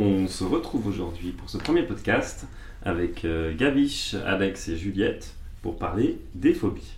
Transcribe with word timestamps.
On 0.00 0.28
se 0.28 0.44
retrouve 0.44 0.86
aujourd'hui 0.86 1.32
pour 1.32 1.50
ce 1.50 1.58
premier 1.58 1.82
podcast 1.82 2.46
avec 2.84 3.24
euh, 3.24 3.52
Gavish, 3.56 4.14
Alex 4.14 4.68
et 4.68 4.76
Juliette 4.76 5.34
pour 5.60 5.76
parler 5.76 6.20
des 6.36 6.54
phobies. 6.54 6.94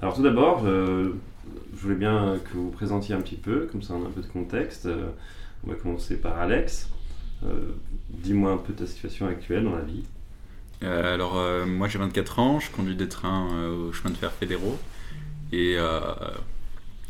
Alors 0.00 0.14
tout 0.14 0.22
d'abord, 0.22 0.62
euh, 0.64 1.12
je 1.74 1.78
voulais 1.78 1.94
bien 1.94 2.38
que 2.42 2.56
vous 2.56 2.70
présentiez 2.70 3.14
un 3.14 3.20
petit 3.20 3.36
peu, 3.36 3.68
comme 3.70 3.82
ça 3.82 3.92
on 3.92 4.02
a 4.02 4.08
un 4.08 4.10
peu 4.10 4.22
de 4.22 4.26
contexte. 4.28 4.86
Euh, 4.86 5.10
on 5.62 5.68
va 5.68 5.76
commencer 5.76 6.18
par 6.18 6.38
Alex. 6.38 6.88
Dis-moi 8.08 8.50
un 8.50 8.56
peu 8.56 8.72
ta 8.72 8.86
situation 8.86 9.26
actuelle 9.26 9.64
dans 9.64 9.76
la 9.76 9.82
vie. 9.82 10.04
Alors, 10.80 11.38
moi 11.66 11.86
j'ai 11.86 11.98
24 11.98 12.38
ans, 12.38 12.60
je 12.60 12.70
conduis 12.70 12.96
des 12.96 13.08
trains 13.08 13.68
au 13.68 13.92
chemin 13.92 14.10
de 14.10 14.16
fer 14.16 14.32
fédéraux. 14.32 14.78
Et 15.52 15.76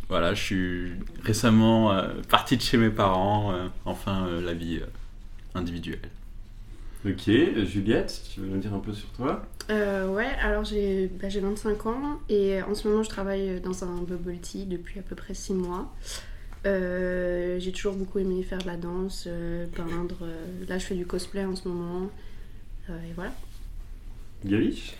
voilà, 0.09 0.35
je 0.35 0.43
suis 0.43 0.93
récemment 1.23 1.95
parti 2.29 2.57
de 2.57 2.63
chez 2.63 2.77
mes 2.77 2.91
parents, 2.91 3.55
enfin 3.87 4.29
la 4.43 4.53
vie 4.53 4.81
individuelle. 5.59 6.01
Ok, 7.07 7.29
euh, 7.29 7.65
Juliette, 7.65 8.23
tu 8.35 8.41
veux 8.41 8.49
nous 8.49 8.59
dire 8.59 8.75
un 8.75 8.81
peu 8.81 8.93
sur 8.93 9.09
toi 9.11 9.43
Euh, 9.71 10.09
ouais, 10.13 10.27
alors 10.43 10.65
j'ai 10.65 11.09
bah, 11.21 11.29
j'ai 11.29 11.41
25 11.41 11.87
ans 11.87 12.19
et 12.29 12.61
en 12.63 12.75
ce 12.75 12.89
moment 12.89 13.03
je 13.05 13.09
travaille 13.09 13.61
dans 13.61 13.85
un 13.85 14.03
bubble 14.03 14.39
tea 14.39 14.65
depuis 14.67 14.99
à 14.99 15.03
peu 15.03 15.15
près 15.15 15.35
6 15.35 15.55
mois. 15.55 15.95
Euh, 16.67 17.59
j'ai 17.61 17.71
toujours 17.71 17.95
beaucoup 17.95 18.19
aimé 18.19 18.43
faire 18.43 18.59
de 18.59 18.67
la 18.67 18.77
danse, 18.77 19.25
euh, 19.29 19.67
peindre. 19.77 20.17
euh, 20.23 20.45
là 20.69 20.79
je 20.79 20.87
fais 20.87 20.97
du 20.97 21.07
cosplay 21.07 21.45
en 21.45 21.55
ce 21.55 21.69
moment. 21.69 22.09
Euh, 22.91 22.99
et 23.09 23.13
voilà. 23.15 23.33
Gavish 24.45 24.95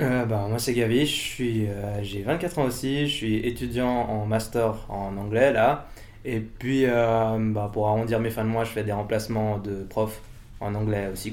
Euh, 0.00 0.24
bah, 0.26 0.46
moi 0.48 0.58
c'est 0.58 0.74
Gavi, 0.74 1.00
je 1.06 1.12
suis, 1.14 1.66
euh, 1.68 2.02
j'ai 2.02 2.22
24 2.22 2.58
ans 2.58 2.64
aussi, 2.64 3.06
je 3.08 3.14
suis 3.14 3.36
étudiant 3.46 3.88
en 3.88 4.26
master 4.26 4.84
en 4.90 5.16
anglais 5.16 5.52
là. 5.52 5.88
Et 6.28 6.40
puis 6.40 6.86
euh, 6.86 7.38
bah, 7.38 7.70
pour 7.72 7.86
arrondir 7.86 8.18
mes 8.18 8.30
fins 8.30 8.42
de 8.42 8.48
mois, 8.48 8.64
je 8.64 8.70
fais 8.70 8.82
des 8.82 8.90
remplacements 8.90 9.58
de 9.58 9.84
profs 9.84 10.20
en 10.58 10.74
anglais 10.74 11.08
aussi. 11.12 11.32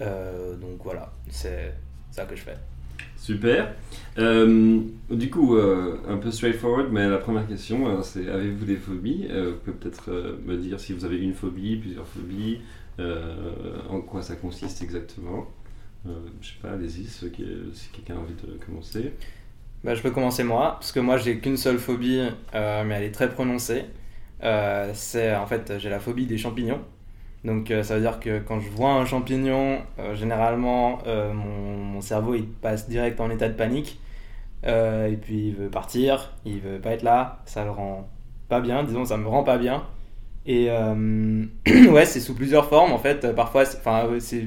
Euh, 0.00 0.56
donc 0.56 0.80
voilà, 0.82 1.12
c'est 1.28 1.74
ça 2.10 2.24
que 2.24 2.34
je 2.34 2.40
fais. 2.40 2.56
Super. 3.18 3.74
Euh, 4.16 4.80
du 5.10 5.28
coup, 5.28 5.54
un 5.54 6.16
peu 6.16 6.30
straightforward, 6.30 6.88
mais 6.90 7.06
la 7.10 7.18
première 7.18 7.46
question, 7.46 8.02
c'est 8.02 8.26
avez-vous 8.26 8.64
des 8.64 8.76
phobies? 8.76 9.28
Vous 9.28 9.56
pouvez 9.58 9.76
peut-être 9.76 10.10
me 10.46 10.56
dire 10.56 10.80
si 10.80 10.94
vous 10.94 11.04
avez 11.04 11.18
une 11.18 11.34
phobie, 11.34 11.76
plusieurs 11.76 12.06
phobies, 12.06 12.60
en 12.98 14.00
quoi 14.00 14.22
ça 14.22 14.36
consiste 14.36 14.82
exactement. 14.82 15.46
Je 16.06 16.48
sais 16.48 16.54
pas, 16.62 16.70
allez-y, 16.70 17.04
si 17.04 17.30
quelqu'un 17.92 18.14
a 18.14 18.18
envie 18.20 18.32
de 18.32 18.58
commencer. 18.64 19.12
Bah, 19.82 19.94
je 19.94 20.02
peux 20.02 20.10
commencer 20.10 20.44
moi, 20.44 20.72
parce 20.78 20.92
que 20.92 21.00
moi 21.00 21.16
j'ai 21.16 21.38
qu'une 21.38 21.56
seule 21.56 21.78
phobie, 21.78 22.20
euh, 22.54 22.84
mais 22.84 22.96
elle 22.96 23.04
est 23.04 23.12
très 23.12 23.30
prononcée. 23.30 23.84
Euh, 24.42 24.90
c'est 24.94 25.34
en 25.34 25.46
fait 25.46 25.74
j'ai 25.78 25.88
la 25.88 26.00
phobie 26.00 26.26
des 26.26 26.36
champignons. 26.38 26.80
Donc 27.44 27.70
euh, 27.70 27.82
ça 27.82 27.94
veut 27.94 28.02
dire 28.02 28.20
que 28.20 28.40
quand 28.40 28.60
je 28.60 28.68
vois 28.68 28.90
un 28.92 29.06
champignon, 29.06 29.80
généralement 30.14 30.98
mon, 31.06 31.78
mon 31.78 32.00
cerveau 32.02 32.34
il 32.34 32.46
passe 32.46 32.88
direct 32.88 33.20
en 33.20 33.30
état 33.30 33.48
de 33.48 33.54
panique. 33.54 33.98
Et 34.66 35.16
puis 35.22 35.48
il 35.48 35.54
veut 35.54 35.70
partir, 35.70 36.32
il 36.44 36.60
veut 36.60 36.78
pas 36.78 36.90
être 36.92 37.02
là, 37.02 37.40
ça 37.46 37.64
le 37.64 37.70
rend 37.70 38.08
pas 38.50 38.60
bien, 38.60 38.84
disons 38.84 39.06
ça 39.06 39.16
me 39.16 39.28
rend 39.28 39.44
pas 39.44 39.56
bien. 39.56 39.84
Et 40.46 40.68
ouais, 41.90 42.04
c'est 42.04 42.20
sous 42.20 42.34
plusieurs 42.34 42.68
formes 42.68 42.92
en 42.92 42.98
fait. 42.98 43.34
Parfois, 43.34 43.62
enfin 43.62 44.08
c'est 44.18 44.46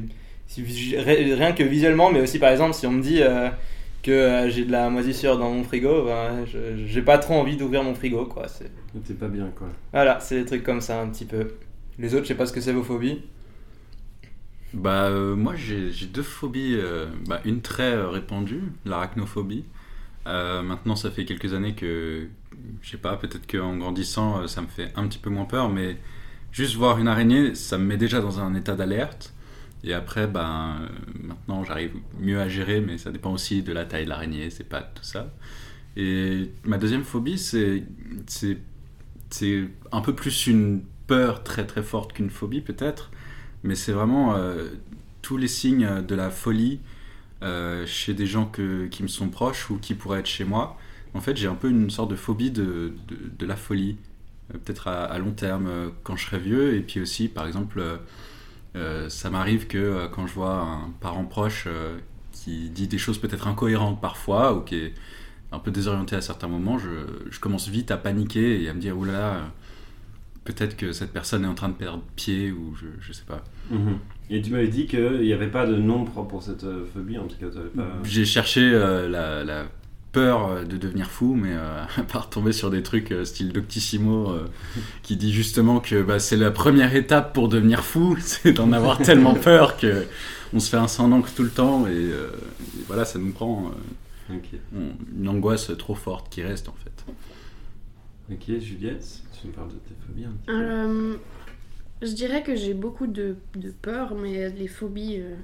rien 0.55 1.53
que 1.53 1.63
visuellement, 1.63 2.11
mais 2.11 2.21
aussi 2.21 2.37
par 2.37 2.51
exemple 2.51 2.73
si 2.75 2.85
on 2.85 2.91
me 2.91 3.01
dit 3.01 3.23
que 4.03 4.11
euh, 4.11 4.49
j'ai 4.49 4.65
de 4.65 4.71
la 4.71 4.89
moisissure 4.89 5.37
dans 5.39 5.51
mon 5.51 5.63
frigo, 5.63 6.05
ben, 6.05 6.45
je- 6.45 6.85
j'ai 6.87 7.01
pas 7.01 7.17
trop 7.17 7.35
envie 7.35 7.57
d'ouvrir 7.57 7.83
mon 7.83 7.95
frigo 7.95 8.25
quoi. 8.25 8.47
C'est- 8.47 8.71
T'es 9.05 9.13
pas 9.15 9.27
bien, 9.27 9.49
quoi. 9.57 9.69
Voilà, 9.91 10.19
c'est 10.19 10.39
des 10.39 10.45
trucs 10.45 10.63
comme 10.63 10.81
ça 10.81 11.01
un 11.01 11.09
petit 11.09 11.25
peu. 11.25 11.47
Les 11.97 12.13
autres, 12.13 12.23
je 12.23 12.29
sais 12.29 12.35
pas 12.35 12.45
ce 12.45 12.53
que 12.53 12.61
c'est 12.61 12.73
vos 12.73 12.83
phobies. 12.83 13.21
Bah, 14.73 15.05
euh, 15.09 15.35
moi 15.35 15.55
j'ai 15.55 15.91
j'ai 15.91 16.07
deux 16.07 16.23
phobies, 16.23 16.75
euh, 16.75 17.05
bah, 17.27 17.41
une 17.45 17.61
très 17.61 17.93
euh, 17.93 18.09
répandue, 18.09 18.61
l'arachnophobie. 18.85 19.65
Euh, 20.27 20.63
maintenant 20.63 20.95
ça 20.95 21.11
fait 21.11 21.25
quelques 21.25 21.53
années 21.53 21.75
que, 21.75 22.27
je 22.81 22.91
sais 22.91 22.97
pas, 22.97 23.17
peut-être 23.17 23.47
qu'en 23.51 23.77
grandissant 23.77 24.41
euh, 24.41 24.47
ça 24.47 24.61
me 24.61 24.67
fait 24.67 24.91
un 24.95 25.07
petit 25.07 25.19
peu 25.19 25.29
moins 25.31 25.45
peur, 25.45 25.69
mais 25.69 25.97
juste 26.51 26.75
voir 26.75 26.99
une 26.99 27.07
araignée, 27.09 27.55
ça 27.55 27.77
me 27.79 27.85
met 27.85 27.97
déjà 27.97 28.21
dans 28.21 28.39
un 28.41 28.55
état 28.55 28.75
d'alerte. 28.75 29.32
Et 29.83 29.93
après, 29.93 30.27
ben, 30.27 30.77
euh, 30.81 30.87
maintenant 31.21 31.63
j'arrive 31.63 31.93
mieux 32.19 32.39
à 32.39 32.47
gérer, 32.47 32.79
mais 32.79 32.97
ça 32.97 33.11
dépend 33.11 33.33
aussi 33.33 33.63
de 33.63 33.73
la 33.73 33.85
taille 33.85 34.05
de 34.05 34.09
l'araignée, 34.09 34.49
c'est 34.49 34.67
pas 34.67 34.81
tout 34.81 35.03
ça. 35.03 35.33
Et 35.97 36.51
ma 36.63 36.77
deuxième 36.77 37.03
phobie, 37.03 37.37
c'est 37.37 37.83
un 39.91 40.01
peu 40.01 40.15
plus 40.15 40.47
une 40.47 40.83
peur 41.07 41.43
très 41.43 41.65
très 41.67 41.83
forte 41.83 42.13
qu'une 42.13 42.29
phobie 42.29 42.61
peut-être, 42.61 43.11
mais 43.63 43.75
c'est 43.75 43.91
vraiment 43.91 44.35
euh, 44.35 44.69
tous 45.21 45.37
les 45.37 45.47
signes 45.47 46.01
de 46.01 46.15
la 46.15 46.29
folie 46.29 46.79
euh, 47.43 47.85
chez 47.85 48.13
des 48.13 48.25
gens 48.25 48.45
que, 48.45 48.87
qui 48.87 49.03
me 49.03 49.07
sont 49.09 49.27
proches 49.29 49.69
ou 49.69 49.77
qui 49.77 49.95
pourraient 49.95 50.19
être 50.19 50.27
chez 50.27 50.45
moi. 50.45 50.77
En 51.13 51.21
fait, 51.21 51.35
j'ai 51.37 51.47
un 51.47 51.55
peu 51.55 51.69
une 51.69 51.89
sorte 51.89 52.09
de 52.09 52.15
phobie 52.15 52.51
de, 52.51 52.93
de, 53.37 53.45
la 53.45 53.55
folie, 53.55 53.97
peut-être 54.49 54.87
à, 54.87 55.15
long 55.19 55.31
terme 55.31 55.91
quand 56.03 56.15
je 56.15 56.25
serai 56.25 56.39
vieux, 56.39 56.75
et 56.75 56.81
puis 56.81 56.99
aussi, 57.01 57.27
par 57.27 57.45
exemple, 57.45 57.83
euh, 58.75 59.07
ça 59.09 59.29
m'arrive 59.29 59.67
que 59.67 59.77
euh, 59.77 60.07
quand 60.07 60.25
je 60.27 60.33
vois 60.33 60.55
un 60.55 60.91
parent 60.99 61.25
proche 61.25 61.65
euh, 61.67 61.97
qui 62.31 62.69
dit 62.69 62.87
des 62.87 62.97
choses 62.97 63.19
peut-être 63.19 63.47
incohérentes 63.47 64.01
parfois, 64.01 64.55
ou 64.55 64.61
qui 64.61 64.75
est 64.75 64.93
un 65.51 65.59
peu 65.59 65.69
désorienté 65.69 66.15
à 66.15 66.21
certains 66.21 66.47
moments, 66.47 66.79
je, 66.79 66.89
je 67.29 67.39
commence 67.39 67.67
vite 67.67 67.91
à 67.91 67.97
paniquer 67.97 68.63
et 68.63 68.69
à 68.69 68.73
me 68.73 68.79
dire, 68.79 68.97
oulala, 68.97 69.51
peut-être 70.43 70.75
que 70.75 70.91
cette 70.91 71.13
personne 71.13 71.43
est 71.43 71.47
en 71.47 71.53
train 71.53 71.69
de 71.69 71.75
perdre 71.75 72.01
pied, 72.15 72.51
ou 72.51 72.75
je, 72.75 72.87
je 72.99 73.13
sais 73.13 73.25
pas. 73.25 73.43
Mhm. 73.69 73.99
Et 74.31 74.41
tu 74.41 74.51
m'avais 74.51 74.67
dit 74.67 74.87
qu'il 74.87 75.21
n'y 75.21 75.33
avait 75.33 75.51
pas 75.51 75.67
de 75.67 75.75
nom 75.75 76.05
propre 76.05 76.29
pour 76.29 76.43
cette 76.43 76.65
phobie, 76.93 77.19
en 77.19 77.27
tout 77.27 77.37
cas, 77.37 77.47
pas... 77.75 77.87
J'ai 78.03 78.25
cherché 78.25 78.71
la, 78.71 79.43
la 79.43 79.65
peur 80.13 80.47
euh, 80.47 80.63
de 80.63 80.77
devenir 80.77 81.07
fou, 81.11 81.35
mais 81.35 81.51
euh, 81.53 81.83
à 81.97 82.03
part 82.03 82.29
tomber 82.29 82.53
sur 82.53 82.69
des 82.71 82.81
trucs 82.83 83.11
euh, 83.11 83.25
style 83.25 83.51
Doctissimo 83.51 84.29
euh, 84.31 84.47
qui 85.03 85.17
dit 85.17 85.33
justement 85.33 85.81
que 85.81 86.01
bah, 86.01 86.19
c'est 86.19 86.37
la 86.37 86.51
première 86.51 86.95
étape 86.95 87.33
pour 87.33 87.49
devenir 87.49 87.83
fou, 87.83 88.15
c'est 88.21 88.53
d'en 88.53 88.71
avoir 88.71 88.99
tellement 88.99 89.33
peur 89.33 89.75
que 89.77 90.05
on 90.53 90.59
se 90.59 90.69
fait 90.69 90.77
un 90.77 90.87
sang 90.87 91.09
d'encre 91.09 91.31
tout 91.35 91.43
le 91.43 91.49
temps 91.49 91.87
et, 91.87 91.91
euh, 91.91 92.27
et 92.77 92.83
voilà, 92.87 93.03
ça 93.05 93.19
nous 93.19 93.31
prend 93.31 93.71
euh, 94.31 94.35
on- 94.75 95.19
une 95.19 95.27
angoisse 95.27 95.71
trop 95.77 95.95
forte 95.95 96.29
qui 96.29 96.41
reste 96.43 96.69
en 96.69 96.75
fait. 96.83 97.13
Ok, 98.31 98.59
Juliette, 98.61 99.21
tu 99.41 99.47
me 99.47 99.51
parles 99.51 99.67
de 99.69 99.73
tes 99.73 99.95
phobies 100.07 100.25
un 100.25 100.29
petit 100.31 100.45
peu 100.45 100.53
Euh, 100.53 101.15
je 102.01 102.11
dirais 102.13 102.41
que 102.43 102.55
j'ai 102.55 102.73
beaucoup 102.73 103.07
de, 103.07 103.35
de 103.55 103.71
peur, 103.71 104.15
mais 104.15 104.49
les 104.49 104.67
phobies 104.67 105.17
euh, 105.19 105.35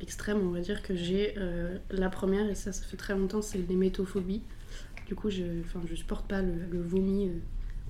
extrêmes, 0.00 0.40
on 0.42 0.50
va 0.50 0.60
dire 0.60 0.82
que 0.82 0.94
j'ai. 0.94 1.34
euh, 1.38 1.78
la 1.90 2.08
première, 2.08 2.48
et 2.48 2.54
ça, 2.54 2.72
ça 2.72 2.84
fait 2.84 2.96
très 2.96 3.14
longtemps, 3.14 3.42
c'est 3.42 3.58
l'hémétophobie. 3.58 4.42
Du 5.06 5.14
coup, 5.14 5.30
je, 5.30 5.42
je 5.88 5.94
supporte 5.94 6.26
pas 6.26 6.42
le, 6.42 6.80
vomi. 6.80 7.28
euh, 7.28 7.32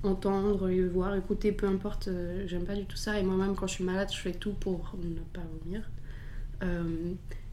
entendre, 0.03 0.69
le 0.69 0.89
voir, 0.89 1.15
écouter, 1.15 1.53
peu 1.53 1.67
importe, 1.67 2.09
euh, 2.09 2.45
j'aime 2.47 2.65
pas 2.65 2.75
du 2.75 2.87
tout 2.87 2.97
ça. 2.97 3.19
Et 3.19 3.23
moi-même, 3.23 3.55
quand 3.55 3.67
je 3.67 3.75
suis 3.75 3.85
malade, 3.85 4.09
je 4.11 4.19
fais 4.19 4.33
tout 4.33 4.55
pour 4.55 4.95
ne 5.03 5.21
pas 5.33 5.43
vomir. 5.63 5.83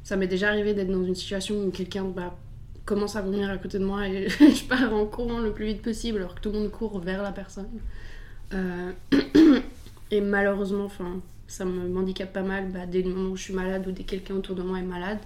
Ça 0.04 0.16
m'est 0.16 0.28
déjà 0.28 0.50
arrivé 0.50 0.74
d'être 0.74 0.90
dans 0.92 1.04
une 1.04 1.16
situation 1.16 1.62
où 1.64 1.72
quelqu'un 1.72 2.06
bah, 2.06 2.38
commence 2.86 3.18
à 3.18 3.22
vomir 3.22 3.50
à 3.50 3.58
côté 3.58 3.78
de 3.80 3.86
moi 3.86 4.08
et 4.08 4.30
je 4.40 4.66
pars 4.66 4.94
en 4.94 5.06
courant 5.06 5.40
le 5.40 5.52
plus 5.52 5.66
vite 5.66 5.82
possible 5.82 6.20
alors 6.20 6.36
que 6.36 6.40
tout 6.42 6.52
le 6.52 6.60
monde 6.60 6.72
court 6.72 7.00
vers 7.00 7.22
la 7.22 7.34
personne. 7.34 7.68
Et 10.12 10.22
malheureusement, 10.22 10.86
enfin, 10.86 11.22
ça 11.48 11.66
me 11.66 11.88
m'handicape 11.88 12.34
pas 12.34 12.44
mal 12.44 12.70
bah, 12.72 12.86
dès 12.86 13.02
le 13.02 13.14
moment 13.14 13.32
où 13.32 13.38
je 13.38 13.44
suis 13.44 13.54
malade 13.54 13.88
ou 13.88 13.92
dès 13.92 14.04
que 14.04 14.10
quelqu'un 14.10 14.36
autour 14.36 14.56
de 14.56 14.64
moi 14.64 14.80
est 14.80 14.84
malade. 14.84 15.20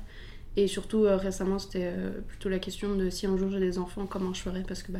Et 0.57 0.67
surtout, 0.67 1.05
euh, 1.05 1.15
récemment, 1.15 1.59
c'était 1.59 1.91
euh, 1.95 2.21
plutôt 2.27 2.49
la 2.49 2.59
question 2.59 2.95
de 2.95 3.09
si 3.09 3.25
un 3.25 3.37
jour 3.37 3.49
j'ai 3.49 3.59
des 3.59 3.77
enfants, 3.77 4.05
comment 4.05 4.33
je 4.33 4.41
ferais? 4.41 4.63
Parce 4.67 4.83
que 4.83 4.91
bah, 4.91 4.99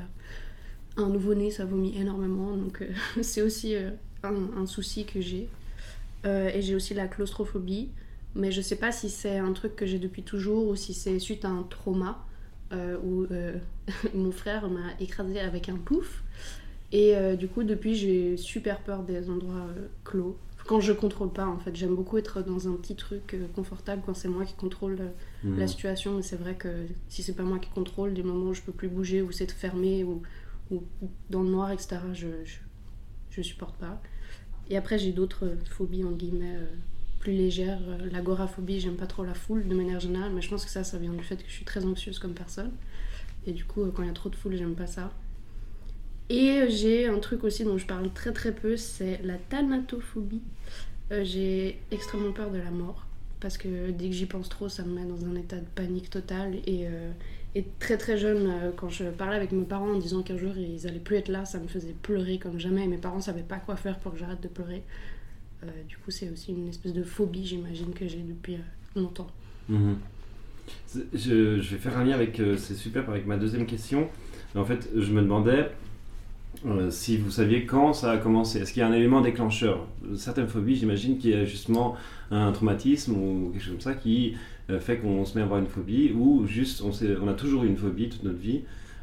un 0.98 1.10
nouveau-né, 1.10 1.52
ça 1.52 1.66
vomit 1.66 1.98
énormément. 1.98 2.56
Donc, 2.56 2.82
euh, 2.82 2.92
c'est 3.22 3.42
aussi 3.42 3.76
un, 4.24 4.34
un 4.58 4.66
souci 4.66 5.06
que 5.06 5.22
j'ai. 5.22 5.50
Et 6.24 6.62
j'ai 6.62 6.76
aussi 6.76 6.94
la 6.94 7.08
claustrophobie. 7.08 7.90
Mais 8.36 8.52
je 8.52 8.62
sais 8.62 8.76
pas 8.76 8.92
si 8.92 9.10
c'est 9.10 9.40
un 9.40 9.52
truc 9.54 9.76
que 9.76 9.86
j'ai 9.88 9.98
depuis 9.98 10.22
toujours 10.22 10.68
ou 10.68 10.76
si 10.76 10.94
c'est 10.94 11.18
suite 11.20 11.46
à 11.46 11.50
un 11.50 11.64
trauma 11.64 12.24
où 13.04 13.26
mon 14.14 14.32
frère 14.32 14.70
m'a 14.70 14.94
écrasé 15.00 15.40
avec 15.40 15.68
un 15.68 15.78
pouf. 15.78 16.24
Et 16.92 17.16
du 17.38 17.48
coup, 17.48 17.64
depuis, 17.64 17.96
j'ai 17.96 18.38
super 18.38 18.82
peur 18.82 19.02
des 19.02 19.32
endroits 19.32 19.66
clos. 20.06 20.38
Quand 20.68 20.80
je 20.80 20.94
contrôle 20.94 21.32
pas, 21.32 21.46
en 21.46 21.58
fait, 21.58 21.76
j'aime 21.76 21.96
beaucoup 21.96 22.18
être 22.18 22.42
dans 22.42 22.68
un 22.68 22.74
petit 22.74 22.96
truc 22.96 23.34
euh, 23.34 23.48
confortable 23.56 24.02
quand 24.06 24.14
c'est 24.14 24.28
moi 24.30 24.46
qui 24.46 24.54
contrôle 24.54 24.98
euh, 25.00 25.10
Mhm. 25.44 25.58
la 25.60 25.68
situation. 25.68 26.16
Mais 26.16 26.22
c'est 26.22 26.36
vrai 26.36 26.56
que 26.56 26.86
si 27.10 27.24
c'est 27.24 27.34
pas 27.34 27.44
moi 27.44 27.60
qui 27.60 27.70
contrôle, 27.72 28.14
des 28.14 28.24
moments 28.24 28.50
où 28.50 28.54
je 28.54 28.62
peux 28.62 28.72
plus 28.72 28.88
bouger, 28.88 29.22
où 29.22 29.32
c'est 29.32 29.52
fermé, 29.52 30.04
ou, 30.04 30.22
ou 30.72 30.84
dans 31.30 31.42
le 31.44 31.50
noir, 31.50 31.72
etc., 31.72 31.98
je, 32.14 32.28
je, 32.46 32.58
je 33.32 33.42
supporte 33.42 33.76
pas. 33.78 34.02
Et 34.70 34.78
après, 34.78 34.98
j'ai 35.00 35.12
d'autres 35.12 35.46
euh, 35.46 35.56
phobies, 35.70 36.04
en 36.04 36.12
guillemets, 36.12 36.58
plus 37.20 37.34
légères. 37.34 37.82
L'agoraphobie, 38.12 38.80
j'aime 38.80 38.96
pas 38.96 39.08
trop 39.08 39.24
la 39.24 39.34
foule 39.34 39.68
de 39.68 39.76
manière 39.76 40.00
générale, 40.00 40.32
mais 40.34 40.42
je 40.42 40.50
pense 40.50 40.64
que 40.66 40.72
ça, 40.72 40.84
ça 40.84 40.98
vient 40.98 41.14
du 41.14 41.24
fait 41.24 41.38
que 41.38 41.48
je 41.50 41.54
suis 41.54 41.66
très 41.66 41.86
anxieuse 41.86 42.18
comme 42.20 42.34
personne. 42.34 42.72
Et 43.48 43.52
du 43.54 43.66
coup, 43.66 43.86
quand 43.94 44.04
il 44.04 44.08
y 44.08 44.10
a 44.10 44.14
trop 44.14 44.30
de 44.30 44.36
foule, 44.36 44.56
j'aime 44.56 44.76
pas 44.76 44.88
ça. 44.88 45.12
Et 46.32 46.50
euh, 46.50 46.68
j'ai 46.70 47.08
un 47.08 47.20
truc 47.20 47.44
aussi 47.44 47.66
dont 47.66 47.78
je 47.78 47.86
parle 47.86 48.10
très 48.14 48.32
très 48.32 48.54
peu, 48.54 48.78
c'est 48.78 49.20
la 49.22 49.36
thanatophobie. 49.36 50.42
Euh, 51.12 51.26
j'ai 51.26 51.78
extrêmement 51.92 52.32
peur 52.32 52.52
de 52.52 52.58
la 52.58 52.72
mort. 52.72 53.06
Parce 53.42 53.58
que 53.58 53.92
dès 53.92 54.08
que 54.08 54.14
j'y 54.14 54.28
pense 54.28 54.48
trop, 54.48 54.70
ça 54.70 54.84
me 54.84 54.94
met 54.94 55.04
dans 55.04 55.26
un 55.26 55.36
état 55.36 55.58
de 55.58 55.66
panique 55.76 56.10
totale. 56.10 56.56
Et, 56.66 56.88
euh, 56.88 57.12
très 57.80 57.98
très 57.98 58.18
jeune, 58.18 58.50
quand 58.78 58.90
je 58.90 59.04
parlais 59.04 59.36
avec 59.36 59.52
mes 59.52 59.66
parents 59.66 59.90
en 59.90 59.98
disant 59.98 60.22
qu'un 60.22 60.38
jour 60.38 60.54
ils 60.56 60.88
allaient 60.88 61.00
plus 61.00 61.18
être 61.18 61.28
là, 61.28 61.44
ça 61.44 61.60
me 61.60 61.68
faisait 61.68 61.94
pleurer 62.02 62.38
comme 62.38 62.58
jamais. 62.62 62.88
Mes 62.88 62.98
parents 62.98 63.20
savaient 63.20 63.42
pas 63.42 63.58
quoi 63.58 63.76
faire 63.76 64.00
pour 64.00 64.14
que 64.14 64.20
j'arrête 64.20 64.42
de 64.42 64.48
pleurer. 64.48 64.84
Du 65.90 65.98
coup, 65.98 66.12
c'est 66.12 66.30
aussi 66.30 66.54
une 66.54 66.70
espèce 66.70 66.94
de 66.94 67.04
phobie, 67.04 67.46
j'imagine, 67.46 67.94
que 67.94 68.08
j'ai 68.08 68.20
depuis 68.22 68.56
longtemps. 68.96 69.28
Mhm. 69.68 69.98
Je, 71.14 71.60
je 71.60 71.76
vais 71.76 71.78
faire 71.78 71.98
un 71.98 72.06
lien 72.06 72.14
avec, 72.14 72.42
c'est 72.58 72.76
super, 72.76 73.10
avec 73.10 73.26
ma 73.26 73.36
deuxième 73.36 73.66
question. 73.66 74.08
En 74.56 74.64
fait, 74.64 74.88
je 74.96 75.12
me 75.12 75.22
demandais 75.22 75.70
euh, 76.66 76.92
si 76.92 77.18
vous 77.18 77.32
saviez 77.32 77.66
quand 77.66 77.94
ça 77.94 78.12
a 78.12 78.18
commencé. 78.18 78.60
Est-ce 78.60 78.74
qu'il 78.74 78.82
y 78.82 78.84
a 78.84 78.88
un 78.88 78.94
élément 78.94 79.22
déclencheur? 79.22 79.88
Certaines 80.16 80.48
phobies, 80.48 80.76
j'imagine 80.76 81.18
qu'il 81.18 81.32
y 81.32 81.34
a 81.34 81.46
justement 81.46 81.96
un 82.30 82.52
traumatisme 82.52 83.14
ou 83.14 83.50
quelque 83.52 83.64
chose 83.64 83.74
comme 83.74 83.82
ça 83.82 83.94
qui 83.96 84.36
euh, 84.70 84.80
fait 84.80 84.98
qu'on 84.98 85.26
se 85.26 85.36
met 85.36 85.42
à 85.42 85.46
avoir 85.46 85.60
une 85.60 85.68
phobie 85.68 86.12
ou 86.12 86.46
juste 86.46 86.84
on, 86.84 87.28
a 87.28 87.34
toujours 87.34 87.64
eu 87.64 87.68
une 87.68 87.78
phobie 87.78 88.10
toute 88.10 88.24
notre 88.24 88.38
vie. 88.38 88.62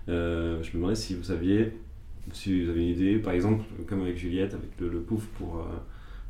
Euh, 0.08 0.62
je 0.62 0.68
me 0.70 0.74
demandais 0.74 0.94
si 0.94 1.14
vous 1.14 1.24
saviez, 1.24 1.72
si 2.32 2.62
vous 2.62 2.70
avez 2.70 2.82
une 2.82 2.90
idée, 2.90 3.18
par 3.18 3.32
exemple, 3.32 3.64
comme 3.88 4.02
avec 4.02 4.16
Juliette, 4.16 4.54
avec 4.54 4.70
le, 4.78 5.00
pouf 5.00 5.26
pour, 5.38 5.66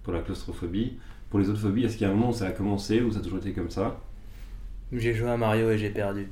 pour 0.03 0.13
la 0.13 0.21
claustrophobie. 0.21 0.95
Pour 1.29 1.41
les 1.41 1.51
autres 1.51 1.61
phobies, 1.61 1.85
est-ce 1.85 1.99
qu'il 1.99 2.07
y 2.07 2.11
a 2.11 2.13
un 2.13 2.17
moment 2.17 2.31
où 2.31 2.35
ça 2.35 2.47
a 2.47 2.53
commencé 2.53 3.03
ou 3.03 3.13
ça 3.13 3.19
a 3.19 3.23
toujours 3.23 3.39
été 3.39 3.53
comme 3.53 3.69
ça? 3.69 4.01
J'ai 4.93 5.13
joué 5.13 5.29
à 5.29 5.37
Mario 5.37 5.71
et 5.71 5.77
j'ai 5.77 5.91
perdu. 5.91 6.29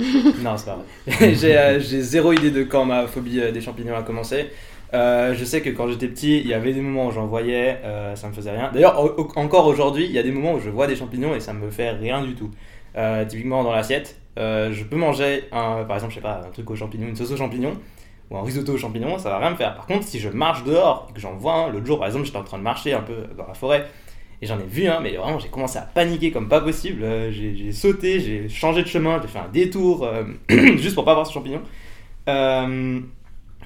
non, 0.42 0.56
c'est 0.56 0.66
pas 0.66 0.76
vrai. 0.76 1.34
j'ai 1.34 1.56
euh, 1.56 1.80
j'ai 1.80 2.00
zéro 2.00 2.32
idée 2.32 2.50
de 2.50 2.62
quand 2.64 2.84
ma 2.84 3.06
phobie 3.06 3.40
euh, 3.40 3.52
des 3.52 3.60
champignons 3.60 3.96
a 3.96 4.02
commencé. 4.02 4.50
Euh, 4.92 5.34
je 5.34 5.44
sais 5.44 5.60
que 5.60 5.70
quand 5.70 5.88
j'étais 5.88 6.08
petit, 6.08 6.40
il 6.40 6.48
y 6.48 6.54
avait 6.54 6.72
des 6.72 6.80
moments 6.80 7.06
où 7.06 7.12
j'en 7.12 7.26
voyais, 7.26 7.78
euh, 7.84 8.16
ça 8.16 8.28
me 8.28 8.32
faisait 8.32 8.50
rien. 8.50 8.70
D'ailleurs, 8.72 8.98
encore 9.36 9.66
aujourd'hui, 9.66 10.06
il 10.06 10.12
y 10.12 10.18
a 10.18 10.22
des 10.22 10.32
moments 10.32 10.54
où 10.54 10.60
je 10.60 10.68
vois 10.68 10.86
des 10.86 10.96
champignons 10.96 11.34
et 11.34 11.40
ça 11.40 11.52
me 11.52 11.70
fait 11.70 11.90
rien 11.90 12.22
du 12.22 12.34
tout. 12.34 12.50
Typiquement 13.28 13.62
dans 13.62 13.70
l'assiette, 13.70 14.20
je 14.36 14.82
peux 14.82 14.96
manger 14.96 15.44
un, 15.52 15.84
par 15.84 15.96
exemple, 15.96 16.10
je 16.12 16.16
sais 16.16 16.22
pas, 16.22 16.42
un 16.44 16.50
truc 16.50 16.68
aux 16.70 16.74
champignons, 16.74 17.06
une 17.06 17.14
sauce 17.14 17.30
aux 17.30 17.36
champignons 17.36 17.74
ou 18.30 18.36
un 18.36 18.42
risotto 18.42 18.72
aux 18.72 18.78
champignons, 18.78 19.16
ça 19.18 19.30
va 19.30 19.38
rien 19.38 19.50
me 19.50 19.56
faire. 19.56 19.76
Par 19.76 19.86
contre, 19.86 20.04
si 20.04 20.18
je 20.18 20.28
marche 20.28 20.64
dehors 20.64 21.06
et 21.08 21.12
que 21.12 21.20
j'en 21.20 21.34
vois 21.34 21.68
l'autre 21.70 21.86
jour 21.86 21.98
par 21.98 22.08
exemple, 22.08 22.24
j'étais 22.24 22.38
en 22.38 22.44
train 22.44 22.58
de 22.58 22.64
marcher 22.64 22.92
un 22.92 23.02
peu 23.02 23.28
dans 23.38 23.46
la 23.46 23.54
forêt 23.54 23.86
et 24.42 24.46
j'en 24.46 24.58
ai 24.58 24.64
vu 24.64 24.86
un, 24.88 25.00
mais 25.00 25.16
vraiment 25.16 25.38
j'ai 25.38 25.48
commencé 25.48 25.78
à 25.78 25.82
paniquer 25.82 26.30
comme 26.30 26.48
pas 26.48 26.60
possible. 26.60 27.04
Euh, 27.04 27.30
j'ai 27.30 27.72
sauté, 27.72 28.20
j'ai 28.20 28.48
changé 28.48 28.82
de 28.82 28.88
chemin, 28.88 29.20
j'ai 29.20 29.28
fait 29.28 29.38
un 29.38 29.48
détour 29.48 30.04
euh, 30.04 30.24
juste 30.76 30.94
pour 30.94 31.04
pas 31.04 31.14
voir 31.14 31.26
ce 31.26 31.32
champignon. 31.32 31.62
Euh, 32.28 33.00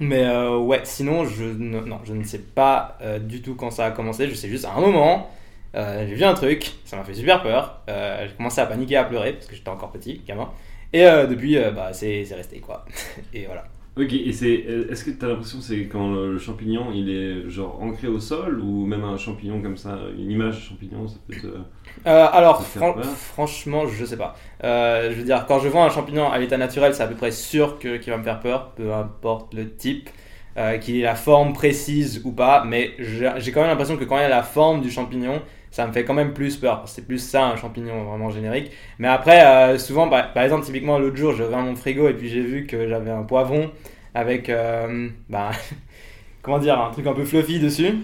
mais 0.01 0.29
ouais, 0.57 0.81
sinon 0.83 1.25
je 1.25 1.45
ne, 1.45 1.81
non, 1.81 2.01
je 2.05 2.15
ne 2.15 2.25
sais 2.25 2.41
pas 2.41 2.99
du 3.21 3.43
tout 3.43 3.55
quand 3.55 3.71
ça 3.71 3.87
a 3.87 3.91
commencé. 3.93 4.29
Je 4.29 4.35
sais 4.35 4.49
juste 4.49 4.65
à 4.65 4.73
un 4.73 4.81
moment, 4.81 5.31
j'ai 5.73 6.15
vu 6.15 6.25
un 6.25 6.35
truc, 6.35 6.73
ça 6.85 6.97
m'a 6.97 7.05
fait 7.05 7.15
super 7.15 7.43
peur. 7.45 7.81
J'ai 7.87 8.35
commencé 8.37 8.61
à 8.61 8.67
paniquer, 8.67 8.97
à 8.97 9.05
pleurer 9.05 9.35
parce 9.35 9.47
que 9.47 9.55
j'étais 9.55 9.69
encore 9.69 9.93
petit, 9.93 10.23
gamin. 10.27 10.51
Et 10.93 11.05
depuis, 11.05 11.57
bah, 11.73 11.93
c'est 11.93 12.27
resté 12.33 12.59
quoi. 12.59 12.85
et 13.33 13.47
voilà. 13.47 13.65
Ok, 13.97 14.13
et 14.13 14.33
c'est, 14.33 14.65
euh, 14.69 14.91
est-ce 14.91 15.05
que 15.05 15.11
tu 15.13 15.25
as 15.25 15.29
l'impression 15.29 15.59
que 15.59 15.65
c'est 15.65 15.87
quand 15.87 16.11
le, 16.13 16.33
le 16.33 16.39
champignon 16.39 16.91
il 16.93 17.09
est 17.11 17.49
genre 17.49 17.81
ancré 17.81 18.09
au 18.09 18.19
sol 18.19 18.59
ou 18.61 18.87
même 18.87 19.05
un 19.05 19.17
champignon 19.17 19.63
comme 19.63 19.77
ça, 19.77 19.99
une 20.19 20.31
image 20.33 20.57
de 20.57 20.61
champignon, 20.63 21.07
ça 21.07 21.17
peut 21.27 21.33
être. 21.35 21.45
euh, 21.45 21.63
Euh, 22.07 22.27
alors, 22.33 22.63
fran- 22.63 23.01
franchement, 23.03 23.87
je 23.87 24.05
sais 24.05 24.17
pas. 24.17 24.35
Euh, 24.63 25.11
je 25.11 25.17
veux 25.17 25.25
dire, 25.25 25.47
quand 25.47 25.59
je 25.61 25.69
vois 25.69 25.85
un 25.85 25.89
champignon 25.91 26.31
à 26.31 26.39
l'état 26.39 26.59
naturel, 26.59 26.95
c'est 26.95 27.03
à 27.03 27.07
peu 27.07 27.15
près 27.15 27.31
sûr 27.31 27.79
que- 27.79 27.97
qu'il 27.97 28.13
va 28.13 28.19
me 28.19 28.25
faire 28.25 28.41
peur, 28.41 28.73
peu 28.75 28.93
importe 28.93 29.55
le 29.55 29.75
type, 29.75 30.11
euh, 30.59 30.79
qu'il 30.79 30.97
ait 30.97 31.03
la 31.03 31.15
forme 31.15 31.53
précise 31.55 32.21
ou 32.25 32.33
pas. 32.33 32.65
Mais 32.65 32.93
j'ai 32.99 33.31
j'ai 33.39 33.53
quand 33.53 33.61
même 33.61 33.71
l'impression 33.71 33.97
que 33.97 34.05
quand 34.05 34.17
il 34.19 34.23
y 34.23 34.25
a 34.25 34.29
la 34.29 34.43
forme 34.43 34.81
du 34.83 34.91
champignon, 34.91 35.41
ça 35.75 35.89
me 35.89 35.93
fait 35.93 36.05
quand 36.05 36.15
même 36.15 36.33
plus 36.33 36.57
peur. 36.57 36.85
C'est 36.87 37.05
plus 37.05 37.19
ça, 37.19 37.47
un 37.47 37.57
champignon 37.57 38.05
vraiment 38.05 38.31
générique. 38.31 38.71
Mais 39.01 39.09
après, 39.09 39.45
euh, 39.45 39.77
souvent, 39.77 40.09
par, 40.09 40.33
par 40.33 40.45
exemple, 40.45 40.65
typiquement 40.65 41.01
l'autre 41.01 41.17
jour, 41.17 41.35
j'ai 41.35 41.43
ouvert 41.43 41.59
mon 41.59 41.75
frigo 41.75 42.09
et 42.09 42.15
puis 42.15 42.29
j'ai 42.29 42.43
vu 42.43 42.65
que 42.65 42.89
j'avais 42.89 43.11
un 43.11 43.25
poivron 43.25 43.73
avec, 44.15 44.49
euh, 44.51 45.09
bah, 45.29 45.51
comment 46.43 46.61
dire, 46.61 46.81
un 46.81 46.93
truc 46.93 47.09
un 47.09 47.13
peu 47.13 47.25
fluffy 47.25 47.59
dessus. 47.59 47.97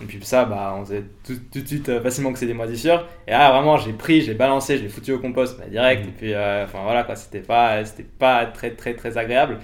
Et 0.00 0.04
puis 0.06 0.20
ça, 0.22 0.44
bah, 0.44 0.76
on 0.78 0.84
sait 0.84 1.02
tout, 1.26 1.34
tout 1.52 1.62
de 1.62 1.66
suite 1.66 1.88
euh, 1.88 2.00
facilement 2.00 2.32
que 2.32 2.38
c'est 2.38 2.46
des 2.46 2.54
moisissures. 2.54 3.04
Et 3.26 3.32
là, 3.32 3.50
vraiment, 3.50 3.76
j'ai 3.76 3.92
pris, 3.92 4.20
j'ai 4.20 4.34
balancé, 4.34 4.78
je 4.78 4.84
l'ai 4.84 4.88
foutu 4.88 5.10
au 5.10 5.18
compost 5.18 5.58
bah, 5.58 5.66
direct. 5.68 6.04
Mhm. 6.04 6.08
Et 6.08 6.12
puis, 6.12 6.32
euh, 6.32 6.62
enfin 6.62 6.84
voilà, 6.84 7.02
quoi, 7.02 7.16
c'était 7.16 7.40
pas, 7.40 7.84
c'était 7.84 8.04
pas 8.04 8.46
très, 8.46 8.70
très, 8.70 8.94
très 8.94 9.18
agréable. 9.18 9.58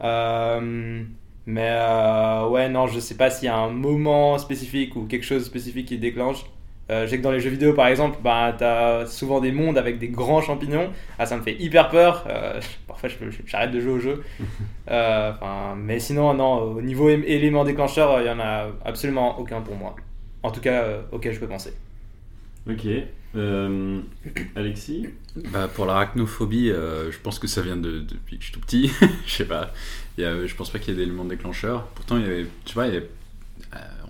Euh, 0.00 1.02
mais 1.44 1.70
euh, 1.72 2.48
ouais, 2.50 2.68
non, 2.68 2.86
je 2.86 3.00
sais 3.00 3.16
pas 3.16 3.30
s'il 3.30 3.46
y 3.46 3.48
a 3.48 3.56
un 3.56 3.70
moment 3.70 4.38
spécifique 4.38 4.94
ou 4.94 5.06
quelque 5.06 5.26
chose 5.26 5.44
spécifique 5.44 5.88
qui 5.88 5.98
déclenche. 5.98 6.44
Euh, 6.90 7.06
je 7.06 7.10
sais 7.10 7.18
que 7.18 7.22
dans 7.22 7.30
les 7.30 7.40
jeux 7.40 7.50
vidéo, 7.50 7.72
par 7.72 7.86
exemple, 7.86 8.18
bah, 8.22 8.54
t'as 8.56 9.06
souvent 9.06 9.40
des 9.40 9.52
mondes 9.52 9.78
avec 9.78 9.98
des 9.98 10.08
grands 10.08 10.42
champignons. 10.42 10.90
Ah, 11.18 11.26
ça 11.26 11.36
me 11.36 11.42
fait 11.42 11.54
hyper 11.60 11.88
peur. 11.88 12.26
Euh, 12.28 12.60
parfois, 12.88 13.08
j'arrête 13.46 13.70
de 13.70 13.80
jouer 13.80 13.92
au 13.92 14.00
jeu. 14.00 14.22
Euh, 14.90 15.30
mais 15.76 16.00
sinon, 16.00 16.34
non, 16.34 16.62
au 16.62 16.82
niveau 16.82 17.08
élément 17.08 17.62
déclencheur, 17.62 18.20
il 18.22 18.26
y 18.26 18.30
en 18.30 18.40
a 18.40 18.66
absolument 18.84 19.38
aucun 19.38 19.60
pour 19.60 19.76
moi. 19.76 19.94
En 20.42 20.50
tout 20.50 20.60
cas, 20.60 20.82
euh, 20.82 21.02
auquel 21.12 21.32
je 21.32 21.38
peux 21.38 21.46
penser. 21.46 21.72
Ok. 22.68 22.86
Euh, 23.36 24.00
Alexis 24.56 25.06
Bah, 25.52 25.68
pour 25.72 25.86
l'arachnophobie, 25.86 26.70
euh, 26.70 27.12
je 27.12 27.18
pense 27.18 27.38
que 27.38 27.46
ça 27.46 27.62
vient 27.62 27.76
de, 27.76 28.00
depuis 28.00 28.38
que 28.38 28.42
je 28.42 28.50
suis 28.50 28.54
tout 28.54 28.60
petit. 28.60 28.90
je 29.26 29.32
sais 29.32 29.44
pas. 29.44 29.72
Y 30.18 30.24
a, 30.24 30.46
je 30.46 30.54
pense 30.54 30.70
pas 30.70 30.78
qu'il 30.78 30.94
y 30.94 30.96
ait 30.96 31.00
d'éléments 31.00 31.24
déclencheurs. 31.24 31.86
Pourtant, 31.94 32.16
il 32.16 32.22
y 32.22 32.26
avait, 32.26 32.46
tu 32.64 32.74
vois, 32.74 32.86
il 32.86 32.94
y 32.94 32.96
avait, 32.96 33.06
euh, 33.06 33.08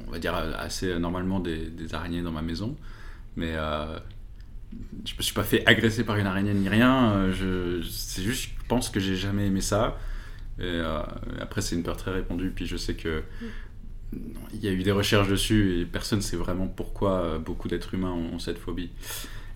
on 0.07 0.11
va 0.11 0.19
dire 0.19 0.35
assez 0.35 0.99
normalement 0.99 1.41
des, 1.41 1.67
des 1.67 1.95
araignées 1.95 2.23
dans 2.23 2.33
ma 2.33 2.43
maison. 2.43 2.77
Mais 3.37 3.53
euh, 3.55 3.99
je 5.05 5.15
me 5.17 5.23
suis 5.23 5.35
pas 5.35 5.45
fait 5.45 5.67
agresser 5.67 6.05
par 6.05 6.17
une 6.17 6.27
araignée 6.27 6.55
ni 6.55 6.69
rien. 6.69 7.13
Euh, 7.13 7.33
Je, 7.33 7.87
c'est 7.89 8.23
juste, 8.23 8.51
je 8.51 8.67
pense 8.69 8.91
que 8.91 9.01
j'ai 9.01 9.17
jamais 9.17 9.47
aimé 9.47 9.61
ça. 9.61 9.99
Et, 10.59 10.65
euh, 10.65 11.01
après, 11.41 11.61
c'est 11.61 11.75
une 11.77 11.83
peur 11.83 11.97
très 11.97 12.11
répandue. 12.11 12.51
Puis 12.51 12.67
je 12.67 12.77
sais 12.77 12.95
que 12.95 13.23
il 14.53 14.61
y 14.61 14.69
a 14.69 14.73
eu 14.73 14.83
des 14.83 14.91
recherches 14.93 15.29
dessus 15.29 15.81
et 15.81 15.85
personne 15.85 16.19
ne 16.19 16.23
sait 16.25 16.37
vraiment 16.37 16.67
pourquoi 16.67 17.21
euh, 17.21 17.39
beaucoup 17.39 17.69
d'êtres 17.69 17.95
humains 17.95 18.13
ont, 18.13 18.39
cette 18.39 18.59
phobie. 18.59 18.91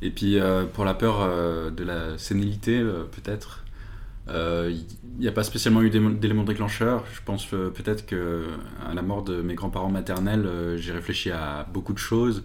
Et 0.03 0.11
puis 0.11 0.39
euh, 0.39 0.65
pour 0.65 0.85
la 0.85 0.95
peur 0.95 1.21
euh, 1.21 1.71
de 1.71 1.83
la 1.83 2.19
sénilité, 2.19 2.79
euh, 2.79 3.05
peut-être, 3.05 3.64
euh, 3.64 3.64
il 4.29 4.85
n'y 5.19 5.29
a 5.29 5.33
pas 5.33 5.45
spécialement 5.45 5.83
eu 5.83 5.91
d'éléments 5.91 6.45
déclencheurs. 6.45 7.05
Je 7.13 7.21
pense 7.25 7.53
euh, 7.53 7.71
peut-être 7.71 8.07
que 8.07 8.47
à 8.87 8.95
la 8.95 9.03
mort 9.03 9.23
de 9.23 9.43
mes 9.43 9.55
grands-parents 9.55 9.91
maternels, 9.91 10.47
euh, 10.47 10.77
j'ai 10.77 10.93
réfléchi 10.93 11.31
à 11.31 11.67
beaucoup 11.73 11.93
de 11.93 11.99
choses 11.99 12.45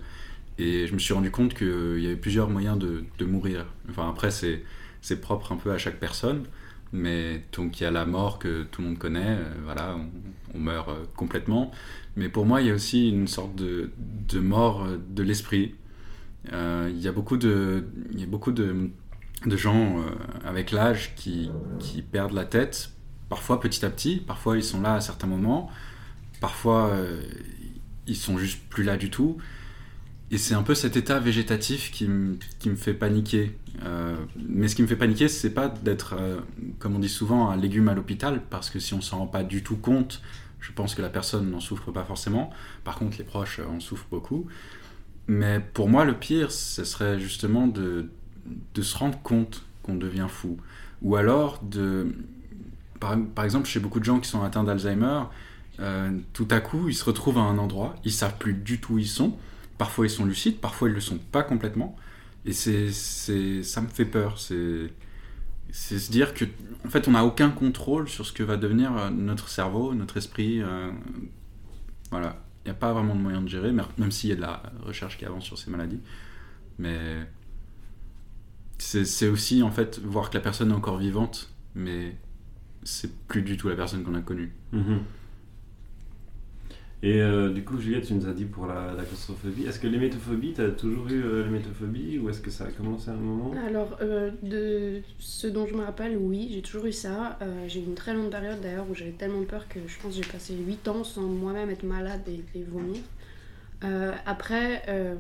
et 0.57 0.87
je 0.87 0.93
me 0.93 0.99
suis 0.99 1.13
rendu 1.13 1.31
compte 1.31 1.53
qu'il 1.53 1.99
y 1.99 2.05
avait 2.05 2.15
plusieurs 2.15 2.50
moyens 2.50 2.77
de, 2.77 3.25
mourir. 3.25 3.65
Enfin 3.89 4.09
après 4.09 4.29
c'est 4.31 5.21
propre 5.21 5.51
un 5.53 5.55
peu 5.55 5.71
à 5.71 5.77
chaque 5.77 6.00
personne, 6.00 6.43
mais 6.91 7.43
donc 7.53 7.79
il 7.79 7.83
y 7.83 7.86
a 7.86 7.91
la 7.91 8.05
mort 8.05 8.39
que 8.39 8.63
tout 8.63 8.81
le 8.81 8.89
monde 8.89 8.98
connaît. 8.98 9.38
euh, 9.39 9.53
voilà, 9.63 9.98
on, 10.53 10.59
meurt 10.59 10.89
euh, 10.89 11.05
complètement. 11.15 11.71
Mais 12.15 12.29
pour 12.29 12.45
moi, 12.45 12.62
il 12.62 12.67
y 12.67 12.71
a 12.71 12.74
aussi 12.74 13.09
une 13.09 13.27
sorte 13.27 13.55
de, 13.55 13.89
mort 14.39 14.83
euh, 14.86 14.98
de 15.09 15.24
l'esprit. 15.24 15.75
Euh, 16.53 16.89
il 16.91 17.00
y 17.01 17.07
a 17.07 17.12
beaucoup 17.12 17.38
de, 17.38 17.83
de 19.46 19.58
gens 19.58 20.00
euh, 20.00 20.03
avec 20.46 20.72
l'âge 20.72 21.15
qui, 21.15 21.51
qui 21.79 22.01
perdent 22.01 22.34
la 22.34 22.46
tête, 22.46 22.91
parfois 23.29 23.60
petit 23.60 23.86
à 23.86 23.89
petit, 23.89 24.17
parfois 24.17 24.58
ils 24.58 24.63
sont 24.63 24.81
là 24.81 24.96
à 24.96 25.01
certains 25.01 25.27
moments, 25.27 25.69
parfois 26.41 26.89
euh, 26.89 27.22
ils 28.08 28.15
sont 28.17 28.38
juste 28.38 28.60
plus 28.69 28.84
là 28.84 28.98
du 28.98 29.10
tout. 29.10 29.38
Et 30.31 30.38
c'est 30.38 30.53
un 30.53 30.62
peu 30.63 30.75
cet 30.75 30.96
état 30.96 31.19
végétatif 31.19 31.91
qui, 31.91 32.08
me- 32.08 32.38
fait 32.75 32.93
paniquer. 32.93 33.58
Euh, 33.84 34.15
mais 34.48 34.67
ce 34.67 34.75
qui 34.75 34.84
me 34.84 34.88
fait 34.88 34.96
paniquer, 34.96 35.27
c'est 35.27 35.50
pas 35.50 35.69
d'être, 35.69 36.15
comme 36.77 36.96
on 36.96 37.00
dit 37.00 37.10
souvent, 37.10 37.50
un 37.50 37.58
légume 37.58 37.88
à 37.89 37.96
l'hôpital, 37.96 38.43
parce 38.50 38.69
que 38.69 38.79
si 38.79 38.93
on 38.93 39.01
s'en 39.01 39.19
rend 39.19 39.27
pas 39.27 39.43
du 39.43 39.63
tout 39.63 39.77
compte, 39.77 40.22
je 40.60 40.72
pense 40.72 40.93
que 40.93 41.01
la 41.01 41.10
personne 41.10 41.50
n'en 41.50 41.60
souffre 41.60 41.91
pas 41.91 42.03
forcément. 42.03 42.51
Par 42.84 42.96
contre, 43.00 43.17
les 43.17 43.24
proches 43.24 43.60
en 43.60 43.79
souffrent 43.79 44.08
beaucoup. 44.12 44.46
Mais 45.27 45.60
pour 45.60 45.89
moi, 45.89 46.05
le 46.05 46.13
pire, 46.15 46.51
ce 46.51 46.84
serait 46.84 47.19
justement 47.19 47.67
de, 47.67 48.10
de 48.74 48.81
se 48.81 48.98
rendre 48.98 49.19
compte 49.22 49.63
qu'on 49.84 49.96
devient 49.96 50.27
fou. 50.29 50.58
Ou 51.01 51.15
alors, 51.15 51.62
de, 51.63 52.13
par, 53.00 53.17
par 53.36 53.46
exemple, 53.46 53.67
chez 53.67 53.79
beaucoup 53.79 54.00
de 54.00 54.05
gens 54.05 54.19
qui 54.19 54.29
sont 54.29 54.43
atteints 54.43 54.63
d'Alzheimer, 54.63 55.24
euh, 55.79 56.12
tout 56.34 56.48
à 56.51 56.60
coup, 56.60 56.89
ils 56.89 56.96
se 56.96 57.05
retrouvent 57.05 57.38
à 57.38 57.41
un 57.41 57.58
endroit, 57.58 57.96
ils 58.03 58.12
savent 58.12 58.38
plus 58.38 58.53
du 58.53 58.79
tout 58.79 58.96
où 58.96 59.00
ils 59.00 59.08
sont. 59.08 59.38
Parfois, 59.77 60.05
ils 60.05 60.10
sont 60.10 60.25
lucides, 60.25 60.58
parfois, 60.58 60.89
ils 60.89 60.93
le 60.93 61.00
sont 61.00 61.17
pas 61.17 61.43
complètement. 61.43 61.96
Et 62.46 62.53
c'est, 62.53 62.91
c'est, 62.91 63.63
ça 63.63 63.81
me 63.81 63.88
fait 63.88 64.05
peur. 64.05 64.39
C'est, 64.39 64.91
c'est 65.72 66.00
se 66.00 66.12
dire 66.12 66.34
que, 66.34 66.46
en 66.86 66.89
fait, 66.89 67.08
on 67.08 67.12
n'a 67.12 67.24
aucun 67.24 67.50
contrôle 67.50 68.10
sur 68.10 68.25
ce 68.25 68.34
que 68.34 68.43
va 68.43 68.58
devenir 68.58 68.96
euh, 68.98 69.10
notre 69.10 69.48
cerveau, 69.50 69.93
notre 69.93 70.17
esprit. 70.17 70.62
euh, 70.62 70.91
voilà. 72.12 72.43
Il 72.65 72.67
n'y 72.67 72.72
a 72.72 72.79
pas 72.79 72.91
vraiment 72.91 73.15
de 73.15 73.22
moyen 73.22 73.41
de 73.41 73.48
gérer, 73.48 73.72
même 73.72 74.12
s'il 74.12 74.29
y 74.29 74.34
a 74.34 74.36
de 74.36 74.41
la 74.41 74.62
recherche 74.84 75.17
qui 75.17 75.25
avance 75.25 75.46
sur 75.46 75.58
ces 75.58 75.72
maladies. 75.72 76.01
Mais 76.77 77.00
c'est 78.79 79.27
aussi, 79.27 79.62
en 79.62 79.71
fait, 79.71 80.00
voir 80.00 80.29
que 80.29 80.38
la 80.38 80.41
personne 80.41 80.71
est 80.71 80.75
encore 80.75 80.98
vivante, 80.98 81.50
mais 81.75 82.15
c'est 82.83 83.13
plus 83.27 83.41
du 83.41 83.57
tout 83.57 83.69
la 83.69 83.75
personne 83.75 84.03
qu'on 84.03 84.15
a 84.15 84.21
connue. 84.21 84.53
Mhm. 84.71 85.00
Et 87.01 87.21
euh, 87.21 87.50
du 87.50 87.63
coup, 87.63 87.79
Juliette, 87.79 88.07
tu 88.07 88.13
nous 88.13 88.27
as 88.27 88.33
dit 88.33 88.43
pour 88.43 88.67
la, 88.67 88.93
la 88.93 89.03
claustrophobie. 89.03 89.63
Est-ce 89.65 89.79
que 89.79 89.88
l'hémétophobie, 89.88 90.51
tu 90.53 90.62
as 90.62 90.69
toujours 90.71 91.07
eu 91.07 91.24
euh, 91.24 91.45
l'hémétophobie 91.45 92.19
ou 92.19 92.29
est-ce 92.29 92.41
que 92.41 92.51
ça 92.51 92.65
a 92.65 92.71
commencé 92.71 93.09
à 93.09 93.13
un 93.13 93.17
moment? 93.17 93.53
Alors, 93.65 93.98
euh, 94.01 94.31
de 94.43 95.01
ce 95.17 95.48
dont 95.48 95.65
je 95.65 95.75
me 95.75 95.83
rappelle, 95.83 96.17
oui, 96.17 96.50
j'ai 96.53 96.62
toujours 96.62 96.86
eu 96.88 96.91
ça. 96.91 97.39
Euh, 97.41 97.65
j'ai 97.67 97.79
eu 97.79 97.86
une 97.86 97.95
très 97.95 98.13
longue 98.13 98.29
période 98.29 98.59
d'ailleurs 98.59 98.86
où 98.89 98.95
j'avais 98.95 99.12
tellement 99.12 99.43
peur 99.43 99.69
que 99.69 99.79
je 99.88 99.98
pense 100.01 100.17
que 100.17 100.24
j'ai 100.24 100.29
passé 100.29 100.53
8 100.55 100.89
ans 100.89 101.05
sans 101.05 101.21
moi-même 101.21 101.69
être 101.69 101.83
malade 101.83 102.21
et, 102.27 102.43
et 102.57 102.63
vomir. 102.63 103.00
Euh, 103.86 104.12
après, 104.25 104.83
euh, 104.89 105.15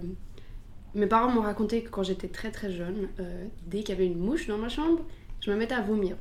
mes 0.95 1.07
parents 1.07 1.31
m'ont 1.31 1.41
raconté 1.41 1.83
que 1.83 1.89
quand 1.89 2.03
j'étais 2.03 2.27
très 2.27 2.51
très 2.51 2.71
jeune, 2.71 3.09
euh, 3.19 3.45
dès 3.67 3.79
qu'il 3.79 3.89
y 3.89 3.91
avait 3.93 4.07
une 4.07 4.19
mouche 4.19 4.47
dans 4.47 4.57
ma 4.57 4.69
chambre, 4.69 5.03
je 5.41 5.51
me 5.51 5.55
mettais 5.55 5.75
à 5.75 5.81
vomir. 5.81 6.15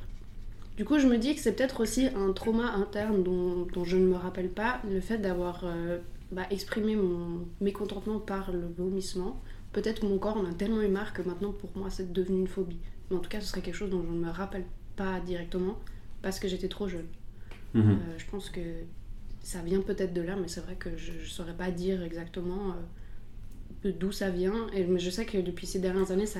Du 0.77 0.85
coup, 0.85 0.97
je 0.97 1.07
me 1.07 1.17
dis 1.17 1.35
que 1.35 1.41
c'est 1.41 1.53
peut-être 1.53 1.81
aussi 1.81 2.07
un 2.07 2.31
trauma 2.31 2.71
interne 2.73 3.23
dont, 3.23 3.67
dont 3.73 3.83
je 3.83 3.97
ne 3.97 4.07
me 4.07 4.15
rappelle 4.15 4.49
pas, 4.49 4.81
le 4.89 5.01
fait 5.01 5.17
d'avoir 5.17 5.61
euh, 5.65 5.97
bah, 6.31 6.43
exprimé 6.51 6.95
mon 6.95 7.47
mécontentement 7.59 8.19
par 8.19 8.51
le 8.51 8.61
vomissement. 8.77 9.41
Peut-être 9.73 10.01
que 10.01 10.05
mon 10.05 10.17
corps 10.17 10.37
en 10.37 10.45
a 10.45 10.53
tellement 10.53 10.81
eu 10.81 10.87
marre 10.87 11.13
que 11.13 11.21
maintenant 11.21 11.51
pour 11.51 11.69
moi 11.75 11.89
c'est 11.89 12.13
devenu 12.13 12.39
une 12.39 12.47
phobie. 12.47 12.79
Mais 13.09 13.17
en 13.17 13.19
tout 13.19 13.29
cas, 13.29 13.41
ce 13.41 13.47
serait 13.47 13.61
quelque 13.61 13.75
chose 13.75 13.89
dont 13.89 14.03
je 14.03 14.11
ne 14.11 14.25
me 14.25 14.29
rappelle 14.29 14.65
pas 14.95 15.19
directement 15.19 15.77
parce 16.21 16.39
que 16.39 16.47
j'étais 16.47 16.69
trop 16.69 16.87
jeune. 16.87 17.07
Mhm. 17.73 17.91
Euh, 17.91 17.95
je 18.17 18.25
pense 18.27 18.49
que 18.49 18.61
ça 19.41 19.61
vient 19.61 19.81
peut-être 19.81 20.13
de 20.13 20.21
là, 20.21 20.35
mais 20.35 20.47
c'est 20.47 20.61
vrai 20.61 20.75
que 20.75 20.95
je 20.97 21.11
ne 21.13 21.25
saurais 21.25 21.53
pas 21.53 21.71
dire 21.71 22.03
exactement 22.03 22.69
euh, 22.69 22.81
d'où 23.83 24.11
ça 24.11 24.29
vient. 24.29 24.67
Et, 24.73 24.85
je 24.97 25.09
sais 25.09 25.25
que 25.25 25.37
depuis 25.37 25.67
ces 25.67 25.79
dernières 25.79 26.11
années, 26.11 26.25
ça, 26.25 26.39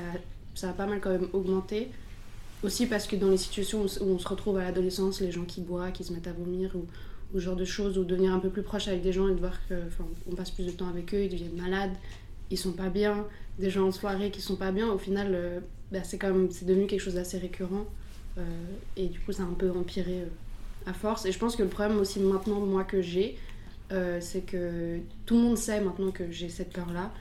ça 0.55 0.69
a 0.69 0.73
pas 0.73 0.85
mal 0.85 0.99
quand 0.99 1.11
même 1.11 1.27
augmenté. 1.33 1.89
Aussi 2.61 2.87
parce 2.87 3.07
que 3.07 3.15
dans 3.15 3.29
les 3.29 3.37
situations 3.37 3.83
où, 3.83 4.03
on 4.03 4.19
se 4.19 4.27
retrouve 4.27 4.57
à 4.57 4.63
l'adolescence, 4.63 5.21
les 5.21 5.31
gens 5.31 5.45
qui 5.45 5.61
boivent, 5.61 5.93
qui 5.93 6.03
se 6.03 6.11
mettent 6.11 6.27
à 6.27 6.33
vomir, 6.33 6.75
ou, 6.75 6.85
ce 7.33 7.39
genre 7.39 7.55
de 7.55 7.65
choses, 7.65 7.97
ou 7.97 8.03
devenir 8.03 8.33
un 8.33 8.39
peu 8.39 8.49
plus 8.49 8.63
proche 8.63 8.87
avec 8.87 9.01
des 9.01 9.13
gens 9.13 9.27
et 9.27 9.33
de 9.33 9.39
voir 9.39 9.57
qu'on 9.67 10.35
passe 10.35 10.51
plus 10.51 10.65
de 10.65 10.71
temps 10.71 10.89
avec 10.89 11.13
eux, 11.13 11.23
ils 11.23 11.29
deviennent 11.29 11.55
malades, 11.55 11.93
ils 12.49 12.57
sont 12.57 12.73
pas 12.73 12.89
bien, 12.89 13.25
des 13.59 13.69
gens 13.69 13.87
en 13.87 13.91
soirée 13.91 14.31
qui 14.31 14.41
sont 14.41 14.55
pas 14.55 14.71
bien, 14.71 14.89
au 14.89 14.97
final, 14.97 15.31
euh, 15.33 15.59
bah, 15.91 15.99
c'est 16.03 16.21
même 16.23 16.49
c'est 16.51 16.65
devenu 16.65 16.87
quelque 16.87 17.01
chose 17.01 17.15
d'assez 17.15 17.37
récurrent. 17.37 17.85
Euh, 18.37 18.41
et 18.95 19.07
du 19.07 19.19
coup, 19.19 19.31
ça 19.31 19.43
a 19.43 19.45
un 19.45 19.53
peu 19.53 19.69
empiré 19.71 20.21
euh, 20.21 20.89
à 20.89 20.93
force. 20.93 21.25
Et 21.25 21.31
je 21.31 21.39
pense 21.39 21.55
que 21.55 21.63
le 21.63 21.69
problème 21.69 21.97
aussi 21.99 22.19
maintenant, 22.19 22.59
moi, 22.59 22.83
que 22.83 23.01
j'ai, 23.01 23.37
c'est 24.19 24.45
que 24.45 24.99
tout 25.25 25.35
le 25.35 25.41
monde 25.41 25.57
sait 25.57 25.81
maintenant 25.81 26.11
que 26.11 26.29
j'ai 26.29 26.49
cette 26.49 26.71
peur-là. 26.71 27.11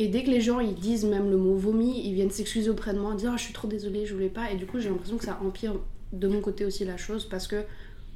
Et 0.00 0.08
dès 0.08 0.24
que 0.24 0.30
les 0.30 0.40
gens 0.40 0.60
ils 0.60 0.74
disent 0.74 1.04
même 1.04 1.30
le 1.30 1.36
mot 1.36 1.54
vomi, 1.54 2.00
ils 2.06 2.14
viennent 2.14 2.30
s'excuser 2.30 2.70
auprès 2.70 2.94
de 2.94 2.98
moi, 2.98 3.14
dire 3.14 3.32
Ah, 3.34 3.36
je 3.36 3.42
suis 3.42 3.52
trop 3.52 3.68
désolée, 3.68 4.06
je 4.06 4.14
voulais 4.14 4.30
pas. 4.30 4.50
Et 4.50 4.56
du 4.56 4.64
coup, 4.64 4.80
j'ai 4.80 4.88
l'impression 4.88 5.18
que 5.18 5.24
ça 5.26 5.38
empire 5.44 5.74
de 6.14 6.26
mon 6.26 6.40
côté 6.40 6.64
aussi 6.64 6.86
la 6.86 6.96
chose 6.96 7.26
parce 7.26 7.46
que 7.46 7.64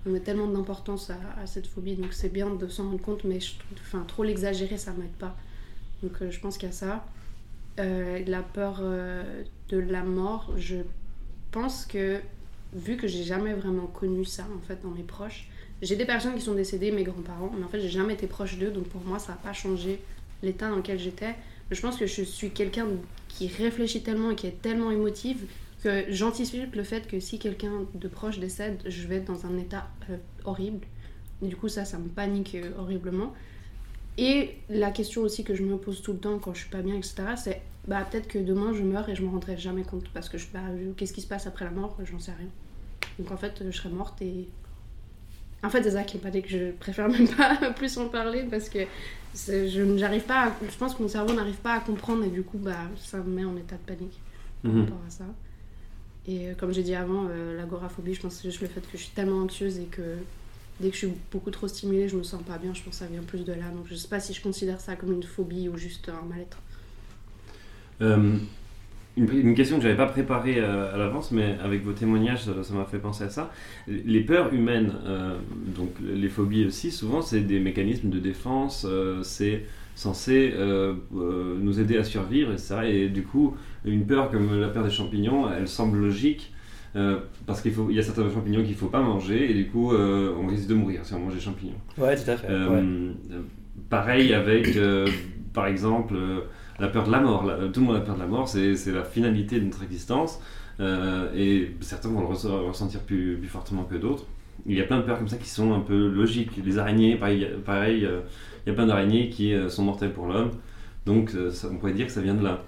on 0.07 0.11
met 0.11 0.21
tellement 0.21 0.47
d'importance 0.47 1.11
à, 1.11 1.47
cette 1.47 1.67
phobie. 1.67 1.95
Donc 1.95 2.15
c'est 2.15 2.31
bien 2.31 2.49
de 2.49 2.69
s'en 2.69 2.85
rendre 2.85 3.03
compte, 3.03 3.25
mais 3.25 3.39
trop 4.09 4.25
l'exagérer, 4.25 4.79
ça 4.79 4.93
m'aide 4.93 5.13
pas. 5.19 5.37
Donc 6.03 6.13
euh, 6.23 6.31
je 6.31 6.41
pense 6.41 6.57
qu'il 6.57 6.69
y 6.69 6.73
a 6.73 6.75
ça. 6.75 7.05
Euh, 7.79 8.25
la 8.27 8.41
peur 8.41 8.79
euh, 8.81 9.43
de 9.69 9.79
la 9.79 10.05
mort, 10.05 10.55
je 10.57 10.77
pense 11.51 11.85
que 11.85 12.19
vu 12.73 12.97
que 12.97 13.07
j'ai 13.07 13.25
jamais 13.25 13.53
vraiment 13.53 13.87
connu 13.87 14.25
ça 14.25 14.47
en 14.57 14.67
fait 14.67 14.81
dans 14.83 14.91
mes 14.91 15.03
proches, 15.03 15.51
j'ai 15.83 15.97
des 15.97 16.07
personnes 16.07 16.35
qui 16.35 16.41
sont 16.41 16.55
décédées, 16.55 16.93
mes 16.93 17.05
grands-parents, 17.05 17.53
mais 17.59 17.63
en 17.63 17.69
fait 17.69 17.81
j'ai 17.81 17.91
jamais 17.91 18.15
été 18.15 18.27
proche 18.27 18.59
d'eux, 18.59 18.71
donc 18.71 18.85
pour 18.85 19.03
moi 19.03 19.19
ça 19.19 19.33
n'a 19.33 19.39
pas 19.39 19.53
changé 19.53 20.01
l'état 20.43 20.71
dans 20.71 20.77
lequel 20.77 20.99
j'étais. 20.99 21.35
Je 21.71 21.81
pense 21.81 21.97
que 21.97 22.07
je 22.07 22.23
suis 22.23 22.51
quelqu'un 22.51 22.87
qui 23.29 23.49
réfléchit 23.49 24.03
tellement 24.03 24.31
et 24.31 24.37
qui 24.37 24.47
est 24.47 24.63
tellement 24.63 24.91
émotive 24.91 25.47
que 25.83 26.05
j'anticipe 26.09 26.75
le 26.75 26.83
fait 26.83 27.07
que 27.07 27.21
si 27.21 27.39
quelqu'un 27.39 27.87
de 27.95 28.09
proche 28.09 28.39
décède, 28.39 28.83
je 28.87 29.07
vais 29.07 29.17
être 29.17 29.27
dans 29.27 29.47
un 29.47 29.59
état 29.59 29.89
euh, 30.11 30.17
horrible. 30.45 30.87
Du 31.43 31.57
coup 31.57 31.69
ça, 31.69 31.85
ça 31.85 31.99
me 31.99 32.09
panique 32.09 32.55
euh, 32.55 32.71
horriblement. 32.79 33.35
Et 34.17 34.57
la 34.71 34.91
question 34.91 35.23
aussi 35.23 35.45
que 35.45 35.55
je 35.55 35.63
me 35.63 35.77
pose 35.77 36.01
tout 36.01 36.13
le 36.13 36.19
temps 36.19 36.39
quand 36.39 36.55
je 36.55 36.61
suis 36.61 36.71
pas 36.71 36.83
bien, 36.83 36.95
etc., 36.95 37.15
c'est 37.37 37.61
bah, 37.89 38.07
peut-être 38.09 38.29
que 38.29 38.39
demain 38.39 38.73
je 38.73 38.83
meurs 38.83 39.09
et 39.09 39.15
je 39.15 39.23
me 39.23 39.29
rendrai 39.29 39.59
jamais 39.59 39.83
compte 39.83 40.09
parce 40.15 40.29
que 40.29 40.39
je 40.39 40.47
bah, 40.53 40.61
qu'est-ce 40.97 41.13
qui 41.13 41.21
se 41.21 41.27
passe 41.27 41.47
après 41.47 41.65
la 41.65 41.71
mort, 41.71 41.99
j'en 42.05 42.19
sais 42.19 42.33
rien. 42.33 42.49
Donc 43.19 43.31
en 43.31 43.37
fait, 43.37 43.63
je 43.65 43.77
serai 43.77 43.89
morte 43.91 44.21
et. 44.23 44.49
En 45.65 45.71
fait, 45.71 45.83
c'est 45.83 45.93
ça 45.93 46.03
qui 46.05 46.19
dit 46.19 46.43
que 46.43 46.49
je 46.49 46.71
préfère 46.73 47.09
même 47.09 47.27
pas 47.29 47.57
plus 47.77 47.97
en 47.99 48.09
parler 48.09 48.45
parce 48.51 48.69
que 48.69 48.81
je 49.35 49.83
n'arrive 49.83 50.23
pas. 50.25 50.49
à- 50.49 50.53
Je 50.71 50.77
pense 50.77 50.95
que 50.95 51.03
mon 51.03 51.09
cerveau 51.09 51.33
n'arrive 51.35 51.57
pas 51.57 51.75
à 51.75 51.81
comprendre 51.81 52.25
et 52.25 52.29
du 52.29 52.43
coup, 52.43 52.59
bah, 52.59 52.77
ça 53.03 53.19
me 53.19 53.25
met 53.35 53.45
en 53.45 53.57
état 53.57 53.77
de 53.77 53.95
panique 53.95 54.21
par 54.63 54.73
Mhm. 54.73 54.81
rapport 54.83 55.01
à 55.07 55.11
ça. 55.11 55.25
Et 56.27 56.49
euh, 56.51 56.55
comme 56.55 56.73
j'ai 56.73 56.83
dit 56.83 56.95
avant, 56.95 57.27
euh, 57.31 57.57
l'agoraphobie, 57.57 58.15
je 58.15 58.21
pense 58.21 58.37
que 58.37 58.43
c'est 58.43 58.49
juste 58.51 58.61
le 58.63 58.69
fait 58.69 58.81
que 58.81 58.97
je 58.97 59.03
suis 59.03 59.13
tellement 59.15 59.43
anxieuse 59.43 59.79
et 59.79 59.85
que 59.85 60.17
dès 60.81 60.89
que 60.89 60.95
je 60.95 61.07
suis 61.07 61.13
beaucoup 61.33 61.51
trop 61.51 61.69
stimulée, 61.69 62.09
je 62.09 62.17
me 62.17 62.23
sens 62.23 62.43
pas 62.43 62.59
bien. 62.59 62.73
Je 62.75 62.83
pense 62.83 62.95
que 62.95 62.99
ça 62.99 63.07
vient 63.07 63.23
plus 63.23 63.45
de 63.45 63.53
là. 63.53 63.69
Donc 63.75 63.87
je 63.89 63.95
sais 63.95 64.09
pas 64.09 64.21
si 64.21 64.33
je 64.35 64.43
considère 64.43 64.81
ça 64.81 64.97
comme 64.97 65.13
une 65.13 65.23
phobie 65.23 65.69
ou 65.69 65.77
juste 65.77 66.09
un 66.09 66.25
mal-être. 66.27 66.59
Euh, 68.01 68.37
une, 69.17 69.55
question 69.55 69.77
que 69.77 69.83
j'avais 69.83 69.97
pas 69.97 70.07
préparée 70.07 70.57
euh, 70.59 70.93
à 70.93 70.97
l'avance, 70.97 71.31
mais 71.31 71.57
avec 71.63 71.85
vos 71.85 71.93
témoignages, 71.93 72.45
ça 72.45 72.75
m'a 72.75 72.85
fait 72.85 72.99
penser 72.99 73.25
à 73.25 73.31
ça. 73.31 73.53
Les 73.87 74.21
peurs 74.21 74.53
humaines, 74.53 74.93
euh, 75.07 75.37
donc 75.77 75.91
les 76.03 76.29
phobies 76.29 76.67
aussi, 76.67 76.91
souvent 76.91 77.23
c'est 77.23 77.41
des 77.41 77.61
mécanismes 77.61 78.11
de 78.11 78.19
défense, 78.19 78.87
euh, 78.89 79.23
c'est 79.23 79.65
censé 79.95 80.53
euh, 80.57 80.95
nous 81.13 81.79
aider 81.79 81.97
à 81.97 82.05
survivre, 82.05 82.53
etc. 82.53 82.77
Et 82.87 83.09
du 83.09 83.23
coup, 83.23 83.55
une 83.85 84.05
peur 84.05 84.31
comme 84.31 84.61
la 84.61 84.69
peur 84.69 84.83
des 84.83 84.91
champignons, 84.91 85.49
elle 85.49 85.69
semble 85.69 85.99
logique. 85.99 86.53
parce 87.47 87.61
qu'il 87.61 87.73
faut, 87.73 87.89
il 87.91 87.97
y 87.97 88.01
a 88.01 88.03
certains 88.03 88.29
champignons 88.33 88.65
qu'il 88.65 88.75
faut 88.75 88.89
pas 88.89 89.03
manger 89.03 89.51
et 89.51 89.55
du 89.55 89.67
coup 89.67 89.93
on 89.93 90.47
risque 90.47 90.69
de 90.69 90.75
mourir 90.75 91.01
si 91.05 91.15
on 91.15 91.21
mange 91.21 91.35
des 91.35 91.41
champignons. 91.41 91.79
Ouais, 91.99 92.17
tout 92.17 92.31
à 92.31 92.37
fait. 92.37 92.49
Ouais. 92.49 92.83
Pareil 93.89 94.33
avec, 94.33 94.79
par 95.53 95.67
exemple, 95.67 96.15
la 96.79 96.89
peur 96.89 97.05
de 97.07 97.13
la 97.13 97.21
mort. 97.21 97.45
Tout 97.73 97.81
le 97.81 97.87
monde 97.87 97.97
a 97.97 98.01
peur 98.01 98.15
de 98.17 98.21
la 98.21 98.27
mort, 98.27 98.49
c'est 98.49 98.75
la 98.93 99.05
finalité 99.05 99.61
de 99.61 99.65
notre 99.65 99.83
existence. 99.83 100.41
euh, 100.81 101.29
et 101.37 101.71
certains 101.81 102.09
vont 102.09 102.21
le 102.21 102.27
resse- 102.27 102.47
ressentir 102.47 103.01
plus, 103.01 103.37
plus 103.39 103.49
fortement 103.49 103.85
que 103.85 103.95
d'autres. 103.95 104.25
Il 104.67 104.77
y 104.77 104.81
a 104.81 104.85
plein 104.85 104.97
de 104.99 105.03
peurs 105.03 105.19
comme 105.19 105.29
ça 105.29 105.37
qui 105.37 105.49
sont 105.49 105.73
un 105.73 105.81
peu 105.81 106.09
logiques. 106.09 106.51
Les 106.65 106.79
araignées, 106.79 107.17
pareil, 107.17 107.45
euh, 108.05 108.21
il 108.67 108.71
y 108.71 108.73
a 108.73 108.75
plein 108.75 108.87
d'araignées 108.87 109.29
qui 109.29 109.55
euh, 109.55 109.69
sont 109.69 109.85
mortelles 109.85 110.13
pour 110.13 110.27
l'homme. 110.27 110.51
Donc 111.07 111.33
on 111.71 111.77
pourrait 111.77 111.93
dire 111.93 112.07
que 112.07 112.13
ça 112.13 112.23
vient 112.23 112.35
de 112.35 112.43
là. 112.43 112.63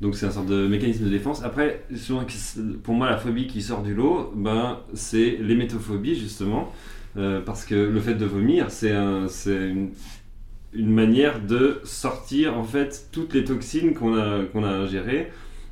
Donc 0.00 0.16
c'est 0.16 0.26
un 0.26 0.30
sorte 0.30 0.46
de 0.46 0.66
mécanisme 0.66 1.04
de 1.04 1.10
défense. 1.10 1.42
Après, 1.44 1.84
pour 2.82 2.94
moi, 2.94 3.10
la 3.10 3.18
phobie 3.18 3.46
qui 3.46 3.60
sort 3.62 3.82
du 3.82 3.94
lot, 3.94 4.32
ben, 4.34 4.78
c'est 4.94 5.36
l'hémétophobie, 5.40 6.14
justement. 6.14 6.72
Parce 7.14 7.64
que 7.64 7.74
le 7.74 8.00
fait 8.00 8.14
de 8.14 8.24
vomir, 8.24 8.70
c'est 8.70 8.92
un, 8.92 9.26
une, 9.46 9.90
une 10.74 10.90
manière 10.90 11.40
de 11.40 11.80
sortir 11.84 12.56
en 12.56 12.64
fait 12.64 13.08
toutes 13.12 13.34
les 13.34 13.44
toxines 13.44 13.94
qu'on 13.94 14.16
a, 14.16 14.44
a 14.54 14.68
ingérées. 14.68 15.30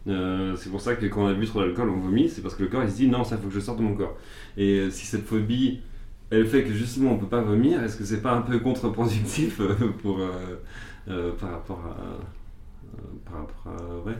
Euh, 0.08 0.56
c'est 0.56 0.70
pour 0.70 0.80
ça 0.80 0.94
que 0.96 1.06
quand 1.06 1.24
on 1.24 1.26
a 1.26 1.34
bu 1.34 1.46
trop 1.46 1.60
d'alcool, 1.60 1.90
on 1.90 2.00
vomit. 2.00 2.28
C'est 2.28 2.42
parce 2.42 2.54
que 2.54 2.62
le 2.62 2.68
corps 2.68 2.82
il 2.82 2.90
se 2.90 2.96
dit 2.96 3.08
non, 3.08 3.24
ça 3.24 3.36
faut 3.36 3.48
que 3.48 3.54
je 3.54 3.60
sorte 3.60 3.78
de 3.78 3.84
mon 3.84 3.94
corps. 3.94 4.16
Et 4.56 4.90
si 4.90 5.06
cette 5.06 5.24
phobie, 5.26 5.80
elle 6.30 6.46
fait 6.46 6.64
que 6.64 6.72
justement 6.72 7.12
on 7.12 7.18
peut 7.18 7.26
pas 7.26 7.42
vomir, 7.42 7.82
est-ce 7.82 7.96
que 7.96 8.04
c'est 8.04 8.22
pas 8.22 8.32
un 8.32 8.42
peu 8.42 8.58
contre-productif 8.58 9.60
euh, 9.60 9.74
pour, 10.02 10.20
euh, 10.20 11.32
par 11.32 11.50
rapport 11.52 11.84
à. 11.86 13.30
par 13.30 13.40
rapport 13.40 13.66
à. 13.66 14.06
Ouais, 14.08 14.16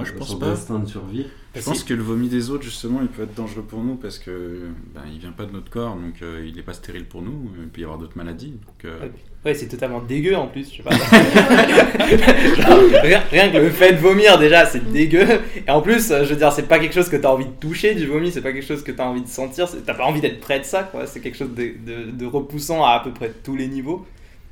Moi, 0.00 0.08
je 0.08 0.12
pense 0.18 0.38
pas. 0.38 0.46
d'instinct 0.46 0.78
de 0.80 0.86
survie. 0.88 1.26
Je 1.54 1.60
pense 1.62 1.82
que 1.82 1.94
le 1.94 2.02
vomi 2.02 2.28
des 2.28 2.50
autres, 2.50 2.62
justement, 2.62 3.00
il 3.02 3.08
peut 3.08 3.22
être 3.24 3.34
dangereux 3.34 3.62
pour 3.62 3.82
nous 3.82 3.96
parce 3.96 4.18
que 4.18 4.68
ben, 4.94 5.02
il 5.12 5.18
vient 5.18 5.32
pas 5.32 5.44
de 5.46 5.52
notre 5.52 5.68
corps, 5.70 5.96
donc 5.96 6.22
euh, 6.22 6.44
il 6.46 6.54
n'est 6.54 6.62
pas 6.62 6.74
stérile 6.74 7.04
pour 7.06 7.22
nous. 7.22 7.50
Il 7.60 7.68
peut 7.68 7.80
y 7.80 7.84
avoir 7.84 7.98
d'autres 7.98 8.16
maladies. 8.16 8.50
Donc, 8.50 8.84
euh, 8.84 8.98
Ouais. 9.44 9.54
C'est 9.54 9.68
totalement 9.68 10.00
dégueu 10.02 10.36
en 10.36 10.48
plus, 10.48 10.70
je 10.70 10.76
sais 10.76 10.82
pas. 10.82 10.90
Genre, 11.80 12.78
rien, 13.02 13.22
rien 13.30 13.50
que 13.50 13.56
le 13.56 13.70
fait 13.70 13.92
de 13.94 13.98
vomir 13.98 14.38
déjà, 14.38 14.66
c'est 14.66 14.92
dégueu. 14.92 15.26
Et 15.66 15.70
en 15.70 15.80
plus, 15.80 16.10
euh, 16.10 16.24
je 16.24 16.30
veux 16.30 16.36
dire, 16.36 16.52
c'est 16.52 16.68
pas 16.68 16.78
quelque 16.78 16.92
chose 16.94 17.08
que 17.08 17.16
t'as 17.16 17.30
envie 17.30 17.46
de 17.46 17.50
toucher 17.58 17.94
du 17.94 18.06
vomi, 18.06 18.30
c'est 18.30 18.42
pas 18.42 18.52
quelque 18.52 18.66
chose 18.66 18.82
que 18.84 18.92
t'as 18.92 19.06
envie 19.06 19.22
de 19.22 19.28
sentir, 19.28 19.66
t'as 19.86 19.94
pas 19.94 20.04
envie 20.04 20.20
d'être 20.20 20.40
près 20.40 20.58
de 20.60 20.64
ça, 20.64 20.82
quoi. 20.82 21.06
C'est 21.06 21.20
quelque 21.20 21.36
chose 21.38 21.54
de, 21.54 21.72
de- 21.86 22.10
de 22.10 22.26
repoussant 22.26 22.84
à 22.84 22.90
à 22.90 23.00
peu 23.00 23.12
près 23.12 23.32
tous 23.42 23.56
les 23.56 23.66
niveaux. 23.68 24.04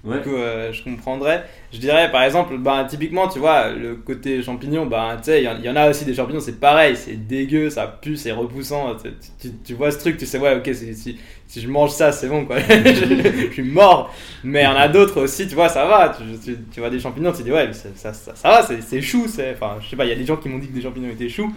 Ouais. 0.05 0.19
Du 0.19 0.23
coup, 0.23 0.37
euh, 0.37 0.73
je 0.73 0.83
comprendrais. 0.85 1.45
Je 1.73 1.79
dirais, 1.79 2.11
par 2.13 2.23
exemple, 2.23 2.57
ben, 2.57 2.85
typiquement, 2.85 3.27
tu 3.29 3.41
vois, 3.41 3.71
le 3.71 3.97
côté 3.97 4.41
champignon, 4.43 4.87
ben, 4.87 5.17
tu 5.17 5.25
sais, 5.25 5.43
il 5.43 5.65
y, 5.65 5.69
en- 5.69 5.77
a 5.77 5.91
aussi 5.91 6.05
des 6.05 6.15
champignons, 6.15 6.39
c'est 6.41 6.61
pareil, 6.61 6.97
c'est 6.97 7.17
dégueu, 7.27 7.69
ça 7.69 7.99
pue, 8.01 8.17
c'est 8.17 8.31
repoussant. 8.31 8.97
Tu, 9.65 9.75
vois 9.75 9.91
ce 9.91 9.99
truc, 9.99 10.17
tu 10.17 10.25
sais, 10.25 10.39
ouais, 10.39 10.55
ok, 10.57 10.71
si, 10.73 11.19
si, 11.47 11.61
je 11.61 11.69
mange 11.69 11.91
ça, 11.91 12.13
c'est 12.13 12.29
bon, 12.29 12.45
quoi. 12.47 12.59
je, 12.69 13.49
je 13.49 13.53
suis 13.53 13.63
mort. 13.65 14.15
Mais 14.45 14.61
il 14.61 14.65
y 14.65 14.69
en 14.69 14.77
a 14.77 14.87
d'autres 14.89 15.21
aussi, 15.23 15.49
tu 15.49 15.57
vois, 15.57 15.69
ça 15.69 15.85
va. 15.85 16.17
Tu, 16.73 16.81
vois 16.81 16.91
des 16.91 17.01
champignons, 17.01 17.33
tu 17.33 17.43
dis, 17.43 17.51
ouais, 17.51 17.73
ça, 17.73 18.15
ça, 18.15 18.35
ça, 18.35 18.49
va, 18.49 18.63
c'est 18.81 19.03
chou. 19.03 19.27
Enfin, 19.27 19.79
je 19.81 19.89
sais 19.89 19.97
pas, 19.97 20.05
il 20.05 20.11
y 20.11 20.13
a 20.13 20.17
des 20.17 20.27
gens 20.27 20.37
qui 20.37 20.49
m'ont 20.49 20.59
dit 20.59 20.69
que 20.69 20.75
des 20.75 20.83
champignons 20.83 21.11
étaient 21.11 21.29
choux. 21.29 21.53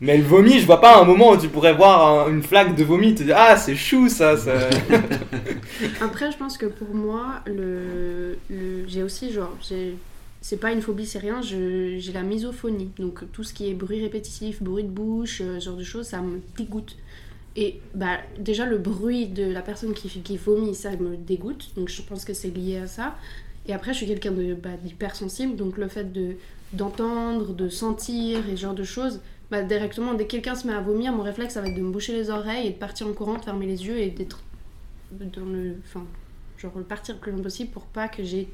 Mais 0.00 0.16
le 0.18 0.24
vomi, 0.24 0.58
je 0.58 0.66
vois 0.66 0.80
pas 0.80 1.00
un 1.00 1.04
moment 1.04 1.30
où 1.32 1.36
tu 1.36 1.48
pourrais 1.48 1.72
voir 1.72 2.26
un- 2.26 2.30
une 2.30 2.42
flaque 2.42 2.74
de 2.76 2.84
vomi, 2.84 3.08
tu 3.14 3.20
te 3.20 3.22
dis, 3.24 3.32
ah, 3.34 3.56
c'est 3.56 3.76
chou, 3.76 4.08
ça. 4.08 4.36
ça. 4.36 4.52
Après, 6.00 6.30
je 6.32 6.36
pense 6.36 6.58
que 6.58 6.66
pour 6.66 6.94
moi, 6.94 7.40
le, 7.46 8.36
le- 8.50 8.86
j'ai 8.86 9.02
aussi 9.02 9.32
genre, 9.32 9.52
j'ai- 9.66 9.96
c'est 10.40 10.58
pas 10.58 10.72
une 10.72 10.82
phobie, 10.82 11.06
c'est 11.06 11.18
rien, 11.18 11.40
je- 11.42 11.96
j'ai 11.98 12.12
la 12.12 12.22
misophonie. 12.22 12.90
Donc 12.98 13.20
tout 13.32 13.44
ce 13.44 13.54
qui 13.54 13.70
est 13.70 13.74
bruit 13.74 14.00
répétitif, 14.02 14.62
bruit 14.62 14.84
de 14.84 14.88
bouche, 14.88 15.40
euh, 15.40 15.58
ce 15.60 15.64
genre 15.66 15.76
de 15.76 15.84
choses, 15.84 16.06
ça 16.06 16.20
me 16.20 16.40
dégoûte. 16.56 16.96
Et 17.56 17.80
bah, 17.94 18.18
déjà, 18.38 18.66
le 18.66 18.78
bruit 18.78 19.26
de 19.26 19.44
la 19.44 19.62
personne 19.62 19.94
qui, 19.94 20.08
qui 20.08 20.36
vomit, 20.36 20.74
ça 20.74 20.90
me 20.90 21.16
dégoûte. 21.16 21.70
Donc 21.76 21.88
je 21.88 22.02
pense 22.02 22.24
que 22.24 22.34
c'est 22.34 22.50
lié 22.54 22.78
à 22.78 22.86
ça. 22.86 23.14
Et 23.66 23.72
après, 23.72 23.92
je 23.92 23.98
suis 23.98 24.06
quelqu'un 24.06 24.32
de, 24.32 24.54
bah, 24.54 24.70
d'hypersensible. 24.82 25.56
Donc 25.56 25.78
le 25.78 25.88
fait 25.88 26.12
de, 26.12 26.32
d'entendre, 26.72 27.54
de 27.54 27.68
sentir 27.68 28.40
et 28.50 28.56
ce 28.56 28.60
genre 28.62 28.74
de 28.74 28.84
choses, 28.84 29.20
bah, 29.50 29.62
directement, 29.62 30.14
dès 30.14 30.24
que 30.26 30.30
quelqu'un 30.32 30.54
se 30.54 30.66
met 30.66 30.72
à 30.74 30.80
vomir, 30.80 31.12
mon 31.12 31.22
réflexe, 31.22 31.54
ça 31.54 31.60
va 31.60 31.68
être 31.68 31.74
de 31.74 31.82
me 31.82 31.90
boucher 31.92 32.12
les 32.14 32.30
oreilles 32.30 32.66
et 32.68 32.70
de 32.70 32.78
partir 32.78 33.06
en 33.06 33.12
courant, 33.12 33.36
de 33.38 33.42
fermer 33.44 33.66
les 33.66 33.86
yeux 33.86 33.98
et 33.98 34.10
d'être 34.10 34.42
dans 35.12 35.44
le. 35.46 35.76
Enfin, 35.84 36.04
genre 36.58 36.72
partir 36.88 37.14
le 37.16 37.20
plus 37.20 37.32
loin 37.32 37.42
possible 37.42 37.70
pour 37.70 37.84
pas 37.86 38.08
que 38.08 38.22
j'ai 38.24 38.48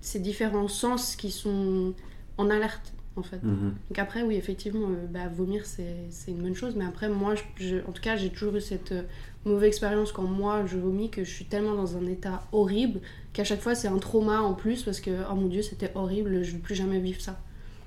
ces 0.00 0.20
différents 0.20 0.68
sens 0.68 1.16
qui 1.16 1.30
sont 1.30 1.94
en 2.38 2.50
alerte 2.50 2.92
en 3.16 3.22
fait. 3.22 3.42
Mhm. 3.42 3.74
Donc 3.90 3.98
après, 3.98 4.22
oui, 4.22 4.36
effectivement, 4.36 4.88
euh, 4.90 5.06
bah, 5.08 5.28
vomir, 5.28 5.66
c'est 5.66 5.96
c'est 6.10 6.30
une 6.30 6.38
bonne 6.42 6.54
chose. 6.54 6.74
Mais 6.76 6.84
après, 6.84 7.08
moi, 7.08 7.34
je- 7.34 7.42
je- 7.66 7.76
en 7.88 7.92
tout 7.92 8.02
cas, 8.02 8.16
j'ai 8.16 8.30
toujours 8.30 8.56
eu 8.56 8.60
cette 8.60 8.92
euh, 8.92 9.02
mauvaise 9.44 9.68
expérience 9.68 10.12
quand 10.12 10.22
moi, 10.22 10.64
je 10.66 10.76
vomis, 10.78 11.10
que 11.10 11.24
je 11.24 11.30
suis 11.30 11.44
tellement 11.46 11.74
dans 11.74 11.96
un 11.96 12.06
état 12.06 12.46
horrible 12.52 13.00
qu'à 13.32 13.44
chaque 13.44 13.60
fois, 13.60 13.74
c'est 13.74 13.88
un 13.88 13.98
trauma 13.98 14.40
en 14.42 14.54
plus 14.54 14.82
parce 14.84 15.00
que, 15.00 15.10
oh 15.30 15.34
mon 15.34 15.46
dieu, 15.48 15.62
c'était 15.62 15.90
horrible, 15.96 16.44
je 16.44 16.50
ne 16.52 16.56
veux 16.56 16.62
plus 16.62 16.74
jamais 16.76 17.00
vivre 17.00 17.20
ça. 17.20 17.40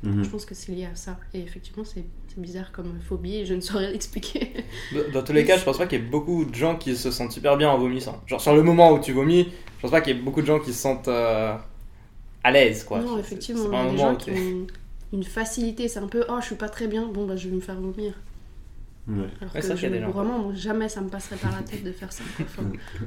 Mhm. 0.04 0.24
Je 0.24 0.30
pense 0.30 0.46
que 0.46 0.56
c'est 0.56 0.72
lié 0.72 0.86
à 0.92 0.96
ça. 0.96 1.18
Et 1.34 1.40
effectivement, 1.42 1.84
c'est 1.86 2.04
c'est 2.28 2.40
bizarre 2.42 2.72
comme 2.72 3.00
phobie 3.08 3.36
et 3.36 3.46
je 3.46 3.54
ne 3.54 3.62
saurais 3.62 3.92
l'expliquer. 3.92 4.54
Dans- 4.94 5.20
Dans 5.20 5.24
tous 5.24 5.34
les 5.34 5.46
cas, 5.46 5.58
je 5.58 5.64
pense 5.64 5.78
pas 5.78 5.86
qu'il 5.86 6.00
y 6.00 6.04
ait 6.04 6.06
beaucoup 6.08 6.46
de 6.46 6.56
gens 6.56 6.76
qui 6.76 6.96
se 6.96 7.12
sentent 7.12 7.32
super 7.34 7.58
bien 7.58 7.70
en 7.70 7.78
vomissant. 7.78 8.22
Genre 8.26 8.42
sur 8.42 8.56
le 8.56 8.64
moment 8.64 8.92
où 8.94 9.00
tu 9.00 9.12
vomis, 9.12 9.50
je 9.78 9.82
pense 9.82 9.92
pas 9.92 10.02
qu'il 10.02 10.16
y 10.16 10.20
ait 10.20 10.22
beaucoup 10.22 10.42
de 10.42 10.48
gens 10.48 10.60
qui 10.60 10.74
se 10.74 10.80
sentent 10.82 11.08
euh, 11.08 11.54
à 12.44 12.52
l'aise 12.52 12.84
quoi. 12.84 13.00
non, 13.00 13.20
effectivement, 13.20 13.64
c'est 13.64 13.68
il 13.70 13.74
y 13.74 13.76
a 13.76 13.80
un 13.80 13.84
des 13.86 13.92
moment 13.92 14.04
gens 14.10 14.14
où 14.14 14.18
qui 14.18 14.32
ont 14.32 14.68
une 15.14 15.24
facilité. 15.24 15.88
C'est 15.88 16.00
un 16.00 16.08
peu, 16.08 16.24
oh, 16.30 16.38
je 16.40 16.46
suis 16.46 16.56
pas 16.56 16.70
très 16.70 16.88
bien, 16.88 17.06
bon, 17.08 17.28
bah, 17.28 17.36
je 17.36 17.50
vais 17.50 17.56
me 17.56 17.62
faire 17.62 17.76
vomir. 17.80 18.14
Ouais. 19.08 19.16
Alors 19.42 19.54
Ouais, 19.54 19.60
que 19.62 19.66
ça, 19.68 19.76
je, 19.76 19.88
gens. 20.00 20.10
vraiment, 20.12 20.40
moi, 20.40 20.54
jamais 20.56 20.88
ça 20.88 21.02
me 21.02 21.10
passerait 21.10 21.36
par 21.36 21.52
la 21.52 21.64
tête 21.64 21.84
de 21.84 21.92
faire 21.92 22.14
ça. 22.14 22.24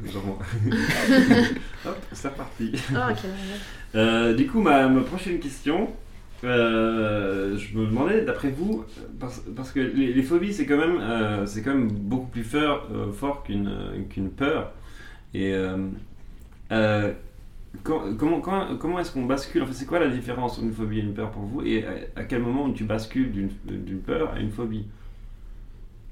Vraiment. 0.02 0.38
Hop, 1.86 1.96
c'est 2.12 2.28
reparti. 2.28 2.72
ah. 2.94 3.12
Euh, 3.94 4.34
du 4.34 4.46
coup, 4.46 4.60
ma, 4.60 4.88
ma 4.88 5.02
prochaine 5.02 5.38
question, 5.38 5.88
euh, 6.44 7.56
je 7.56 7.76
me 7.76 7.86
demandais, 7.86 8.22
d'après 8.22 8.50
vous, 8.50 8.84
parce, 9.20 9.72
que 9.72 9.80
les, 9.80 10.22
phobies, 10.22 10.52
c'est 10.52 10.66
quand, 10.66 10.76
même, 10.76 10.98
euh, 11.00 11.46
quand 11.64 11.74
même 11.74 11.88
beaucoup 11.88 12.26
plus 12.28 12.44
fort, 12.44 12.88
euh, 12.92 13.12
fort 13.12 13.42
qu'une 13.42 13.70
qu'une 14.10 14.30
peur. 14.30 14.72
Et 15.34 15.54
quand- 17.82 18.16
comment, 18.16 18.40
comment 18.40 18.98
est-ce 19.00 19.12
qu'on 19.12 19.24
bascule 19.24 19.62
En 19.62 19.66
fait, 19.66 19.72
c'est 19.72 19.86
quoi 19.86 19.98
la 19.98 20.08
différence 20.08 20.52
entre 20.54 20.64
une 20.64 20.72
phobie 20.72 20.98
et 20.98 21.02
une 21.02 21.14
peur 21.14 21.30
pour 21.30 21.42
vous 21.42 21.62
Et 21.62 21.84
à, 22.16 22.24
quel 22.24 22.40
moment 22.40 22.70
tu 22.72 22.84
bascules 22.84 23.32
d'une 23.32 24.00
peur 24.00 24.32
à 24.34 24.38
une 24.40 24.50
phobie? 24.50 24.86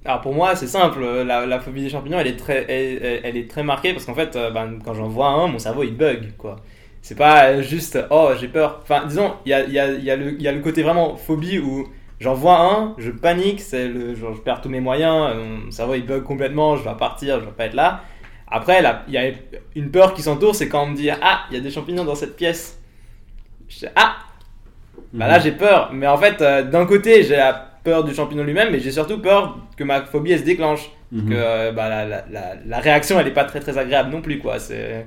Alors 0.05 0.21
pour 0.21 0.35
moi, 0.35 0.57
c'est 0.57 0.67
simple. 0.67 1.01
La, 1.01 1.47
la 1.47 1.61
phobie 1.61 1.83
des 1.83 1.89
champignons, 1.89 2.19
elle 2.19 2.27
est 2.27 2.37
très, 2.37 2.67
elle, 2.69 3.37
est 3.37 3.49
très 3.49 3.63
marquée 3.63 3.93
parce 3.93 4.05
qu'en 4.05 4.15
fait, 4.15 4.37
ben, 4.53 4.79
quand 4.85 4.95
j'en 4.95 5.09
vois 5.09 5.29
un, 5.29 5.47
mon 5.47 5.61
cerveau 5.61 5.85
il 5.85 5.97
bug 5.97 6.33
quoi. 6.37 6.57
C'est 7.03 7.17
pas 7.19 7.61
juste 7.63 7.99
oh 8.11 8.31
j'ai 8.41 8.49
peur. 8.49 8.79
Enfin 8.83 9.05
disons, 9.07 9.35
il 9.45 9.51
y 9.51 9.53
a, 9.55 9.65
y, 9.67 9.79
a, 9.79 9.91
y, 9.93 10.11
a 10.11 10.17
y 10.17 10.49
a 10.49 10.53
le 10.53 10.61
côté 10.61 10.83
vraiment 10.83 11.17
phobie 11.17 11.59
où 11.59 11.89
j'en 12.21 12.35
vois 12.35 12.61
un, 12.61 12.95
je 12.99 13.11
panique, 13.11 13.61
c'est 13.61 13.89
le 13.89 14.15
genre 14.15 14.33
je 14.35 14.41
perds 14.41 14.61
tous 14.61 14.69
mes 14.69 14.79
moyens, 14.81 15.31
euh, 15.35 15.45
mon 15.65 15.71
cerveau 15.73 15.95
il 15.95 16.07
bug 16.07 16.23
complètement, 16.23 16.77
je 16.77 16.85
vais 16.89 16.95
partir, 16.97 17.41
je 17.41 17.47
vais 17.47 17.51
pas 17.51 17.65
être 17.67 17.75
là. 17.75 18.03
Après, 18.49 18.83
il 19.09 19.15
y 19.15 19.19
a 19.19 19.33
une 19.75 19.91
peur 19.91 20.15
qui 20.15 20.23
s'entoure, 20.23 20.55
c'est 20.55 20.69
quand 20.69 20.85
on 20.85 20.89
me 20.89 20.97
dit 20.97 21.11
ah 21.11 21.41
il 21.51 21.57
y 21.57 21.61
a 21.61 21.61
des 21.63 21.71
champignons 21.71 22.05
dans 22.05 22.15
cette 22.15 22.37
pièce. 22.37 22.79
Je 23.69 23.79
dis, 23.81 23.87
ah 23.97 24.17
bah 25.13 25.27
là 25.27 25.39
j'ai 25.41 25.53
peur, 25.53 25.91
mais 25.93 26.07
en 26.07 26.19
fait 26.19 26.41
euh, 26.41 26.63
d'un 26.63 26.87
côté 26.87 27.23
j'ai 27.25 27.37
la 27.37 27.53
peur 27.83 28.05
du 28.05 28.15
champignon 28.15 28.45
lui-même, 28.45 28.71
mais 28.71 28.79
j'ai 28.79 28.93
surtout 28.93 29.19
peur 29.21 29.59
que 29.77 29.83
ma 29.85 30.03
phobie 30.03 30.33
elle 30.33 30.39
se 30.41 30.45
déclenche, 30.45 30.91
Mhm. 31.11 31.29
que 31.29 31.35
euh, 31.37 31.73
bah, 31.73 31.89
la, 31.91 32.05
la, 32.07 32.25
la, 32.31 32.55
la 32.65 32.79
réaction 32.79 33.21
elle 33.21 33.27
est 33.29 33.33
pas 33.33 33.45
très 33.45 33.61
très 33.61 33.77
agréable 33.77 34.11
non 34.11 34.23
plus 34.23 34.39
quoi. 34.39 34.59
C'est 34.59 35.07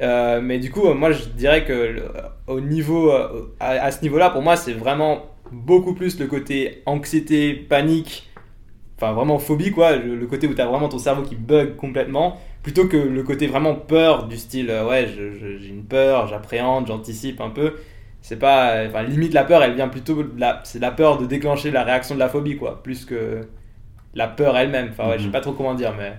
Euh, 0.00 0.40
mais 0.40 0.58
du 0.58 0.70
coup 0.70 0.86
euh, 0.86 0.94
moi 0.94 1.12
je 1.12 1.24
dirais 1.28 1.64
que 1.64 1.72
le- 1.72 2.04
au 2.46 2.60
niveau 2.60 3.10
euh, 3.12 3.52
à, 3.60 3.70
à 3.72 3.90
ce 3.90 4.00
niveau-là 4.02 4.30
pour 4.30 4.40
moi 4.40 4.56
c'est 4.56 4.72
vraiment 4.72 5.26
beaucoup 5.52 5.94
plus 5.94 6.18
le 6.18 6.26
côté 6.26 6.82
anxiété, 6.86 7.52
panique, 7.54 8.30
enfin 8.96 9.12
vraiment 9.12 9.38
phobie 9.38 9.72
quoi, 9.72 9.96
le, 9.96 10.16
le 10.16 10.26
côté 10.26 10.46
où 10.46 10.54
tu 10.54 10.60
as 10.62 10.66
vraiment 10.66 10.88
ton 10.88 10.98
cerveau 10.98 11.22
qui 11.22 11.34
bug 11.36 11.76
complètement 11.76 12.38
plutôt 12.62 12.86
que 12.88 12.96
le 12.96 13.22
côté 13.22 13.46
vraiment 13.46 13.74
peur 13.74 14.26
du 14.26 14.36
style 14.38 14.70
euh, 14.70 14.88
ouais 14.88 15.06
je- 15.08 15.32
je- 15.34 15.58
j'ai 15.58 15.68
une 15.68 15.84
peur, 15.84 16.26
j'appréhende, 16.28 16.86
j'anticipe 16.86 17.40
un 17.40 17.50
peu. 17.50 17.74
C'est 18.22 18.38
pas 18.38 18.70
euh, 18.76 18.88
enfin 18.88 19.02
limite 19.02 19.34
la 19.34 19.44
peur 19.44 19.62
elle 19.62 19.74
vient 19.74 19.88
plutôt 19.88 20.22
de 20.22 20.40
la 20.40 20.60
c'est 20.64 20.78
la 20.78 20.90
peur 20.92 21.18
de 21.18 21.26
déclencher 21.26 21.70
la 21.70 21.84
réaction 21.84 22.14
de 22.14 22.20
la 22.20 22.28
phobie 22.28 22.56
quoi 22.56 22.82
plus 22.82 23.04
que 23.04 23.42
la 24.14 24.28
peur 24.28 24.56
elle-même. 24.56 24.88
Enfin 24.92 25.08
ouais 25.10 25.18
je 25.18 25.22
sais 25.22 25.26
Mhm. 25.28 25.32
pas 25.32 25.40
trop 25.40 25.52
comment 25.52 25.74
dire 25.74 25.94
mais 25.96 26.12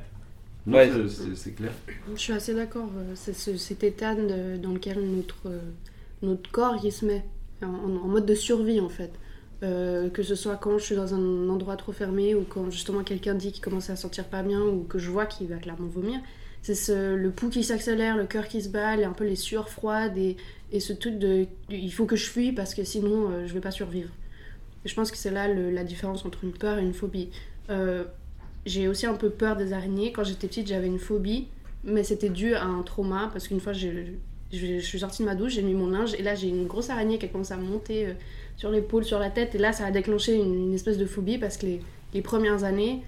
Ouais. 0.68 0.90
c'est- 1.36 1.52
clair. 1.56 1.72
Je 2.14 2.20
suis 2.20 2.34
assez 2.34 2.54
d'accord. 2.54 2.90
euh, 2.98 3.14
C'est 3.16 3.34
ce- 3.34 3.58
cet 3.58 3.84
état 3.84 4.14
de- 4.16 4.58
dans 4.58 4.72
lequel 4.74 5.00
notre, 5.02 5.38
euh, 5.48 5.60
notre 6.22 6.50
corps 6.52 6.76
il 6.84 6.92
se 6.92 7.06
met 7.06 7.24
en, 7.64 7.68
en- 7.68 7.96
en 8.04 8.08
mode 8.08 8.26
de 8.26 8.36
survie 8.36 8.80
en 8.80 8.90
fait. 8.90 9.12
Euh, 9.64 10.10
que 10.10 10.24
ce 10.24 10.34
soit 10.34 10.56
quand 10.56 10.78
je 10.80 10.84
suis 10.86 10.96
dans 10.96 11.14
un 11.14 11.48
endroit 11.50 11.76
trop 11.78 11.92
fermé 11.92 12.34
ou 12.34 12.44
quand 12.44 12.72
justement 12.72 13.04
quelqu'un 13.04 13.36
dit 13.36 13.52
qu'il 13.52 13.64
commence 13.64 13.92
à 13.92 13.96
sentir 13.96 14.26
pas 14.26 14.42
bien 14.42 14.62
ou 14.62 14.84
que 14.84 14.98
je 14.98 15.10
vois 15.12 15.28
qu'il 15.28 15.48
va 15.48 15.58
clairement 15.58 15.88
vomir. 15.88 16.20
C'est 16.64 16.76
ce- 16.76 17.16
le 17.16 17.32
pouls 17.32 17.50
qui 17.50 17.64
s'accélère, 17.64 18.18
le 18.18 18.26
cœur 18.26 18.48
qui 18.48 18.62
se 18.62 18.70
bat, 18.70 18.96
et 18.98 19.04
un 19.04 19.14
peu 19.14 19.24
les 19.26 19.36
sueurs 19.36 19.70
froides 19.70 20.18
et, 20.18 20.38
et 20.72 20.80
ce 20.80 20.94
truc 20.94 21.18
de 21.20 21.46
il 21.70 21.92
faut 21.92 22.06
que 22.06 22.16
je 22.16 22.28
fuis 22.30 22.52
parce 22.52 22.74
que 22.76 22.84
sinon 22.84 23.30
euh, 23.32 23.48
je 23.48 23.54
vais 23.54 23.62
pas 23.62 23.72
survivre. 23.72 24.10
Et 24.86 24.90
je 24.90 24.96
pense 24.96 25.12
que 25.12 25.18
c'est 25.18 25.32
là 25.32 25.48
le- 25.48 25.70
la 25.72 25.84
différence 25.84 26.26
entre 26.26 26.44
une 26.44 26.54
peur 26.54 26.78
et 26.80 26.82
une 26.84 26.94
phobie. 26.94 27.30
Euh, 27.70 28.04
j'ai 28.66 28.88
aussi 28.88 29.06
un 29.06 29.16
peu 29.16 29.30
peur 29.30 29.56
des 29.56 29.74
araignées. 29.74 30.12
Quand 30.12 30.24
j'étais 30.24 30.48
petite, 30.48 30.68
j'avais 30.68 30.88
une 30.88 31.00
phobie, 31.00 31.48
mais 31.84 32.04
c'était 32.04 32.30
dû 32.30 32.54
à 32.54 32.64
un 32.64 32.82
trauma 32.84 33.30
parce 33.34 33.48
qu'une 33.48 33.60
fois, 33.60 33.74
je, 33.74 33.88
je 34.52 34.80
suis 34.80 35.00
sortie 35.00 35.24
de 35.24 35.28
ma 35.28 35.36
douche, 35.36 35.54
j'ai 35.54 35.62
mis 35.64 35.74
mon 35.74 35.88
linge 35.90 36.14
et 36.14 36.22
là, 36.22 36.36
j'ai 36.36 36.50
une 36.50 36.68
grosse 36.68 36.90
araignée 36.90 37.18
qui 37.18 37.26
a 37.26 37.30
commencé 37.30 37.54
à 37.54 37.58
monter 37.58 38.08
euh, 38.08 38.14
sur 38.58 38.70
l'épaule, 38.72 39.04
sur 39.04 39.20
la 39.20 39.30
tête. 39.30 39.56
Et 39.56 39.58
là, 39.58 39.72
ça 39.74 39.86
a 39.86 39.92
déclenché 39.92 40.36
une, 40.36 40.74
espèce 40.74 40.98
de 40.98 41.06
phobie 41.06 41.38
parce 41.38 41.58
que 41.58 41.66
les, 41.66 41.80
les 42.14 42.22
premières 42.22 42.64
années, 42.64 43.02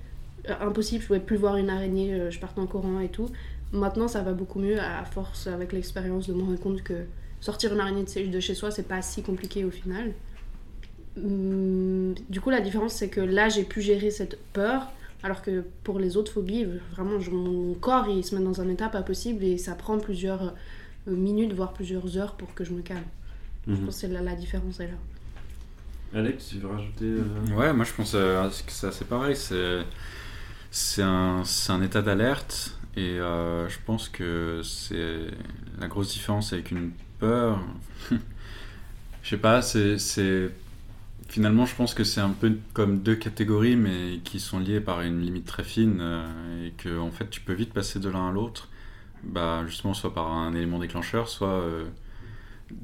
euh, 0.49 0.53
impossible, 0.61 1.01
je 1.01 1.07
pouvais 1.07 1.19
plus 1.19 1.37
voir 1.37 1.57
une 1.57 1.69
araignée, 1.69 2.13
euh, 2.13 2.31
je 2.31 2.39
partais 2.39 2.59
en 2.61 2.65
courant 2.67 2.99
et 2.99 3.09
tout. 3.09 3.29
Maintenant, 3.71 4.07
ça 4.07 4.21
va 4.21 4.33
beaucoup 4.33 4.59
mieux 4.59 4.79
à 4.79 5.03
force 5.05 5.47
avec 5.47 5.73
l'expérience 5.73 6.27
de 6.27 6.33
me 6.33 6.43
rendre 6.43 6.59
compte 6.59 6.83
que 6.83 7.05
sortir 7.41 7.73
une 7.73 7.79
araignée 7.79 8.03
de 8.03 8.09
chez- 8.09 8.27
de 8.27 8.39
chez 8.39 8.55
soi, 8.55 8.71
c'est 8.71 8.87
pas 8.87 9.01
si 9.01 9.21
compliqué 9.23 9.65
au 9.65 9.71
final. 9.71 10.13
Hum, 11.17 12.15
Du 12.29 12.41
coup, 12.41 12.49
la 12.49 12.61
différence, 12.61 12.93
c'est 12.93 13.09
que 13.09 13.21
là, 13.21 13.49
j'ai 13.49 13.63
pu 13.63 13.81
gérer 13.81 14.09
cette 14.11 14.37
peur, 14.53 14.91
alors 15.23 15.41
que 15.41 15.63
pour 15.83 15.99
les 15.99 16.17
autres 16.17 16.31
phobies, 16.33 16.65
vraiment, 16.95 17.19
je- 17.19 17.31
mon 17.31 17.73
corps, 17.75 18.07
il 18.09 18.23
se 18.25 18.35
met 18.35 18.43
dans 18.43 18.61
un 18.61 18.69
état 18.69 18.89
pas 18.89 19.03
possible 19.03 19.43
et 19.43 19.57
ça 19.57 19.75
prend 19.75 19.97
plusieurs 19.99 20.53
euh, 21.07 21.11
minutes, 21.15 21.53
voire 21.53 21.73
plusieurs 21.73 22.17
heures 22.17 22.35
pour 22.35 22.53
que 22.55 22.63
je 22.63 22.73
me 22.73 22.81
calme. 22.81 23.03
Je 23.73 23.77
Mhm. 23.77 23.85
pense 23.85 23.95
que 23.95 24.01
c'est 24.01 24.07
là, 24.09 24.21
la 24.21 24.35
différence 24.35 24.79
est 24.79 24.87
là. 24.87 24.93
Alex, 26.13 26.49
tu 26.49 26.57
veux 26.59 26.67
rajouter 26.67 27.05
euh, 27.05 27.55
Ouais, 27.55 27.73
moi 27.73 27.85
je 27.85 27.93
pense 27.93 28.11
euh, 28.13 28.47
que 28.49 28.71
c'est 28.71 28.87
assez 28.87 29.05
pareil. 29.05 29.35
C'est 29.35 29.83
c'est 30.71 31.03
un, 31.03 31.43
c'est 31.45 31.71
un 31.73 31.81
état 31.83 32.01
d'alerte 32.01 32.77
et 32.97 33.19
euh, 33.19 33.69
je 33.69 33.77
pense 33.85 34.09
que 34.09 34.61
c'est 34.63 35.27
la 35.79 35.87
grosse 35.87 36.13
différence 36.13 36.53
avec 36.53 36.71
une 36.71 36.91
peur. 37.19 37.59
je 39.23 39.29
sais 39.29 39.37
pas, 39.37 39.61
c'est- 39.61 39.97
finalement 41.33 41.65
je 41.65 41.75
pense 41.75 41.95
que 41.95 42.03
c'est 42.03 42.21
un 42.21 42.29
peu 42.29 42.57
comme 42.73 42.99
deux 42.99 43.15
catégories 43.15 43.75
mais 43.75 44.19
qui 44.23 44.39
sont 44.39 44.59
liées 44.59 44.79
par 44.79 45.01
une 45.01 45.19
limite 45.21 45.45
très 45.47 45.63
fine 45.63 45.97
euh, 45.99 46.67
et 46.67 46.71
que 46.77 46.99
en 46.99 47.09
fait 47.09 47.27
tu 47.31 47.41
peux 47.41 47.53
vite 47.53 47.73
passer 47.73 47.99
de 47.99 48.07
l'un 48.09 48.29
à 48.29 48.31
l'autre. 48.31 48.69
Bah 49.23 49.63
justement 49.67 49.93
soit 49.95 50.13
par 50.13 50.31
un 50.31 50.53
élément 50.53 50.79
déclencheur, 50.79 51.29
soit 51.29 51.47
euh, 51.49 51.85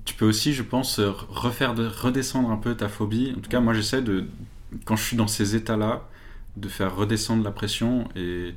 tu 0.05 0.15
peux 0.15 0.25
aussi, 0.25 0.53
je 0.53 0.63
pense, 0.63 0.99
euh, 0.99 1.11
refaire 1.29 1.75
de, 1.75 1.87
redescendre 1.87 2.49
un 2.51 2.57
peu 2.57 2.75
ta 2.75 2.89
phobie. 2.89 3.33
En 3.37 3.41
tout 3.41 3.49
cas, 3.49 3.59
moi, 3.59 3.73
j'essaie 3.73 4.01
de, 4.01 4.25
quand 4.85 4.95
je 4.95 5.03
suis 5.03 5.17
dans 5.17 5.27
ces 5.27 5.55
états-là, 5.55 6.07
de 6.57 6.67
faire 6.67 6.95
redescendre 6.95 7.43
la 7.43 7.51
pression 7.51 8.07
et, 8.15 8.53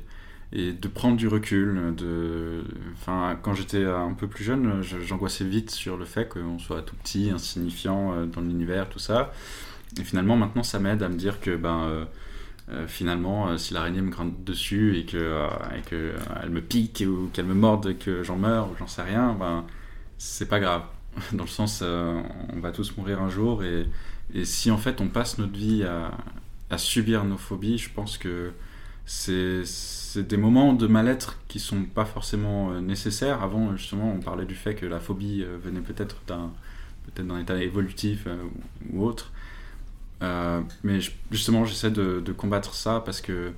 et 0.51 0.73
de 0.73 0.87
prendre 0.87 1.17
du 1.17 1.27
recul. 1.27 1.95
De, 1.97 2.63
enfin, 2.93 3.37
quand 3.41 3.53
j'étais 3.53 3.85
un 3.85 4.13
peu 4.13 4.27
plus 4.27 4.43
jeune, 4.43 4.81
je- 4.81 4.99
j'angoissais 4.99 5.45
vite 5.45 5.71
sur 5.71 5.97
le 5.97 6.05
fait 6.05 6.27
qu'on 6.29 6.59
soit 6.59 6.81
tout 6.83 6.95
petit, 6.97 7.31
insignifiant 7.31 8.25
dans 8.27 8.41
l'univers, 8.41 8.89
tout 8.89 8.99
ça. 8.99 9.31
Et 9.99 10.03
finalement, 10.03 10.35
maintenant, 10.35 10.63
ça 10.63 10.79
m'aide 10.79 11.03
à 11.03 11.09
me 11.09 11.15
dire 11.15 11.39
que, 11.39 11.55
ben, 11.55 11.83
euh, 11.83 12.05
euh, 12.69 12.87
finalement, 12.87 13.49
euh, 13.49 13.57
si 13.57 13.73
l'araignée 13.73 14.01
me 14.01 14.09
grimpe 14.09 14.43
dessus 14.43 14.97
et 14.97 15.05
que, 15.05 15.17
euh, 15.17 15.47
et 15.75 15.93
euh, 15.93 16.17
elle 16.41 16.49
me 16.49 16.61
pique 16.61 17.03
ou 17.05 17.29
qu'elle 17.33 17.45
me 17.45 17.53
morde 17.53 17.87
et 17.89 17.95
que 17.95 18.23
j'en 18.23 18.37
meurs 18.37 18.71
ou 18.71 18.75
j'en 18.79 18.87
sais 18.87 19.01
rien, 19.01 19.33
ben, 19.37 19.65
c'est 20.17 20.47
pas 20.47 20.59
grave 20.61 20.83
dans 21.33 21.43
le 21.43 21.49
sens 21.49 21.81
on 21.83 22.59
va 22.59 22.71
tous 22.71 22.95
mourir 22.97 23.21
un 23.21 23.29
jour 23.29 23.63
et, 23.63 23.85
et 24.33 24.45
si 24.45 24.71
en 24.71 24.77
fait 24.77 25.01
on 25.01 25.07
passe 25.09 25.37
notre 25.37 25.53
vie 25.57 25.83
à, 25.83 26.11
à 26.69 26.77
subir 26.77 27.25
nos 27.25 27.37
phobies, 27.37 27.77
je 27.77 27.89
pense 27.89 28.17
que 28.17 28.51
c'est 29.05 29.63
des 30.15 30.37
moments 30.37 30.71
de 30.73 30.87
mal-être 30.87 31.39
qui 31.49 31.59
sont 31.59 31.83
pas 31.83 32.05
forcément 32.05 32.79
nécessaires. 32.79 33.43
Avant 33.43 33.75
justement 33.75 34.13
on 34.13 34.21
parlait 34.21 34.45
du 34.45 34.55
fait 34.55 34.75
que 34.75 34.85
la 34.85 35.01
phobie 35.01 35.43
venait 35.63 35.81
peut-être 35.81 36.21
d'un 36.27 36.51
peut-être 37.05 37.27
d'un 37.27 37.39
état 37.39 37.61
évolutif 37.61 38.27
ou 38.91 39.05
autre. 39.05 39.32
Euh, 40.23 40.61
mais 40.83 40.99
justement 41.31 41.65
j'essaie 41.65 41.91
de, 41.91 42.23
combattre 42.31 42.73
ça 42.73 43.01
parce 43.05 43.19
que 43.19 43.51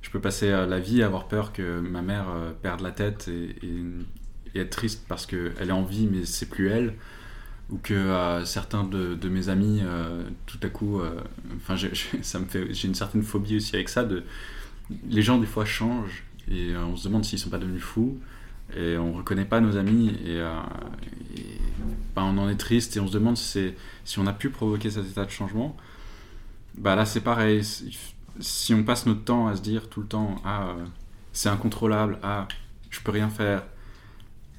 je 0.00 0.10
peux 0.10 0.20
passer 0.20 0.50
la 0.50 0.78
vie 0.78 1.02
à 1.02 1.06
avoir 1.06 1.28
peur 1.28 1.52
que 1.52 1.80
ma 1.80 2.02
mère 2.02 2.26
euh, 2.30 2.52
perde 2.62 2.80
la 2.80 2.92
tête 2.92 3.28
et, 3.28 3.54
être 4.54 4.70
triste 4.70 5.04
parce 5.06 5.24
qu'elle 5.24 5.68
est 5.68 5.72
en 5.72 5.84
vie 5.84 6.08
mais 6.10 6.24
c'est 6.24 6.48
plus 6.48 6.68
elle. 6.68 6.94
Ou 7.70 7.76
que 7.76 8.40
certains 8.46 8.82
de, 8.82 9.28
mes 9.28 9.50
amis, 9.50 9.82
euh, 9.84 10.24
tout 10.46 10.58
à 10.62 10.68
coup, 10.68 11.00
enfin, 11.56 11.76
j'ai- 11.76 11.92
une 12.84 12.94
certaine 12.94 13.22
phobie 13.22 13.56
aussi 13.56 13.76
avec 13.76 13.90
ça. 13.90 14.08
Les 15.08 15.22
gens 15.22 15.38
des 15.38 15.46
fois 15.46 15.66
changent 15.66 16.24
et 16.50 16.74
on 16.76 16.96
se 16.96 17.06
demande 17.06 17.24
s'ils 17.24 17.38
sont 17.38 17.50
pas 17.50 17.58
devenus 17.58 17.82
fous 17.82 18.18
et 18.74 18.96
on 18.96 19.12
reconnaît 19.12 19.44
pas 19.44 19.60
nos 19.60 19.76
amis 19.76 20.14
et, 20.26 20.40
ben, 22.16 22.22
on 22.22 22.38
en 22.38 22.48
est 22.48 22.56
triste 22.56 22.96
et 22.96 23.00
on 23.00 23.06
se 23.06 23.12
demande 23.12 23.36
si 23.36 23.74
on 24.16 24.26
a 24.26 24.32
pu 24.32 24.48
provoquer 24.48 24.90
cet 24.90 25.06
état 25.06 25.26
de 25.26 25.30
changement. 25.30 25.76
Bah 26.78 26.94
là 26.94 27.04
c'est 27.04 27.20
pareil. 27.20 27.64
Si- 27.64 28.74
on 28.74 28.84
passe 28.84 29.06
notre 29.06 29.24
temps 29.24 29.48
à 29.48 29.56
se 29.56 29.62
dire 29.62 29.88
tout 29.88 30.00
le 30.00 30.06
temps 30.06 30.36
ah 30.44 30.68
euh, 30.70 30.86
c'est 31.32 31.48
incontrôlable, 31.48 32.18
ah 32.22 32.46
je 32.90 33.00
peux 33.00 33.10
rien 33.10 33.28
faire, 33.30 33.64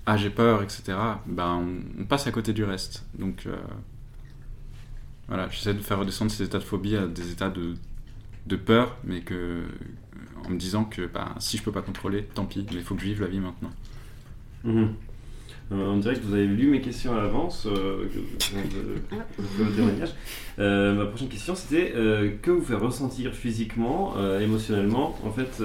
ah 0.05 0.17
j'ai 0.17 0.29
peur, 0.29 0.61
etc. 0.63 0.97
Ben 1.25 1.65
on, 1.99 2.05
passe 2.05 2.27
à 2.27 2.31
côté 2.31 2.53
du 2.53 2.63
reste. 2.63 3.05
Donc 3.17 3.45
euh, 3.45 3.55
voilà, 5.27 5.47
j'essaie 5.49 5.73
de 5.73 5.79
faire 5.81 5.99
redescendre 5.99 6.31
ces 6.31 6.43
états 6.43 6.59
de 6.59 6.63
phobie 6.63 6.95
à 6.97 7.07
des 7.07 7.31
états 7.31 7.49
de, 7.49 7.75
de 8.47 8.55
peur, 8.55 8.97
mais 9.03 9.21
que 9.21 9.63
en 10.45 10.49
me 10.49 10.57
disant 10.57 10.85
que 10.85 11.05
bah, 11.07 11.35
si 11.39 11.57
je 11.57 11.63
peux 11.63 11.71
pas 11.71 11.81
contrôler, 11.81 12.23
tant 12.25 12.45
pis, 12.45 12.65
mais 12.71 12.77
il 12.77 12.83
faut 12.83 12.95
que 12.95 13.01
je 13.01 13.07
vive 13.07 13.21
la 13.21 13.27
vie 13.27 13.39
maintenant. 13.39 13.71
Mhm. 14.63 14.95
Euh, 15.71 15.75
on 15.75 15.97
dirait 15.97 16.15
que 16.15 16.21
vous 16.21 16.33
avez 16.33 16.47
lu 16.47 16.67
mes 16.67 16.81
questions 16.81 17.13
à 17.15 17.21
l'avance, 17.21 17.67
euh, 17.67 18.07
faites 18.39 18.55
vos 19.37 19.71
témoignages. 19.75 20.13
Euh, 20.57 20.95
ma 20.95 21.05
prochaine 21.05 21.29
question 21.29 21.55
c'était 21.55 21.93
euh, 21.95 22.31
que 22.41 22.49
vous 22.51 22.63
fait 22.63 22.75
ressentir 22.75 23.33
physiquement, 23.33 24.15
émotionnellement, 24.39 25.15
en 25.23 25.31
fait, 25.31 25.61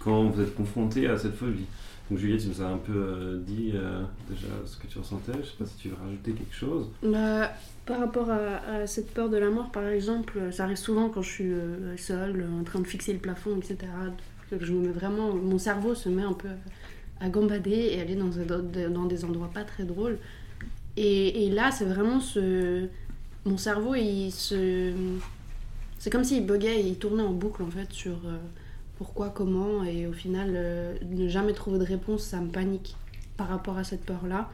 quand 0.00 0.24
vous 0.24 0.42
êtes 0.42 0.54
confronté 0.54 1.06
à 1.08 1.18
cette 1.18 1.34
phobie 1.34 1.66
Donc 2.10 2.18
Juliette, 2.18 2.40
tu 2.40 2.48
nous 2.48 2.62
as 2.62 2.68
un 2.68 2.78
peu 2.78 3.40
dit 3.46 3.72
déjà 4.28 4.48
ce 4.64 4.76
que 4.78 4.86
tu 4.86 4.98
ressentais, 4.98 5.32
je 5.40 5.46
sais 5.46 5.56
pas 5.58 5.66
si 5.66 5.76
tu 5.76 5.88
veux 5.88 5.96
rajouter 6.02 6.32
quelque 6.32 6.54
chose. 6.54 6.88
Bah, 7.02 7.52
par 7.84 8.00
rapport 8.00 8.30
à, 8.30 8.80
à 8.80 8.86
cette 8.86 9.12
peur 9.12 9.28
de 9.28 9.36
la 9.36 9.50
mort, 9.50 9.70
par 9.70 9.86
exemple, 9.86 10.38
ça 10.50 10.64
arrive 10.64 10.76
souvent 10.76 11.08
quand 11.08 11.22
je 11.22 11.30
suis 11.30 11.52
seule, 11.98 12.46
en 12.58 12.64
train 12.64 12.80
de 12.80 12.86
fixer 12.86 13.12
le 13.12 13.18
plafond, 13.18 13.56
etc. 13.58 13.76
Je 14.50 14.72
me 14.72 14.86
mets 14.86 14.92
vraiment, 14.92 15.34
mon 15.34 15.58
cerveau 15.58 15.94
se 15.94 16.08
met 16.08 16.22
un 16.22 16.32
peu 16.32 16.48
à 17.20 17.28
gambader 17.28 17.90
et 17.92 18.00
aller 18.00 18.16
dans, 18.16 19.06
des 19.06 19.24
endroits 19.24 19.50
pas 19.52 19.64
très 19.64 19.84
drôles. 19.84 20.18
Et, 20.96 21.50
là, 21.50 21.70
c'est 21.70 21.84
vraiment 21.84 22.20
ce. 22.20 22.88
Mon 23.44 23.58
cerveau, 23.58 23.94
il 23.94 24.30
se. 24.30 24.92
C'est 25.98 26.10
comme 26.10 26.24
s'il 26.24 26.44
buguait 26.46 26.82
il 26.84 26.98
tournait 26.98 27.22
en 27.22 27.32
boucle 27.32 27.62
en 27.62 27.70
fait 27.70 27.90
sur 27.92 28.16
euh, 28.26 28.36
pourquoi, 28.98 29.30
comment, 29.30 29.82
et 29.82 30.06
au 30.06 30.12
final, 30.12 30.52
euh, 30.54 30.94
ne 31.10 31.26
jamais 31.28 31.52
trouver 31.52 31.78
de 31.78 31.84
réponse, 31.84 32.22
ça 32.22 32.40
me 32.40 32.48
panique 32.48 32.96
par 33.36 33.48
rapport 33.48 33.76
à 33.78 33.84
cette 33.84 34.04
peur-là. 34.04 34.50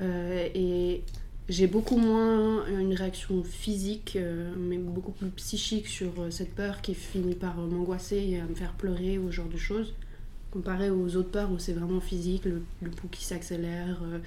Euh, 0.00 0.48
et 0.54 1.02
j'ai 1.48 1.66
beaucoup 1.66 1.96
moins 1.96 2.66
une 2.66 2.94
réaction 2.94 3.44
physique, 3.44 4.18
mais 4.56 4.78
beaucoup 4.78 5.12
plus 5.12 5.28
psychique 5.30 5.86
sur 5.86 6.12
cette 6.30 6.54
peur 6.54 6.80
qui 6.80 6.94
finit 6.94 7.34
par 7.34 7.56
m'angoisser 7.56 8.16
et 8.16 8.40
à 8.40 8.44
me 8.44 8.54
faire 8.54 8.72
pleurer 8.72 9.18
ou 9.18 9.30
ce 9.30 9.36
genre 9.36 9.48
de 9.48 9.58
choses. 9.58 9.94
Comparé 10.54 10.88
aux 10.88 11.16
autres 11.16 11.30
peurs 11.30 11.50
où 11.50 11.58
c'est 11.58 11.72
vraiment 11.72 12.00
physique, 12.00 12.44
le, 12.44 12.62
le 12.80 12.88
pouls 12.90 13.08
qui 13.08 13.24
s'accélère, 13.24 13.98
euh, 14.04 14.18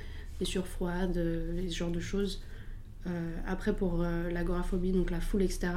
les 0.41 0.45
sueurs 0.45 0.67
froides, 0.67 1.15
euh, 1.15 1.63
ce 1.69 1.73
genre 1.73 1.89
de 1.89 2.01
choses. 2.01 2.41
Euh, 3.07 3.33
après, 3.47 3.73
pour 3.73 3.99
l'agoraphobie, 4.33 4.91
donc 4.91 5.09
la 5.09 5.21
foule, 5.21 5.41
etc., 5.43 5.69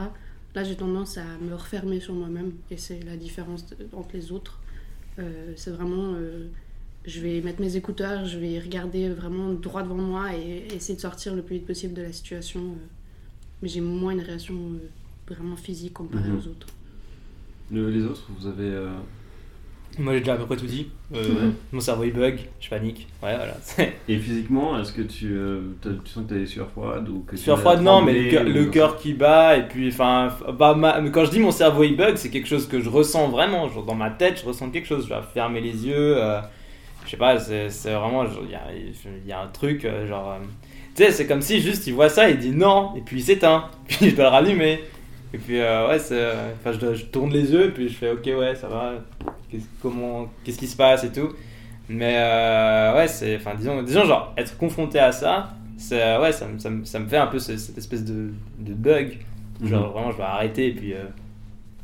là 0.56 0.64
j'ai 0.64 0.74
tendance 0.74 1.16
à 1.18 1.24
me 1.40 1.54
refermer 1.54 2.00
sur 2.00 2.14
moi-même 2.14 2.50
et 2.72 2.76
c'est 2.76 2.98
la 3.04 3.16
différence 3.16 3.64
de- 3.66 3.76
entre 3.92 4.10
les 4.14 4.32
autres. 4.32 4.58
C'est 5.56 5.70
vraiment. 5.70 6.14
je 7.06 7.20
vais 7.20 7.40
mettre 7.42 7.60
mes 7.60 7.76
écouteurs, 7.76 8.24
je 8.24 8.38
vais 8.38 8.58
regarder 8.58 9.10
vraiment 9.10 9.52
droit 9.52 9.82
devant 9.82 9.94
moi 9.96 10.34
et 10.34 10.66
essayer 10.74 10.96
de 10.96 11.00
sortir 11.00 11.34
le 11.36 11.42
plus 11.42 11.56
vite 11.56 11.66
possible 11.66 11.92
de 11.94 12.02
la 12.02 12.12
situation. 12.12 12.74
Mais 13.62 13.68
j'ai 13.68 13.82
moins 13.82 14.12
une 14.12 14.20
réaction 14.22 14.56
vraiment 15.28 15.56
physique 15.56 15.92
comparée 15.92 16.30
Mhm. 16.30 16.38
aux 16.38 16.46
autres. 16.48 16.66
Le- 17.70 17.90
les 17.90 18.02
autres, 18.04 18.26
vous 18.38 18.46
avez. 18.46 18.74
Moi 19.98 20.14
j'ai 20.14 20.20
déjà 20.20 20.34
à 20.34 20.36
peu 20.36 20.46
près 20.46 20.56
tout 20.56 20.66
dit. 20.66 20.88
Euh, 21.14 21.22
Ouais. 21.22 21.50
Mon 21.72 21.80
cerveau 21.80 22.04
il 22.04 22.12
bug, 22.12 22.38
je 22.60 22.68
panique. 22.70 23.08
Ouais, 23.22 23.34
voilà. 23.36 23.56
Et 24.08 24.16
physiquement, 24.18 24.78
est-ce 24.80 24.92
que 24.92 25.02
tu, 25.02 25.26
euh, 25.32 25.60
tu 25.82 25.90
sens 26.10 26.24
que 26.24 26.28
tu 26.28 26.34
as 26.34 26.38
des 26.38 26.46
sueurs 26.46 26.70
froides 26.70 27.08
ou 27.08 27.24
que 27.26 27.32
tu 27.36 27.42
Sueur 27.42 27.56
as 27.58 27.60
froide, 27.60 27.82
non, 27.82 28.00
mais 28.02 28.12
le 28.44 28.64
cœur- 28.66 28.96
qui 28.96 29.12
bat, 29.14 29.56
et 29.56 29.66
puis, 29.68 29.88
enfin, 29.88 30.28
bah, 30.58 30.74
ma- 30.74 31.00
quand 31.10 31.24
je 31.24 31.30
dis 31.30 31.40
mon 31.40 31.50
cerveau 31.50 31.82
il 31.82 31.96
bug, 31.96 32.16
c'est 32.16 32.30
quelque 32.30 32.46
chose 32.48 32.66
que 32.68 32.80
je 32.80 32.88
ressens 32.88 33.28
vraiment. 33.28 33.68
Genre, 33.68 33.84
dans 33.84 33.94
ma 33.96 34.10
tête, 34.10 34.40
je 34.40 34.46
ressens 34.46 34.70
quelque 34.70 34.86
chose. 34.86 35.04
Je 35.04 35.08
dois 35.08 35.22
fermer 35.22 35.60
les 35.60 35.86
yeux. 35.86 36.16
euh, 36.16 36.40
je 37.04 37.10
sais 37.10 37.16
pas, 37.16 37.38
c'est 37.38 37.68
vraiment. 37.92 38.24
Il 38.44 38.50
y 38.50 38.54
a, 38.54 38.62
il 38.72 39.28
y 39.28 39.32
a 39.32 39.40
un 39.42 39.48
truc, 39.48 39.86
genre. 40.08 40.36
tu 40.94 41.02
sais, 41.04 41.10
c'est 41.10 41.26
comme 41.26 41.42
si 41.42 41.60
juste 41.60 41.86
il 41.88 41.94
voit 41.94 42.08
ça, 42.08 42.30
il 42.30 42.38
dit 42.38 42.52
non, 42.52 42.94
et 42.96 43.00
puis 43.00 43.18
il 43.18 43.22
s'éteint. 43.22 43.64
Puis 43.88 44.10
je 44.10 44.14
dois 44.14 44.24
le 44.26 44.30
rallumer. 44.30 44.80
Et 45.32 45.38
puis, 45.38 45.58
ouais, 45.58 45.96
Enfin, 45.98 46.72
je, 46.72 46.78
dois- 46.78 46.94
je 46.94 47.04
tourne 47.06 47.30
les 47.32 47.52
yeux, 47.52 47.66
et 47.66 47.70
puis 47.70 47.88
je 47.88 47.94
fais 47.94 48.10
ok, 48.10 48.26
ouais, 48.26 48.54
ça 48.54 48.68
va. 48.68 48.94
Qu'est-ce 49.50 49.64
comment- 49.82 50.28
qu'est-ce 50.44 50.58
qui 50.58 50.66
se 50.66 50.76
passe 50.76 51.04
et 51.04 51.10
tout. 51.12 51.30
Mais, 51.88 52.14
euh, 52.18 52.94
ouais, 52.96 53.08
c'est. 53.08 53.36
Enfin, 53.36 53.52
disons, 53.56 53.82
disons, 53.82 54.04
genre, 54.04 54.32
être 54.36 54.56
confronté 54.56 54.98
à 54.98 55.10
ça, 55.12 55.50
c'est, 55.76 56.00
euh, 56.00 56.20
ouais, 56.22 56.32
ça, 56.32 56.46
me- 56.46 56.58
ça, 56.58 56.70
ça 56.84 56.98
me 57.00 57.08
fait 57.08 57.16
un 57.16 57.26
peu 57.26 57.38
ce- 57.38 57.56
cette 57.56 57.76
espèce 57.78 58.04
de, 58.04 58.30
de 58.58 58.72
bug. 58.74 59.18
Genre, 59.64 59.86
Mhm. 59.88 59.92
vraiment, 59.92 60.10
je 60.12 60.16
vais 60.16 60.22
arrêter 60.22 60.68
et 60.68 60.72
puis 60.72 60.94
euh, 60.94 61.02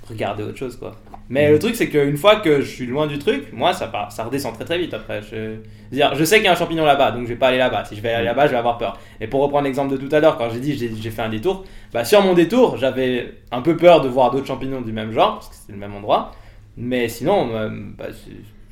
regarder 0.08 0.44
autre 0.44 0.56
chose, 0.56 0.76
quoi. 0.76 0.94
Mais 1.28 1.46
Mhm. 1.46 1.52
le 1.54 1.58
truc, 1.58 1.74
c'est 1.74 1.88
qu'une 1.88 2.16
fois 2.16 2.36
que 2.36 2.60
je 2.60 2.66
suis 2.70 2.86
loin 2.86 3.08
du 3.08 3.18
truc, 3.18 3.52
moi, 3.52 3.72
ça, 3.72 3.88
part, 3.88 4.12
ça 4.12 4.22
redescend 4.24 4.54
très 4.54 4.64
très 4.64 4.78
vite 4.78 4.94
après. 4.94 5.20
Je, 5.22 5.56
dire, 5.90 6.14
je 6.14 6.24
sais 6.24 6.36
qu'il 6.36 6.44
y 6.44 6.48
a 6.48 6.52
un 6.52 6.56
champignon 6.56 6.84
là-bas, 6.84 7.10
donc 7.10 7.24
je 7.24 7.28
vais 7.28 7.34
pas 7.36 7.48
aller 7.48 7.58
là-bas. 7.58 7.84
Si 7.84 7.96
je 7.96 8.00
vais 8.00 8.12
aller 8.12 8.24
là-bas, 8.26 8.46
je 8.46 8.52
vais 8.52 8.58
avoir 8.58 8.78
peur. 8.78 8.96
Et 9.20 9.26
pour 9.26 9.42
reprendre 9.42 9.64
l'exemple 9.64 9.90
de 9.90 9.96
tout 9.96 10.14
à 10.14 10.20
l'heure, 10.20 10.38
quand 10.38 10.48
j'ai 10.50 10.60
dit 10.60 10.76
j'ai 10.76 10.92
j'ai 10.94 11.10
fait 11.10 11.22
un 11.22 11.28
détour, 11.28 11.64
bah, 11.92 12.04
sur 12.04 12.22
mon 12.22 12.34
détour, 12.34 12.76
j'avais 12.76 13.34
un 13.50 13.60
peu 13.60 13.76
peur 13.76 14.00
de 14.02 14.08
voir 14.08 14.30
d'autres 14.30 14.46
champignons 14.46 14.80
du 14.82 14.92
même 14.92 15.10
genre, 15.10 15.34
parce 15.34 15.48
que 15.48 15.54
c'était 15.56 15.72
le 15.72 15.78
même 15.78 15.94
endroit. 15.94 16.30
Mais 16.76 17.08
sinon, 17.08 17.54
euh, 17.54 17.70
bah, 17.96 18.06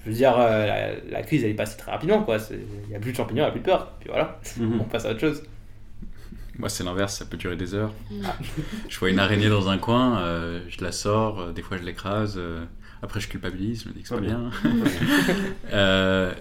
je 0.05 0.11
veux 0.11 0.15
dire, 0.17 0.35
euh, 0.39 0.67
la, 0.67 0.95
la 1.11 1.23
crise, 1.23 1.43
elle 1.45 1.51
est 1.51 1.55
passée 1.55 1.77
très 1.79 1.91
rapidement, 1.91 2.23
quoi. 2.23 2.37
Il 2.51 2.93
y 2.93 2.95
a 2.97 2.99
plus 2.99 3.13
de 3.13 3.17
champignons, 3.17 3.43
il 3.43 3.47
y 3.47 3.49
a 3.49 3.53
plus 3.53 3.61
de 3.61 3.65
peur. 3.65 3.93
Puis 4.01 4.09
voilà, 4.11 4.39
Mhm. 4.59 4.81
on 4.81 4.85
passe 4.85 5.07
à 5.07 5.11
autre 5.13 5.21
chose. 5.21 5.43
Moi, 6.59 6.69
c'est 6.69 6.85
l'inverse, 6.85 7.17
ça 7.17 7.25
peut 7.25 7.37
durer 7.37 7.57
des 7.57 7.75
heures. 7.75 7.93
Mm. 8.11 8.27
Je 8.89 8.99
vois 8.99 9.11
une 9.11 9.19
araignée 9.19 9.49
dans 9.49 9.69
un 9.71 9.79
coin, 9.79 10.19
euh, 10.21 10.61
je 10.69 10.85
la 10.85 10.93
sors, 10.93 11.41
euh, 11.41 11.53
des 11.53 11.63
fois 11.63 11.77
je 11.79 11.83
l'écrase, 11.83 12.35
euh, 12.39 12.65
après 13.03 13.19
je 13.19 13.27
culpabilise, 13.29 13.83
je 13.85 13.89
me 13.89 13.95
dis 13.95 14.03
que 14.03 14.09
c'est 14.09 14.15
Pas 14.15 14.21
pas 14.21 14.27
bien. 14.27 14.51
bien. 14.63 14.85
Euh, 15.73 16.33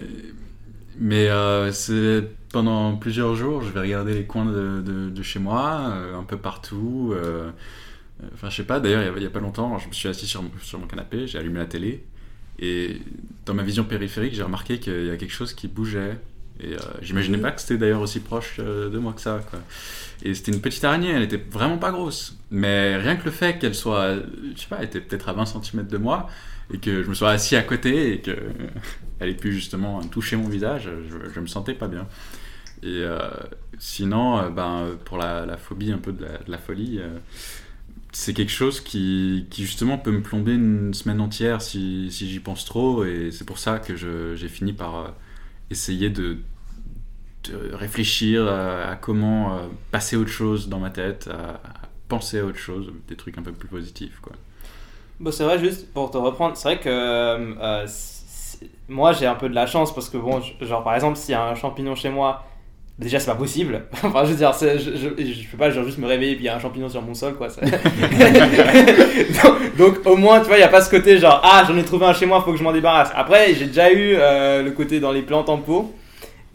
mais 1.00 1.28
euh, 1.30 1.72
c'est 1.72 2.28
pendant 2.52 2.96
plusieurs 2.96 3.34
jours, 3.36 3.64
je 3.64 3.70
vais 3.72 3.80
regarder 3.80 4.14
les 4.14 4.26
coins 4.26 4.46
de, 4.46 4.82
de- 4.86 5.10
de 5.10 5.24
chez 5.24 5.40
moi, 5.40 5.90
euh, 5.96 6.16
un 6.20 6.24
peu 6.24 6.38
partout. 6.38 7.14
Euh, 8.24 8.28
Enfin, 8.34 8.50
je 8.50 8.56
sais 8.58 8.64
pas, 8.64 8.80
d'ailleurs, 8.80 9.18
il 9.18 9.24
y 9.24 9.26
a- 9.26 9.30
pas 9.30 9.40
longtemps, 9.40 9.78
je 9.80 9.88
me 9.88 9.94
suis 9.94 10.10
assis 10.10 10.28
sur, 10.28 10.44
mon- 10.44 10.88
canapé, 10.88 11.28
j'ai 11.28 11.38
allumé 11.40 11.60
la 11.60 11.66
télé, 11.66 12.04
et 12.60 12.98
dans 13.46 13.54
ma 13.54 13.64
vision 13.64 13.84
périphérique, 13.84 14.34
j'ai 14.36 14.44
remarqué 14.44 14.80
qu'il 14.80 15.06
y 15.06 15.10
a 15.12 15.18
quelque 15.18 15.34
chose 15.34 15.54
qui 15.54 15.68
bougeait. 15.68 16.18
Et 16.60 16.74
euh, 16.74 16.78
j'imaginais 17.02 17.40
pas 17.40 17.52
que 17.52 17.60
c'était 17.62 17.78
d'ailleurs 17.78 18.02
aussi 18.02 18.20
proche 18.20 18.58
euh, 18.60 18.90
de 18.90 19.00
moi 19.00 19.14
que 19.14 19.22
ça. 19.22 19.42
Et 20.24 20.36
c'était 20.36 20.52
une 20.52 20.62
petite 20.62 20.84
araignée, 20.84 21.10
elle 21.10 21.24
était 21.24 21.44
vraiment 21.50 21.80
pas 21.80 21.92
grosse. 21.92 22.38
Mais 22.52 22.96
rien 22.98 23.16
que 23.16 23.26
le 23.26 23.32
fait 23.32 23.58
qu'elle 23.60 23.74
soit, 23.76 24.16
je 24.56 24.62
sais 24.62 24.68
pas, 24.70 24.78
elle 24.80 24.86
était 24.86 25.02
peut-être 25.02 25.30
à 25.30 25.34
20 25.34 25.46
cm 25.46 25.88
de 25.88 25.98
moi, 25.98 26.30
et 26.74 26.78
que 26.78 27.04
je 27.04 27.10
me 27.10 27.16
sois 27.16 27.32
assis 27.32 27.56
à 27.56 27.64
côté, 27.64 28.14
et 28.14 28.20
que 28.22 28.32
elle 29.20 29.30
ait 29.30 29.34
pu 29.34 29.52
justement 29.52 30.02
toucher 30.04 30.36
mon 30.36 30.48
visage, 30.48 30.90
je, 31.10 31.32
je 31.34 31.40
me 31.40 31.48
sentais 31.48 31.74
pas 31.74 31.88
bien. 31.88 32.08
Et 32.84 33.04
sinon, 33.80 34.50
ben, 34.52 34.90
pour 35.06 35.18
la, 35.18 35.58
phobie, 35.58 35.92
un 35.92 35.98
peu 35.98 36.12
de 36.12 36.26
la, 36.48 36.58
folie, 36.58 37.00
c'est 38.14 38.34
quelque 38.34 38.52
chose 38.52 38.80
qui, 38.80 39.48
justement 39.52 39.98
peut 39.98 40.12
me 40.12 40.22
plomber 40.22 40.54
une 40.54 40.94
semaine 40.94 41.20
entière 41.20 41.62
si, 41.62 42.10
j'y 42.12 42.40
pense 42.40 42.64
trop, 42.64 43.04
et 43.04 43.32
c'est 43.32 43.46
pour 43.46 43.58
ça 43.58 43.80
que 43.80 43.96
j'ai 43.96 44.48
fini 44.48 44.72
par 44.72 44.96
euh, 44.96 45.08
essayer 45.72 46.10
de, 46.10 46.38
réfléchir 47.74 48.48
à, 48.48 48.96
comment 48.96 49.58
euh, 49.58 49.68
passer 49.92 50.16
autre 50.16 50.30
chose 50.30 50.70
dans 50.70 50.80
ma 50.80 50.92
tête, 50.92 51.28
à, 51.28 51.60
penser 52.08 52.40
à 52.40 52.46
autre 52.46 52.60
chose, 52.60 52.94
des 53.08 53.16
trucs 53.16 53.38
un 53.38 53.42
peu 53.42 53.52
plus 53.52 53.68
positifs. 53.68 54.20
Quoi. 54.22 54.34
Bon, 55.20 55.32
c'est 55.32 55.44
vrai, 55.44 55.58
juste 55.58 55.92
pour 55.92 56.12
te 56.12 56.18
reprendre, 56.18 56.56
c'est 56.56 56.68
vrai 56.68 56.80
que 56.80 56.90
euh, 56.90 57.88
moi 58.88 59.14
j'ai 59.14 59.26
un 59.26 59.36
peu 59.36 59.50
de 59.50 59.56
la 59.56 59.66
chance 59.66 59.94
parce 59.94 60.10
que, 60.10 60.18
bon, 60.18 60.40
genre 60.62 60.84
par 60.84 60.94
exemple, 60.94 61.18
s'il 61.18 61.32
y 61.32 61.36
a 61.36 61.44
un 61.44 61.56
champignon 61.56 61.96
chez 61.96 62.10
moi, 62.10 62.46
déjà 63.00 63.20
c'est 63.20 63.32
pas 63.32 63.36
possible. 63.36 63.84
enfin, 64.04 64.24
je 64.26 64.32
veux 64.32 64.38
dire, 64.38 64.54
je, 64.60 64.78
je, 64.78 65.24
je 65.24 65.48
peux 65.50 65.58
pas 65.58 65.70
genre, 65.70 65.84
juste 65.84 65.98
me 65.98 66.08
réveiller 66.08 66.34
et 66.34 66.36
puis 66.36 66.44
il 66.46 66.48
y 66.48 66.50
a 66.50 66.56
un 66.56 66.60
champignon 66.60 66.90
sur 66.90 67.02
mon 67.02 67.14
sol, 67.14 67.36
quoi. 67.36 67.48
donc, 69.44 69.76
donc, 69.78 70.06
au 70.06 70.16
moins, 70.16 70.40
tu 70.40 70.48
vois, 70.48 70.58
il 70.58 70.62
y 70.62 70.64
a 70.64 70.68
pas 70.70 70.82
ce 70.82 70.90
côté 70.90 71.18
genre, 71.18 71.42
ah, 71.44 71.64
j'en 71.68 71.78
ai 71.78 71.84
trouvé 71.84 72.06
un 72.06 72.14
chez 72.14 72.26
moi, 72.26 72.42
faut 72.42 72.52
que 72.52 72.58
je 72.58 72.64
m'en 72.64 72.72
débarrasse. 72.72 73.12
Après, 73.16 73.54
j'ai 73.54 73.68
déjà 73.68 73.92
eu 73.92 74.16
euh, 74.16 74.62
le 74.64 74.72
côté 74.72 75.00
dans 75.00 75.12
les 75.12 75.22
plantes 75.22 75.50
en 75.50 75.58
pot. 75.58 75.94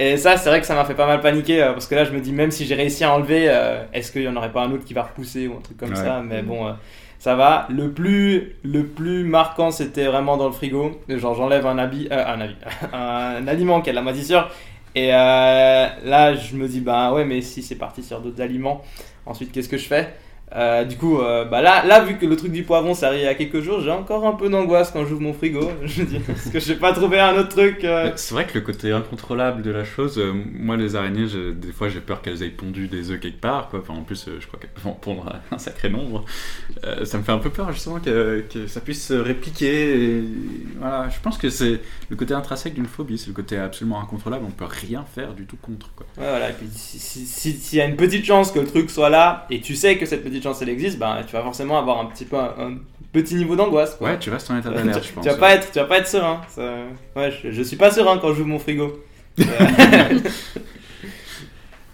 Et 0.00 0.16
ça, 0.16 0.36
c'est 0.36 0.48
vrai 0.48 0.60
que 0.60 0.66
ça 0.66 0.76
m'a 0.76 0.84
fait 0.84 0.94
pas 0.94 1.06
mal 1.06 1.20
paniquer 1.20 1.60
euh, 1.60 1.72
parce 1.72 1.88
que 1.88 1.96
là, 1.96 2.04
je 2.04 2.12
me 2.12 2.20
dis, 2.20 2.32
même 2.32 2.52
si 2.52 2.66
j'ai 2.66 2.76
réussi 2.76 3.02
à 3.02 3.12
enlever, 3.12 3.46
euh, 3.48 3.82
est-ce 3.92 4.12
qu'il 4.12 4.22
y 4.22 4.28
en 4.28 4.36
aurait 4.36 4.52
pas 4.52 4.62
un 4.62 4.70
autre 4.70 4.84
qui 4.84 4.94
va 4.94 5.02
repousser 5.02 5.48
ou 5.48 5.54
un 5.56 5.60
truc 5.60 5.76
comme 5.76 5.90
Ouais. 5.90 5.96
ça? 5.96 6.22
Mais 6.24 6.42
bon, 6.42 6.72
ça 7.18 7.34
va. 7.34 7.66
Le 7.68 7.90
plus, 7.90 8.54
le 8.62 8.84
plus 8.84 9.24
marquant, 9.24 9.72
c'était 9.72 10.06
vraiment 10.06 10.36
dans 10.36 10.46
le 10.46 10.52
frigo. 10.52 11.00
Genre, 11.08 11.34
j'enlève 11.34 11.66
un 11.66 11.78
habit, 11.78 12.06
un 12.12 12.40
habit, 12.40 12.54
un 12.92 13.48
aliment 13.48 13.80
qui 13.80 13.90
a 13.90 13.92
de 13.92 13.96
la 13.96 14.02
moisissure. 14.02 14.48
Et 14.98 15.14
euh, 15.14 15.86
là, 16.02 16.34
je 16.34 16.56
me 16.56 16.66
dis, 16.66 16.80
bah 16.80 17.12
ouais, 17.12 17.24
mais 17.24 17.40
si 17.40 17.62
c'est 17.62 17.76
parti 17.76 18.02
sur 18.02 18.20
d'autres 18.20 18.40
aliments, 18.40 18.82
ensuite, 19.26 19.52
qu'est-ce 19.52 19.68
que 19.68 19.76
je 19.76 19.86
fais? 19.86 20.12
Euh, 20.56 20.84
du 20.84 20.96
coup, 20.96 21.18
euh, 21.20 21.44
bah 21.44 21.60
là, 21.60 21.84
là, 21.84 22.00
vu 22.04 22.16
que 22.16 22.24
le 22.26 22.34
truc 22.36 22.52
du 22.52 22.62
poivron, 22.62 22.94
ça 22.94 23.08
arrive 23.08 23.20
il 23.20 23.24
y 23.24 23.26
a 23.28 23.34
quelques 23.34 23.60
jours, 23.60 23.80
j'ai 23.80 23.90
encore 23.90 24.26
un 24.26 24.32
peu 24.32 24.48
d'angoisse 24.48 24.90
quand 24.90 25.04
j'ouvre 25.04 25.20
mon 25.20 25.32
frigo. 25.34 25.70
Je 25.84 26.02
dis, 26.02 26.16
est-ce 26.16 26.50
que 26.50 26.58
je 26.60 26.72
vais 26.72 26.78
pas 26.78 26.92
trouver 26.92 27.20
un 27.20 27.36
autre 27.36 27.50
truc 27.50 27.84
euh 27.84 28.10
C'est 28.16 28.32
vrai 28.34 28.46
que 28.46 28.54
le 28.54 28.62
côté 28.62 28.90
incontrôlable 28.92 29.62
de 29.62 29.70
la 29.70 29.84
chose, 29.84 30.18
moi 30.58 30.76
les 30.76 30.96
araignées, 30.96 31.28
je- 31.28 31.50
des 31.52 31.72
fois 31.72 31.88
j'ai 31.88 32.00
peur 32.00 32.22
qu'elles 32.22 32.42
aient 32.42 32.48
pondu 32.48 32.88
des 32.88 33.10
œufs 33.10 33.20
quelque 33.20 33.40
part. 33.40 33.68
Quoi. 33.68 33.80
Enfin, 33.80 33.94
en 33.94 34.02
plus, 34.02 34.28
je 34.40 34.46
crois 34.46 34.58
qu'elles 34.58 34.70
peuvent 34.70 34.86
en 34.86 34.92
pondre 34.92 35.32
un 35.52 35.58
sacré 35.58 35.90
nombre. 35.90 36.24
Ça 37.04 37.18
me 37.18 37.22
fait 37.22 37.32
un 37.32 37.38
peu 37.38 37.50
peur 37.50 37.70
justement 37.72 37.98
que, 38.00 38.44
que 38.52 38.66
ça 38.66 38.80
puisse 38.80 39.06
se 39.06 39.14
répliquer. 39.14 40.18
et 40.18 40.24
voilà, 40.78 41.08
je 41.10 41.20
pense 41.20 41.36
que 41.38 41.50
c'est 41.50 41.80
le 42.08 42.16
côté 42.16 42.32
intrinsèque 42.34 42.74
d'une 42.74 42.86
phobie, 42.86 43.18
c'est 43.18 43.28
le 43.28 43.34
côté 43.34 43.56
absolument 43.58 44.00
incontrôlable. 44.00 44.44
On 44.46 44.50
peut 44.50 44.64
rien 44.68 45.04
faire 45.14 45.34
du 45.34 45.44
tout 45.44 45.56
contre. 45.56 45.90
Quoi. 45.94 46.06
Ouais, 46.16 46.28
voilà. 46.28 46.50
Et 46.50 46.52
puis, 46.54 46.66
si- 46.72 46.98
si- 46.98 47.26
si- 47.26 47.52
s'il 47.58 47.78
y 47.78 47.82
a 47.82 47.84
une 47.86 47.96
petite 47.96 48.24
chance 48.24 48.50
que 48.52 48.58
le 48.60 48.66
truc 48.66 48.90
soit 48.90 49.10
là, 49.10 49.46
et 49.50 49.60
tu 49.60 49.74
sais 49.74 49.98
que 49.98 50.06
cette 50.06 50.22
petite 50.24 50.37
chance 50.42 50.62
elle 50.62 50.68
existe, 50.68 50.98
bah 50.98 51.20
tu 51.26 51.32
vas 51.32 51.42
forcément 51.42 51.78
avoir 51.78 51.98
un 52.00 52.06
petit 52.06 52.24
peu 52.24 52.36
un, 52.36 52.78
petit 53.12 53.34
niveau 53.34 53.56
d'angoisse. 53.56 53.96
Ouais, 54.00 54.18
tu 54.18 54.30
restes 54.30 54.50
en 54.50 54.58
état 54.58 54.70
d'alerte, 54.70 55.02
je 55.02 55.08
tu, 55.08 55.14
pense. 55.14 55.24
tu 55.24 55.30
vas 55.30 55.36
pas 55.36 55.54
être, 55.54 55.72
tu 55.72 55.78
vas 55.78 55.86
pas 55.86 55.98
être 55.98 56.08
serein. 56.08 56.40
Ça- 56.48 56.84
Ouais, 57.16 57.30
je, 57.30 57.50
je 57.50 57.62
suis 57.62 57.76
pas 57.76 57.90
serein 57.90 58.18
quand 58.18 58.32
j'ouvre 58.34 58.48
mon 58.48 58.58
frigo. 58.58 59.02
Euh, 59.38 60.18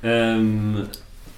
Euh, 0.04 0.84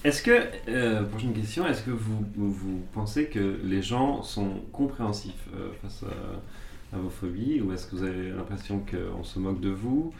est-ce 0.03 0.23
que, 0.23 0.42
euh, 0.69 1.03
prochaine 1.05 1.33
question, 1.33 1.66
est-ce 1.69 1.83
que 1.83 1.90
vous, 1.90 2.25
vous, 2.37 2.81
pensez 2.92 3.27
que 3.27 3.61
les 3.62 3.81
gens 3.83 4.23
sont 4.23 4.61
compréhensifs 4.73 5.47
euh, 5.55 5.69
face 5.83 6.03
à, 6.03 6.97
à 6.97 6.99
vos 6.99 7.11
phobies 7.11 7.61
ou 7.61 7.73
est-ce 7.73 7.87
que 7.87 7.97
vous 7.97 8.03
avez 8.05 8.31
l'impression 8.31 8.85
qu'on 8.90 9.23
se 9.23 9.38
moque 9.38 9.61
de 9.61 9.71
vous? 9.71 10.12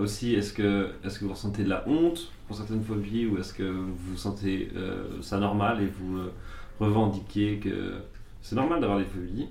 Aussi, 0.00 0.34
est-ce 0.34 0.52
que, 0.52 0.90
est 1.04 1.18
que 1.18 1.24
vous 1.24 1.32
ressentez 1.32 1.64
de 1.64 1.68
la 1.68 1.82
honte? 1.88 2.30
Pour 2.46 2.56
certaines 2.56 2.82
phobies 2.82 3.26
ou 3.26 3.38
est-ce 3.38 3.52
que 3.52 3.64
vous 3.64 4.16
sentez 4.16 4.70
euh, 4.76 5.20
ça 5.22 5.38
normal 5.38 5.82
et 5.82 5.86
vous 5.86 6.18
euh, 6.18 6.32
revendiquez 6.80 7.58
que 7.58 7.94
c'est 8.42 8.56
normal 8.56 8.80
d'avoir 8.80 8.98
des 8.98 9.04
phobies? 9.04 9.48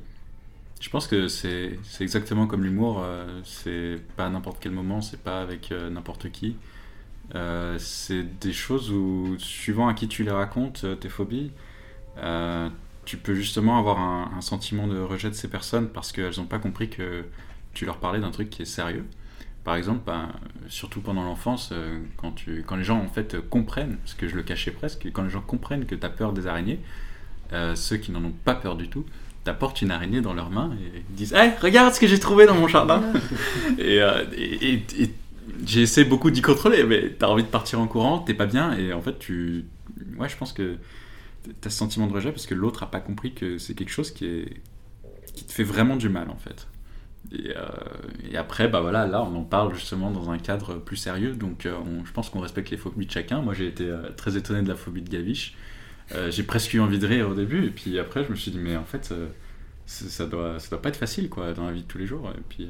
Je 0.81 0.89
pense 0.89 1.07
que 1.07 1.27
c'est 1.27 1.77
exactement 1.99 2.47
comme 2.47 2.63
l'humour, 2.63 3.01
euh, 3.03 3.41
c'est 3.43 4.01
pas 4.15 4.25
à 4.25 4.29
n'importe 4.29 4.57
quel 4.59 4.71
moment, 4.71 5.01
c'est 5.01 5.21
pas 5.21 5.41
avec 5.41 5.71
n'importe 5.71 6.31
qui. 6.31 6.57
C'est 7.77 8.23
des 8.39 8.53
choses 8.53 8.91
où, 8.91 9.35
suivant 9.39 9.87
à 9.87 9.93
qui 9.93 10.07
tu 10.07 10.23
les 10.23 10.31
racontes, 10.31 10.85
tes 10.99 11.09
phobies, 11.09 11.51
tu 13.05 13.17
peux 13.17 13.33
justement 13.33 13.79
avoir 13.79 13.99
un 13.99 14.41
sentiment 14.41 14.85
de 14.85 14.99
rejet 14.99 15.29
de 15.29 15.33
ces 15.33 15.47
personnes 15.47 15.89
parce 15.89 16.11
qu'elles 16.11 16.37
n'ont 16.37 16.45
pas 16.45 16.59
compris 16.59 16.89
que 16.89 17.23
tu 17.73 17.85
leur 17.85 17.97
parlais 17.97 18.19
d'un 18.19 18.31
truc 18.31 18.49
qui 18.49 18.61
est 18.61 18.65
sérieux. 18.65 19.05
Par 19.65 19.75
exemple, 19.75 20.01
ben, 20.05 20.29
surtout 20.69 21.01
pendant 21.01 21.23
l'enfance, 21.23 21.71
euh, 21.73 21.99
quand, 22.17 22.31
tu, 22.31 22.63
quand 22.65 22.75
les 22.77 22.83
gens 22.85 22.99
en 22.99 23.07
fait 23.07 23.37
comprennent, 23.49 23.97
parce 23.97 24.13
que 24.13 24.27
je 24.27 24.35
le 24.35 24.43
cachais 24.43 24.71
presque, 24.71 25.07
quand 25.11 25.23
les 25.23 25.29
gens 25.29 25.41
comprennent 25.41 25.85
que 25.85 25.95
tu 25.95 26.05
as 26.05 26.09
peur 26.09 26.31
des 26.33 26.47
araignées, 26.47 26.79
euh, 27.51 27.75
ceux 27.75 27.97
qui 27.97 28.11
n'en 28.11 28.23
ont 28.23 28.31
pas 28.45 28.55
peur 28.55 28.75
du 28.77 28.87
tout, 28.89 29.05
t'apportent 29.43 29.81
une 29.81 29.91
araignée 29.91 30.21
dans 30.21 30.33
leurs 30.33 30.49
mains 30.51 30.71
et 30.95 31.03
ils 31.09 31.15
disent 31.15 31.33
Hey, 31.33 31.51
regarde 31.61 31.93
ce 31.93 31.99
que 31.99 32.07
j'ai 32.07 32.19
trouvé 32.19 32.45
dans 32.45 32.55
mon 32.55 32.67
jardin 32.67 33.03
Et, 33.79 34.01
euh, 34.01 34.23
et- 34.35 34.73
et- 34.73 34.85
et 35.03 35.13
j'ai 35.65 35.81
essayé 35.81 36.07
beaucoup 36.07 36.31
d'y 36.31 36.41
contrôler, 36.41 36.83
mais 36.83 37.09
t'as 37.17 37.27
envie 37.27 37.43
de 37.43 37.47
partir 37.49 37.79
en 37.79 37.87
courant, 37.87 38.19
t'es 38.19 38.33
pas 38.35 38.45
bien, 38.47 38.73
et 38.77 38.93
en 38.93 39.01
fait, 39.01 39.17
tu. 39.19 39.65
Ouais, 40.17 40.29
je 40.29 40.37
pense 40.37 40.53
que 40.53 40.77
t'as 41.61 41.69
ce 41.69 41.77
sentiment 41.77 42.07
de 42.07 42.13
rejet 42.13 42.31
parce 42.31 42.47
que 42.47 42.55
l'autre 42.55 42.83
a 42.83 42.91
pas 42.91 42.99
compris 42.99 43.33
que 43.33 43.57
c'est 43.57 43.73
quelque 43.75 43.91
chose 43.91 44.11
qui, 44.11 44.25
est... 44.25 44.61
qui 45.35 45.45
te 45.45 45.51
fait 45.53 45.63
vraiment 45.63 45.95
du 45.95 46.09
mal, 46.09 46.29
en 46.29 46.37
fait. 46.37 46.67
Et, 47.31 47.55
euh, 47.55 47.63
et 48.29 48.37
après, 48.37 48.67
bah 48.67 48.81
voilà, 48.81 49.07
là, 49.07 49.23
on 49.23 49.35
en 49.35 49.43
parle 49.43 49.73
justement 49.73 50.11
dans 50.11 50.29
un 50.29 50.37
cadre 50.37 50.75
plus 50.75 50.97
sérieux, 50.97 51.33
donc 51.33 51.65
euh, 51.65 51.77
je 52.05 52.11
pense 52.11 52.29
qu'on 52.29 52.39
respecte 52.39 52.69
les 52.69 52.77
phobies 52.77 53.05
de 53.05 53.11
chacun. 53.11 53.41
Moi, 53.41 53.53
j'ai 53.53 53.67
été 53.67 53.89
euh, 53.89 54.09
très 54.15 54.37
étonné 54.37 54.61
de 54.61 54.69
la 54.69 54.75
phobie 54.75 55.01
de 55.01 55.09
Gaviche. 55.09 55.55
J'ai 56.29 56.43
presque 56.43 56.71
eu 56.73 56.79
envie 56.79 56.99
de 56.99 57.07
rire 57.07 57.29
au 57.29 57.33
début, 57.33 57.65
et 57.65 57.71
puis 57.71 57.97
après, 57.97 58.23
je 58.23 58.29
me 58.29 58.35
suis 58.35 58.51
dit, 58.51 58.59
mais 58.59 58.77
en 58.77 58.85
fait, 58.85 59.11
ça 59.87 60.25
doit, 60.27 60.59
ça 60.59 60.69
doit 60.69 60.81
pas 60.81 60.89
être 60.89 60.97
facile, 60.97 61.29
quoi, 61.29 61.53
dans 61.53 61.65
la 61.65 61.71
vie 61.71 61.81
de 61.81 61.87
tous 61.87 61.97
les 61.97 62.05
jours. 62.05 62.29
Et 62.29 62.41
puis, 62.47 62.69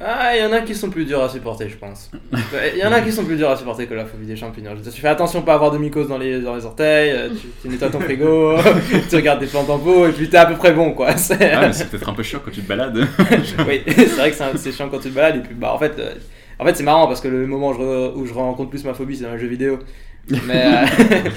Ah, 0.00 0.36
il 0.36 0.40
y 0.42 0.46
en 0.46 0.52
a 0.52 0.60
qui 0.60 0.76
sont 0.76 0.90
plus 0.90 1.04
durs 1.04 1.20
à 1.22 1.28
supporter, 1.28 1.68
je 1.68 1.76
pense. 1.76 2.10
Il 2.32 2.78
y 2.82 2.84
en 2.86 2.92
a 2.92 3.00
qui 3.00 3.10
sont 3.10 3.24
plus 3.24 3.36
durs 3.36 3.50
à 3.50 3.56
supporter 3.56 3.86
que 3.86 3.94
la 3.94 4.04
phobie 4.04 4.26
des 4.26 4.36
champignons. 4.36 4.70
Je 4.76 4.88
Tu 4.90 5.00
fais 5.00 5.08
attention 5.08 5.42
pas 5.42 5.54
avoir 5.54 5.72
de 5.72 5.78
mycose 5.78 6.06
dans 6.08 6.18
les, 6.18 6.40
dans 6.40 6.54
les 6.54 6.64
orteils, 6.64 7.10
euh, 7.10 7.28
tu, 7.30 7.48
tu 7.62 7.68
nettoies 7.68 7.90
ton 7.90 7.98
frigo, 7.98 8.54
tu 9.10 9.16
regardes 9.16 9.40
tes 9.40 9.46
plantes 9.46 9.68
en 9.70 9.78
pot, 9.80 10.06
et 10.06 10.12
puis 10.12 10.28
t'es 10.28 10.36
à 10.36 10.46
peu 10.46 10.54
près 10.54 10.72
bon, 10.72 10.92
quoi. 10.92 11.16
C'est- 11.16 11.52
Ah, 11.52 11.66
mais 11.66 11.72
c'est 11.72 11.90
peut-être 11.90 12.08
un 12.08 12.12
peu 12.14 12.22
chiant 12.22 12.38
quand 12.44 12.52
tu 12.52 12.60
te 12.60 12.68
balades. 12.68 12.96
oui, 13.68 13.82
c'est 13.88 14.04
vrai 14.06 14.30
que 14.30 14.36
c'est 14.56 14.70
chiant 14.72 14.88
quand 14.88 14.98
tu 15.00 15.10
te 15.10 15.14
balades. 15.14 15.36
Et 15.36 15.40
puis, 15.40 15.54
bah, 15.56 15.72
en 15.74 15.78
fait, 15.78 15.98
euh, 15.98 16.14
en 16.60 16.64
fait 16.64 16.76
c'est 16.76 16.84
marrant 16.84 17.08
parce 17.08 17.20
que 17.20 17.26
le 17.28 17.46
moment 17.48 17.70
où 17.70 17.74
je, 17.74 17.78
re- 17.80 18.12
où 18.14 18.24
je 18.24 18.32
rencontre 18.34 18.70
plus 18.70 18.84
ma 18.84 18.94
phobie, 18.94 19.16
c'est 19.16 19.24
dans 19.24 19.32
les 19.32 19.38
jeux 19.40 19.48
vidéo. 19.48 19.80
Mais, 20.46 20.62
euh, 20.64 21.30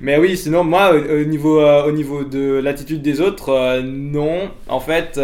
mais 0.00 0.18
oui, 0.18 0.36
sinon, 0.36 0.64
moi, 0.64 0.92
au, 0.92 1.20
au 1.20 1.24
niveau, 1.24 1.60
euh, 1.60 1.84
au 1.84 1.92
niveau 1.92 2.24
de 2.24 2.58
l'attitude 2.58 3.02
des 3.02 3.20
autres, 3.20 3.80
non. 3.82 4.50
En 4.68 4.80
fait, 4.80 5.20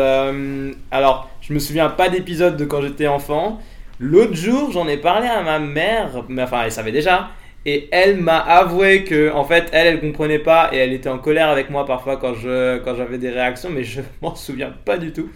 alors, 0.92 1.28
je 1.42 1.52
me 1.54 1.58
souviens 1.58 1.90
pas 1.90 2.08
d'épisode 2.08 2.56
de 2.56 2.64
quand 2.64 2.82
j'étais 2.82 3.08
enfant. 3.08 3.60
L'autre 4.00 4.34
jour, 4.34 4.72
j'en 4.72 4.88
ai 4.88 4.96
parlé 4.96 5.28
à 5.28 5.42
ma 5.42 5.58
mère, 5.60 6.24
mais 6.28 6.42
enfin, 6.42 6.62
elle 6.64 6.72
savait 6.72 6.92
déjà. 6.92 7.30
Et 7.64 7.88
elle 7.92 8.16
m'a 8.16 8.38
avoué 8.40 9.04
que, 9.04 9.32
en 9.32 9.44
fait, 9.44 9.68
elle, 9.72 9.86
elle 9.86 10.00
comprenait 10.00 10.40
pas 10.40 10.70
et 10.72 10.78
elle 10.78 10.92
était 10.92 11.08
en 11.10 11.18
colère 11.18 11.48
avec 11.48 11.70
moi 11.70 11.86
parfois 11.86 12.16
quand 12.16 12.34
je, 12.34 12.78
quand 12.78 12.96
j'avais 12.96 13.18
des 13.18 13.30
réactions, 13.30 13.70
mais 13.70 13.84
je 13.84 14.00
m'en 14.22 14.34
souviens 14.34 14.72
pas 14.84 14.98
du 14.98 15.12
tout. 15.12 15.30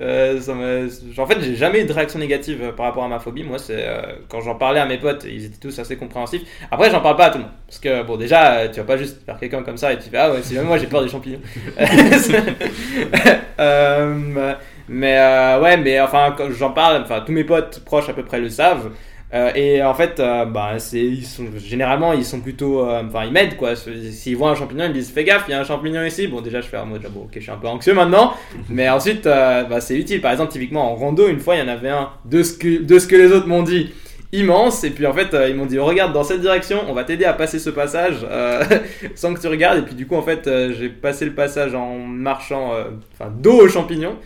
Euh, 0.00 0.40
ça 0.40 0.54
me- 0.54 0.88
en 1.20 1.26
fait, 1.26 1.40
j'ai 1.40 1.56
jamais 1.56 1.82
eu 1.82 1.84
de 1.84 1.92
réaction 1.92 2.18
négative 2.20 2.72
par 2.76 2.86
rapport 2.86 3.04
à 3.04 3.08
ma 3.08 3.18
phobie. 3.18 3.44
Moi, 3.44 3.58
c'est 3.58 3.76
euh, 3.86 4.00
quand 4.28 4.40
j'en 4.40 4.54
parlais 4.54 4.80
à 4.80 4.86
mes 4.86 4.98
potes, 4.98 5.26
ils 5.28 5.44
étaient 5.46 5.58
tous 5.60 5.78
assez 5.78 5.96
compréhensifs. 5.96 6.42
Après, 6.70 6.90
j'en 6.90 7.00
parle 7.00 7.16
pas 7.16 7.26
à 7.26 7.30
tout 7.30 7.38
le 7.38 7.44
monde. 7.44 7.52
Parce 7.66 7.80
que, 7.80 8.02
bon, 8.04 8.16
déjà, 8.16 8.54
euh, 8.60 8.68
tu 8.72 8.80
vas 8.80 8.86
pas 8.86 8.96
juste 8.96 9.24
faire 9.26 9.38
quelqu'un 9.38 9.62
comme 9.64 9.76
ça 9.76 9.92
et 9.92 9.98
tu 9.98 10.08
fais 10.08 10.18
Ah 10.18 10.30
ouais, 10.32 10.42
si 10.42 10.54
même 10.54 10.66
moi 10.66 10.78
j'ai 10.78 10.86
peur 10.86 11.02
des 11.02 11.08
champignons. 11.08 11.40
Euh, 13.60 14.54
mais 14.92 15.16
euh, 15.18 15.60
ouais, 15.60 15.76
mais 15.76 16.00
enfin, 16.00 16.34
quand 16.36 16.50
j'en 16.50 16.70
parle, 16.70 17.02
enfin, 17.02 17.22
tous 17.24 17.32
mes 17.32 17.44
potes 17.44 17.80
proches 17.84 18.08
à 18.08 18.12
peu 18.12 18.24
près 18.24 18.40
le 18.40 18.48
savent. 18.50 18.90
Euh, 19.34 19.50
et 19.54 19.82
en 19.82 19.94
fait, 19.94 20.20
euh, 20.20 20.44
bah, 20.44 20.72
ils 20.92 21.24
sont, 21.24 21.44
généralement, 21.56 22.12
ils 22.12 22.24
sont 22.24 22.40
plutôt. 22.40 22.86
euh, 22.86 23.02
Enfin, 23.06 23.24
ils 23.24 23.32
m'aident 23.32 23.56
quoi. 23.56 23.74
S'ils 23.76 24.36
voient 24.36 24.50
un 24.50 24.54
champignon, 24.54 24.84
ils 24.84 24.88
me 24.90 24.94
disent 24.94 25.10
Fais 25.10 25.24
gaffe, 25.24 25.44
il 25.48 25.52
y 25.52 25.54
a 25.54 25.60
un 25.60 25.64
champignon 25.64 26.04
ici. 26.04 26.26
Bon, 26.26 26.42
déjà, 26.42 26.60
je 26.60 26.66
fais 26.66 26.76
en 26.76 26.84
mode 26.84 27.02
Bon, 27.14 27.22
ok, 27.22 27.30
je 27.36 27.40
suis 27.40 27.50
un 27.50 27.56
peu 27.56 27.66
anxieux 27.66 27.94
maintenant. 27.94 28.34
Mais 28.68 28.90
ensuite, 28.90 29.24
bah, 29.24 29.80
c'est 29.80 29.96
utile. 29.96 30.20
Par 30.20 30.32
exemple, 30.32 30.52
typiquement 30.52 30.92
en 30.92 30.96
rando, 30.96 31.28
une 31.28 31.40
fois, 31.40 31.56
il 31.56 31.60
y 31.60 31.62
en 31.62 31.68
avait 31.68 31.88
un 31.88 32.10
de 32.26 32.42
ce 32.42 32.52
que, 32.58 32.82
de 32.82 32.98
ce 32.98 33.06
que 33.06 33.16
les 33.16 33.32
autres 33.32 33.46
m'ont 33.48 33.62
dit 33.62 33.90
immense. 34.32 34.84
Et 34.84 34.90
puis 34.90 35.06
en 35.06 35.14
fait, 35.14 35.34
ils 35.48 35.54
m'ont 35.54 35.64
dit 35.66 35.78
Regarde 35.78 36.12
dans 36.12 36.24
cette 36.24 36.42
direction, 36.42 36.80
on 36.88 36.92
va 36.92 37.04
t'aider 37.04 37.24
à 37.24 37.32
passer 37.32 37.58
ce 37.58 37.70
passage 37.70 38.26
sans 39.14 39.32
que 39.32 39.40
tu 39.40 39.46
regardes. 39.46 39.78
Et 39.78 39.82
puis 39.82 39.94
du 39.94 40.06
coup, 40.06 40.16
en 40.16 40.22
fait, 40.22 40.46
j'ai 40.78 40.90
passé 40.90 41.24
le 41.24 41.32
passage 41.32 41.74
en 41.74 41.96
marchant, 41.96 42.72
enfin, 43.14 43.32
dos 43.34 43.62
aux 43.62 43.68
champignons. 43.68 44.16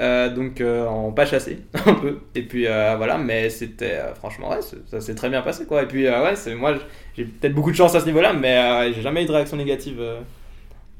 Euh, 0.00 0.28
donc 0.28 0.60
euh, 0.60 0.86
en 0.88 1.12
pas 1.12 1.24
chassé 1.24 1.60
un 1.86 1.94
peu. 1.94 2.18
Et 2.34 2.42
puis 2.42 2.66
euh, 2.66 2.96
voilà 2.96 3.16
mais 3.16 3.48
c'était 3.48 3.92
euh, 3.92 4.14
franchement 4.14 4.50
ouais 4.50 4.58
ça 4.90 5.00
s'est 5.00 5.14
très 5.14 5.28
bien 5.28 5.40
passé 5.42 5.66
quoi. 5.66 5.82
Et 5.82 5.86
puis 5.86 6.06
euh, 6.06 6.24
ouais 6.24 6.34
c'est 6.34 6.54
moi 6.56 6.74
j'ai 7.16 7.24
peut-être 7.24 7.54
beaucoup 7.54 7.70
de 7.70 7.76
chance 7.76 7.94
à 7.94 8.00
ce 8.00 8.06
niveau 8.06 8.20
là 8.20 8.32
mais 8.32 8.56
euh, 8.56 8.92
j'ai 8.92 9.02
jamais 9.02 9.22
eu 9.22 9.26
de 9.26 9.32
réaction 9.32 9.56
négative 9.56 9.98
euh, 10.00 10.18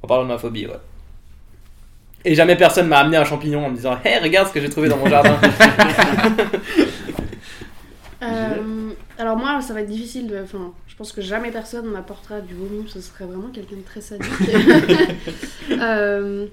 en 0.03 0.07
parlant 0.07 0.23
de 0.23 0.29
ma 0.29 0.39
phobie 0.39 0.67
ouais. 0.67 0.75
Et 2.25 2.35
jamais 2.37 2.57
personne 2.57 2.87
m'a 2.87 2.99
amené 2.99 3.17
un 3.17 3.25
champignon 3.25 3.67
en 3.67 3.71
me 3.71 3.75
disant 3.77 3.99
hey 4.05 4.21
regarde 4.23 4.47
ce 4.49 4.53
que 4.53 4.61
j'ai 4.61 4.71
trouvé 4.71 4.89
dans 4.89 4.97
mon 4.97 5.07
jardin. 5.09 5.37
Euh, 8.23 8.91
alors 9.19 9.37
moi, 9.37 9.61
ça 9.61 9.75
va 9.75 9.83
être 9.83 9.89
difficile 9.91 10.27
de... 10.27 10.41
Enfin, 10.43 10.73
je 10.87 10.97
pense 10.97 11.13
que 11.13 11.21
jamais 11.21 11.51
personne 11.51 11.87
m'apportera 11.87 12.41
du 12.41 12.55
vomi, 12.55 12.89
ce 12.89 13.01
serait 13.01 13.27
vraiment 13.27 13.49
quelqu'un 13.49 13.77
de 13.77 13.83
très 13.83 14.01
sadique. 14.01 14.31
Euh, 15.71 16.47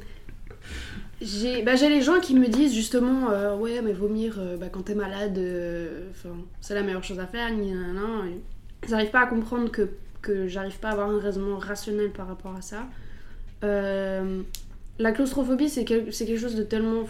j'ai 1.21 1.61
bah, 1.61 1.75
les 1.75 2.01
gens 2.01 2.19
qui 2.19 2.33
me 2.35 2.47
disent 2.47 2.73
justement, 2.73 3.29
euh, 3.29 3.55
ouais, 3.55 3.81
mais 3.81 3.93
vomir 3.93 4.35
euh, 4.39 4.57
bah, 4.57 4.67
quand 4.71 4.81
t'es 4.83 4.95
malade, 4.95 5.37
euh, 5.37 6.09
c'est 6.59 6.73
la 6.73 6.81
meilleure 6.81 7.03
chose 7.03 7.19
à 7.19 7.27
faire. 7.27 7.49
Ils 7.49 8.89
n'arrivent 8.89 9.11
pas 9.11 9.21
à 9.21 9.27
comprendre 9.27 9.69
que, 9.71 9.89
que 10.21 10.47
j'arrive 10.47 10.79
pas 10.79 10.89
à 10.89 10.91
avoir 10.93 11.09
un 11.09 11.19
raisonnement 11.19 11.57
rationnel 11.57 12.09
par 12.11 12.27
rapport 12.27 12.55
à 12.55 12.61
ça. 12.61 12.87
La 14.99 15.11
claustrophobie, 15.13 15.69
c'est 15.69 15.85
quel- 15.85 16.09
quelque 16.11 16.37
chose 16.37 16.55
de 16.55 16.63
tellement 16.63 17.03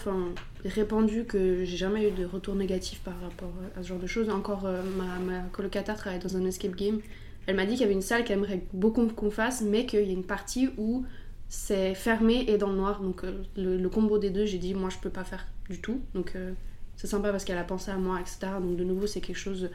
répandu 0.63 1.25
que 1.25 1.65
j'ai 1.65 1.77
jamais 1.77 2.07
eu 2.07 2.11
de 2.11 2.25
retour 2.25 2.55
négatif 2.55 3.01
par 3.01 3.19
rapport 3.21 3.51
à 3.77 3.81
ce 3.83 3.87
genre 3.87 3.99
de 3.99 4.07
choses. 4.07 4.29
Encore, 4.29 4.63
ma, 4.63 5.19
ma 5.19 5.41
colocataire 5.51 5.97
travaille 5.97 6.19
dans 6.19 6.37
un 6.37 6.45
escape 6.45 6.75
game. 6.75 6.99
Elle 7.47 7.55
m'a 7.55 7.65
dit 7.65 7.71
qu'il 7.73 7.81
y 7.81 7.85
avait 7.85 7.93
une 7.93 8.01
salle 8.01 8.23
qu'elle 8.23 8.37
aimerait 8.37 8.61
beaucoup 8.71 9.05
qu'on 9.07 9.31
fasse, 9.31 9.61
mais 9.61 9.85
qu'il 9.85 10.05
y 10.05 10.09
a 10.09 10.13
une 10.13 10.23
partie 10.23 10.69
où 10.77 11.03
c'est 11.51 11.95
fermé 11.95 12.45
et 12.47 12.57
dans 12.57 12.69
le 12.69 12.77
noir. 12.77 13.01
Donc 13.01 13.25
euh, 13.25 13.43
le, 13.57 13.89
combo 13.89 14.17
des 14.17 14.29
deux, 14.29 14.45
j'ai 14.45 14.57
dit, 14.57 14.73
moi 14.73 14.89
je 14.89 14.97
peux 14.97 15.09
pas 15.09 15.25
faire 15.25 15.45
du 15.69 15.81
tout. 15.81 16.01
Donc 16.15 16.31
euh, 16.35 16.53
c'est 16.95 17.07
sympa 17.07 17.29
parce 17.29 17.43
qu'elle 17.43 17.57
a 17.57 17.65
pensé 17.65 17.91
à 17.91 17.97
moi, 17.97 18.21
etc. 18.21 18.53
Donc 18.61 18.77
de 18.77 18.85
nouveau, 18.85 19.05
c'est 19.05 19.19
quelque 19.19 19.37
chose 19.37 19.69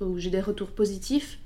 où 0.00 0.18
j'ai 0.18 0.28
des 0.28 0.42
retours 0.42 0.68
positifs. 0.68 1.38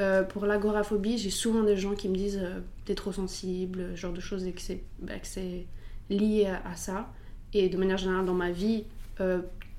Euh, 0.00 0.24
pour 0.24 0.44
l'agoraphobie, 0.44 1.18
j'ai 1.18 1.30
souvent 1.30 1.62
des 1.62 1.76
gens 1.76 1.94
qui 1.94 2.08
me 2.08 2.16
disent 2.16 2.42
t'es 2.84 2.96
trop 2.96 3.12
sensible, 3.12 3.90
ce 3.92 4.00
genre 4.00 4.12
de 4.12 4.20
choses, 4.20 4.44
et 4.44 4.52
que 4.52 4.60
c'est 4.60 4.82
bah, 4.98 5.20
que 5.20 5.26
c'est 5.28 5.66
lié 6.10 6.46
à, 6.46 6.68
à 6.68 6.74
ça. 6.74 7.08
Et 7.52 7.68
de 7.68 7.76
manière 7.76 7.98
générale, 7.98 8.26
dans 8.26 8.34
ma 8.34 8.50
vie, 8.50 8.86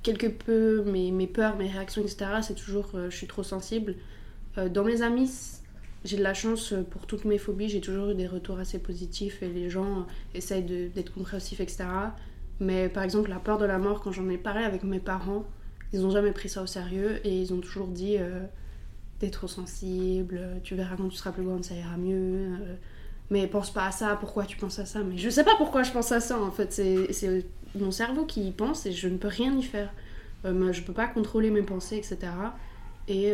quelque 0.04 0.28
peu 0.28 0.84
mes, 0.84 1.12
mes 1.12 1.28
peurs, 1.28 1.58
mes 1.58 1.70
réactions, 1.70 2.02
etc., 2.02 2.28
c'est 2.42 2.56
toujours 2.56 2.92
je 2.94 3.16
suis 3.16 3.28
trop 3.28 3.44
sensible. 3.44 3.96
Dans 4.56 4.86
mes 4.86 5.02
amis, 5.02 5.30
j'ai 6.06 6.18
de 6.18 6.24
la 6.24 6.34
chance 6.34 6.74
euh, 6.74 6.84
pour 6.84 7.06
toutes 7.08 7.26
mes 7.26 7.38
phobies, 7.38 7.70
j'ai 7.70 7.82
toujours 7.82 8.10
eu 8.10 8.16
des 8.16 8.28
retours 8.28 8.60
assez 8.60 8.80
positifs 8.80 9.42
et 9.44 9.48
les 9.50 9.70
gens 9.70 10.00
euh, 10.00 10.04
essayent 10.36 10.64
d'être 10.64 11.14
compréhensifs, 11.14 11.60
etc. 11.60 11.86
Mais 12.60 12.90
par 12.90 13.04
exemple, 13.04 13.30
la 13.30 13.40
peur 13.40 13.58
de 13.58 13.66
la 13.66 13.78
mort, 13.78 14.02
quand 14.02 14.12
j'en 14.12 14.28
ai 14.30 14.38
parlé 14.38 14.64
avec 14.64 14.84
mes 14.84 15.00
parents, 15.00 15.46
ils 15.94 16.02
n'ont 16.02 16.10
jamais 16.10 16.32
pris 16.32 16.50
ça 16.50 16.62
au 16.62 16.68
sérieux 16.68 17.20
et 17.26 17.42
ils 17.42 17.54
ont 17.54 17.60
toujours 17.60 17.88
dit 17.88 18.18
euh, 18.18 18.42
T'es 19.20 19.30
trop 19.30 19.48
sensible, 19.48 20.40
tu 20.64 20.76
verras 20.76 20.96
quand 20.96 21.10
tu 21.10 21.18
seras 21.18 21.32
plus 21.32 21.44
grande, 21.44 21.64
ça 21.64 21.76
ira 21.76 21.98
mieux. 21.98 22.16
euh, 22.16 22.76
mais 23.30 23.46
pense 23.48 23.72
pas 23.72 23.88
à 23.88 23.92
ça, 23.92 24.16
pourquoi 24.20 24.46
tu 24.46 24.58
penses 24.58 24.80
à 24.80 24.86
ça? 24.86 25.02
Mais 25.04 25.18
je 25.18 25.30
sais 25.30 25.44
pas 25.44 25.56
pourquoi 25.58 25.84
je 25.84 25.92
pense 25.92 26.12
à 26.12 26.20
ça 26.20 26.40
en 26.40 26.52
fait, 26.52 26.72
c'est 26.72 27.46
mon 27.76 27.92
cerveau 27.92 28.26
qui 28.26 28.48
y 28.48 28.52
pense 28.52 28.86
et 28.86 28.92
je 28.92 29.08
ne 29.08 29.18
peux 29.18 29.28
rien 29.28 29.56
y 29.58 29.64
faire. 29.64 29.92
Euh, 30.46 30.72
je 30.72 30.82
peux 30.82 30.94
pas 30.94 31.08
contrôler 31.08 31.50
mes 31.50 31.64
pensées, 31.64 31.98
etc. 31.98 32.18
Et 33.10 33.34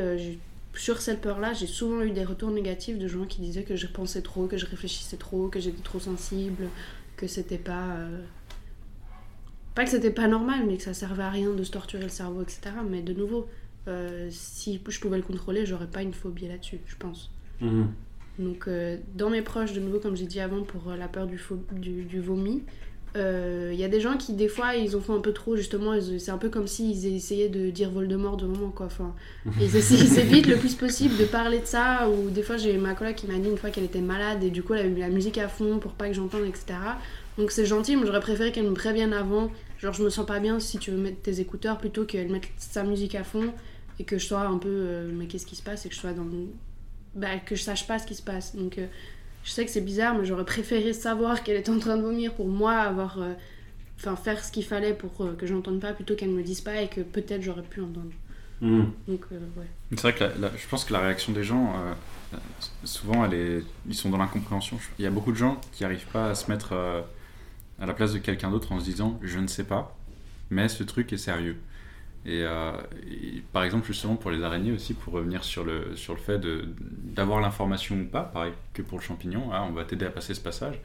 sur 0.74 1.02
cette 1.02 1.22
peur-là, 1.22 1.54
j'ai 1.54 1.68
souvent 1.68 2.02
eu 2.02 2.12
des 2.12 2.24
retours 2.24 2.52
négatifs 2.52 2.98
de 2.98 3.08
gens 3.08 3.26
qui 3.26 3.42
disaient 3.42 3.64
que 3.64 3.76
je 3.76 3.88
pensais 3.88 4.22
trop, 4.22 4.48
que 4.48 4.58
je 4.58 4.66
réfléchissais 4.66 5.18
trop, 5.18 5.48
que 5.48 5.60
j'étais 5.60 5.82
trop 5.84 6.00
sensible, 6.00 6.68
que 7.18 7.28
c'était 7.28 7.58
pas. 7.58 7.96
euh, 7.96 8.20
Pas 9.76 9.86
que 9.86 9.90
c'était 9.92 10.12
pas 10.12 10.28
normal, 10.28 10.66
mais 10.68 10.78
que 10.78 10.84
ça 10.84 10.94
servait 10.94 11.24
à 11.24 11.30
rien 11.30 11.52
de 11.52 11.64
se 11.64 11.72
torturer 11.72 12.04
le 12.04 12.10
cerveau, 12.10 12.42
etc. 12.42 12.62
Mais 12.90 13.02
de 13.02 13.14
nouveau, 13.14 13.48
euh, 13.88 14.28
si 14.32 14.80
je 14.88 15.00
pouvais 15.00 15.18
le 15.18 15.24
contrôler, 15.24 15.66
j'aurais 15.66 15.88
pas 15.88 16.02
une 16.04 16.14
phobie 16.14 16.48
là-dessus, 16.48 16.80
je 16.86 16.96
pense. 16.96 17.32
Mhm. 17.62 17.88
Donc, 18.40 18.68
euh, 18.68 18.98
dans 19.16 19.30
mes 19.30 19.42
proches, 19.44 19.74
de 19.74 19.80
nouveau, 19.80 20.00
comme 20.00 20.16
j'ai 20.16 20.26
dit 20.26 20.40
avant, 20.40 20.64
pour 20.64 20.92
la 20.92 21.08
peur 21.08 21.28
du, 21.28 21.38
pho- 21.38 21.64
du, 21.72 22.04
du 22.04 22.20
vomi, 22.20 22.64
euh, 23.16 23.70
il 23.74 23.80
y 23.80 23.84
a 23.84 23.88
des 23.88 24.02
gens 24.02 24.18
qui, 24.18 24.34
des 24.34 24.48
fois, 24.48 24.76
ils 24.76 24.98
ont 24.98 25.02
fait 25.02 25.12
un 25.14 25.20
peu 25.20 25.34
trop, 25.34 25.56
justement. 25.56 25.94
C'est 26.18 26.32
un 26.32 26.38
peu 26.38 26.50
comme 26.50 26.68
s'ils 26.68 27.06
essayaient 27.16 27.50
de 27.50 27.70
dire 27.70 27.90
Voldemort 27.92 28.38
de 28.38 28.46
moment, 28.46 28.70
quoi. 28.70 28.88
Enfin, 28.88 29.14
ils, 29.60 29.76
essaient- 29.76 29.96
ils 29.96 30.20
évitent 30.20 30.48
le 30.48 30.58
plus 30.58 30.76
possible 30.76 31.16
de 31.18 31.26
parler 31.26 31.60
de 31.60 31.66
ça. 31.66 32.10
Ou 32.10 32.30
des 32.30 32.42
fois, 32.44 32.58
j'ai 32.58 32.78
ma 32.78 32.96
collègue 32.96 33.16
qui 33.16 33.28
m'a 33.28 33.38
dit 33.38 33.50
une 33.50 33.58
fois 33.58 33.70
qu'elle 33.70 33.84
était 33.84 34.02
malade 34.02 34.44
et 34.44 34.50
du 34.50 34.64
coup, 34.64 34.74
elle 34.74 34.82
avait 34.82 34.90
mis 34.90 35.02
la 35.02 35.10
musique 35.10 35.38
à 35.38 35.48
fond 35.48 35.80
pour 35.80 35.92
pas 35.94 36.08
que 36.08 36.14
j'entende, 36.14 36.46
etc. 36.46 36.66
Donc, 37.38 37.52
c'est 37.52 37.66
gentil, 37.66 37.96
mais 37.96 38.06
j'aurais 38.06 38.20
préféré 38.20 38.52
qu'elle 38.52 38.66
me 38.68 38.74
prévienne 38.74 39.14
avant. 39.14 39.52
Genre, 39.80 39.94
je 39.94 40.04
me 40.04 40.10
sens 40.10 40.26
pas 40.26 40.40
bien 40.40 40.60
si 40.60 40.78
tu 40.80 40.92
veux 40.92 40.98
mettre 40.98 41.22
tes 41.22 41.40
écouteurs 41.40 41.78
plutôt 41.78 42.06
qu'elle 42.06 42.30
mette 42.32 42.44
sa 42.58 42.84
musique 42.84 43.16
à 43.16 43.24
fond 43.24 43.54
et 44.00 44.06
que 44.06 44.18
je 44.18 44.26
sois 44.26 44.42
un 44.42 44.58
peu. 44.58 44.70
euh, 44.70 45.12
mais 45.14 45.26
qu'est-ce 45.28 45.46
qui 45.46 45.56
se 45.56 45.64
passe 45.64 45.86
Et 45.86 45.90
que 45.90 45.96
je 45.96 46.00
sois 46.00 46.14
dans 46.14 46.26
bah, 47.16 47.38
que 47.46 47.56
je 47.56 47.62
sache 47.62 47.86
pas 47.86 48.00
ce 48.00 48.08
qui 48.08 48.16
se 48.16 48.24
passe. 48.24 48.56
Donc 48.56 48.78
euh, 48.80 48.88
je 49.44 49.52
sais 49.52 49.66
que 49.66 49.72
c'est 49.72 49.82
bizarre, 49.82 50.16
mais 50.18 50.26
j'aurais 50.26 50.46
préféré 50.46 50.94
savoir 50.94 51.44
qu'elle 51.44 51.58
était 51.58 51.72
en 51.72 51.80
train 51.80 51.98
de 51.98 52.02
vomir 52.02 52.34
pour 52.34 52.48
moi 52.48 52.74
avoir, 52.74 53.20
euh, 53.22 53.34
enfin 53.98 54.16
faire 54.16 54.44
ce 54.44 54.52
qu'il 54.52 54.66
fallait 54.66 54.94
pour 54.94 55.12
euh, 55.26 55.34
que 55.36 55.46
j'entende 55.46 55.80
pas 55.80 55.94
plutôt 55.94 56.16
qu'elle 56.16 56.30
me 56.32 56.44
dise 56.44 56.62
pas 56.62 56.82
et 56.82 56.88
que 56.88 57.02
peut-être 57.02 57.42
j'aurais 57.42 57.64
pu 57.64 57.82
entendre. 57.82 58.12
Donc 58.62 59.26
euh, 59.34 59.40
ouais. 59.58 59.66
C'est 59.92 60.02
vrai 60.02 60.14
que 60.16 60.24
la- 60.24 60.36
la- 60.50 60.56
je 60.56 60.66
pense 60.70 60.86
que 60.86 60.94
la 60.94 61.00
réaction 61.02 61.34
des 61.34 61.44
gens, 61.44 61.74
euh, 61.76 62.38
souvent, 62.86 63.26
elle 63.26 63.34
est, 63.34 63.64
ils 63.88 63.96
sont 63.96 64.10
dans 64.10 64.18
l'incompréhension. 64.18 64.80
Il 65.00 65.04
y 65.04 65.08
a 65.08 65.12
beaucoup 65.12 65.32
de 65.34 65.38
gens 65.38 65.60
qui 65.74 65.84
n'arrivent 65.84 66.08
pas 66.14 66.30
à 66.30 66.36
se 66.36 66.50
mettre 66.50 66.70
euh, 66.72 67.02
à 67.82 67.86
la 67.86 67.94
place 67.94 68.14
de 68.14 68.20
quelqu'un 68.20 68.50
d'autre 68.52 68.72
en 68.72 68.80
se 68.80 68.86
disant 68.86 69.20
je 69.22 69.40
ne 69.40 69.48
sais 69.48 69.66
pas, 69.66 69.98
mais 70.50 70.70
ce 70.70 70.84
truc 70.84 71.12
est 71.12 71.18
sérieux. 71.18 71.58
Et, 72.26 72.44
euh, 72.44 72.72
et 73.06 73.44
par 73.52 73.64
exemple, 73.64 73.86
justement 73.86 74.16
pour 74.16 74.32
les 74.32 74.44
araignées 74.44 74.72
aussi, 74.72 74.94
pour 74.94 75.14
revenir 75.14 75.44
sur 75.44 75.66
le, 75.66 75.96
sur 75.96 76.14
le 76.14 76.20
fait 76.20 76.42
d'avoir 77.04 77.42
l'information 77.42 77.96
ou 77.96 78.06
pas, 78.06 78.24
pareil 78.24 78.54
que 78.74 78.82
pour 78.82 78.98
le 78.98 79.04
champignon, 79.04 79.50
ah, 79.52 79.66
on 79.70 79.72
va 79.72 79.84
t'aider 79.84 80.06
à 80.06 80.10
passer 80.10 80.34
ce 80.34 80.42
passage. 80.42 80.80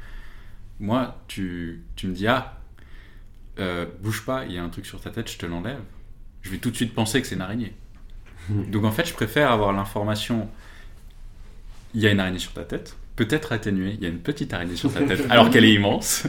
Moi, 0.80 1.16
tu, 1.28 1.82
tu 1.96 2.08
me 2.08 2.14
dis 2.14 2.26
ah, 2.26 2.58
euh, 3.60 3.86
bouge 4.00 4.24
pas, 4.24 4.44
il 4.44 4.52
y 4.52 4.58
a 4.58 4.62
un 4.62 4.68
truc 4.68 4.86
sur 4.86 5.00
ta 5.00 5.10
tête, 5.10 5.30
je 5.30 5.38
te 5.38 5.46
l'enlève. 5.46 5.80
Je 6.42 6.50
vais 6.50 6.58
tout 6.58 6.70
de 6.70 6.76
suite 6.76 6.94
penser 6.94 7.20
que 7.20 7.26
c'est 7.26 7.34
une 7.34 7.40
araignée. 7.40 7.74
Donc 8.48 8.84
en 8.84 8.92
fait, 8.92 9.06
je 9.06 9.14
préfère 9.14 9.50
avoir 9.50 9.72
l'information. 9.72 10.48
Il 11.94 12.00
y 12.00 12.06
a 12.06 12.10
une 12.10 12.20
araignée 12.20 12.38
sur 12.38 12.52
ta 12.52 12.64
tête, 12.64 12.96
peut-être 13.16 13.52
atténuée. 13.52 13.94
Il 13.94 14.02
y 14.02 14.06
a 14.06 14.08
une 14.08 14.20
petite 14.20 14.52
araignée 14.52 14.76
sur 14.76 14.92
ta 14.92 15.02
tête, 15.02 15.26
alors 15.30 15.50
qu'elle 15.50 15.64
est 15.64 15.74
immense. 15.74 16.26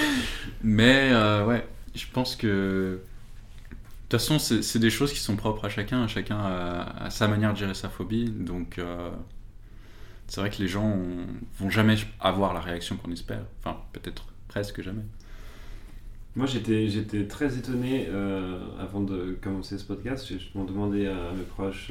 Mais 0.62 1.10
euh, 1.12 1.44
ouais, 1.44 1.66
je 1.94 2.06
pense 2.12 2.36
que. 2.36 3.00
De 4.14 4.18
toute 4.20 4.28
façon, 4.28 4.60
c'est 4.62 4.78
des 4.78 4.90
choses 4.90 5.12
qui 5.12 5.18
sont 5.18 5.34
propres 5.34 5.64
à 5.64 5.68
chacun. 5.68 6.06
Chacun 6.06 6.38
a, 6.38 7.10
sa 7.10 7.26
manière 7.26 7.52
de 7.52 7.58
gérer 7.58 7.74
sa 7.74 7.88
phobie. 7.88 8.30
Donc 8.30 8.78
euh, 8.78 9.10
c'est 10.28 10.40
vrai 10.40 10.50
que 10.50 10.62
les 10.62 10.68
gens 10.68 10.84
ont- 10.84 11.26
vont 11.58 11.68
jamais 11.68 11.96
avoir 12.20 12.54
la 12.54 12.60
réaction 12.60 12.96
qu'on 12.96 13.10
espère. 13.10 13.42
Enfin, 13.58 13.76
peut-être 13.92 14.26
presque 14.46 14.82
jamais. 14.82 15.02
Moi, 16.36 16.46
j'étais, 16.46 17.26
très 17.26 17.58
étonné 17.58 18.06
euh, 18.08 18.60
avant 18.78 19.00
de 19.00 19.36
commencer 19.42 19.78
ce 19.78 19.84
podcast. 19.84 20.24
J'ai 20.28 20.38
justement 20.38 20.62
demandé 20.62 21.08
à 21.08 21.32
mes 21.36 21.42
proches 21.42 21.90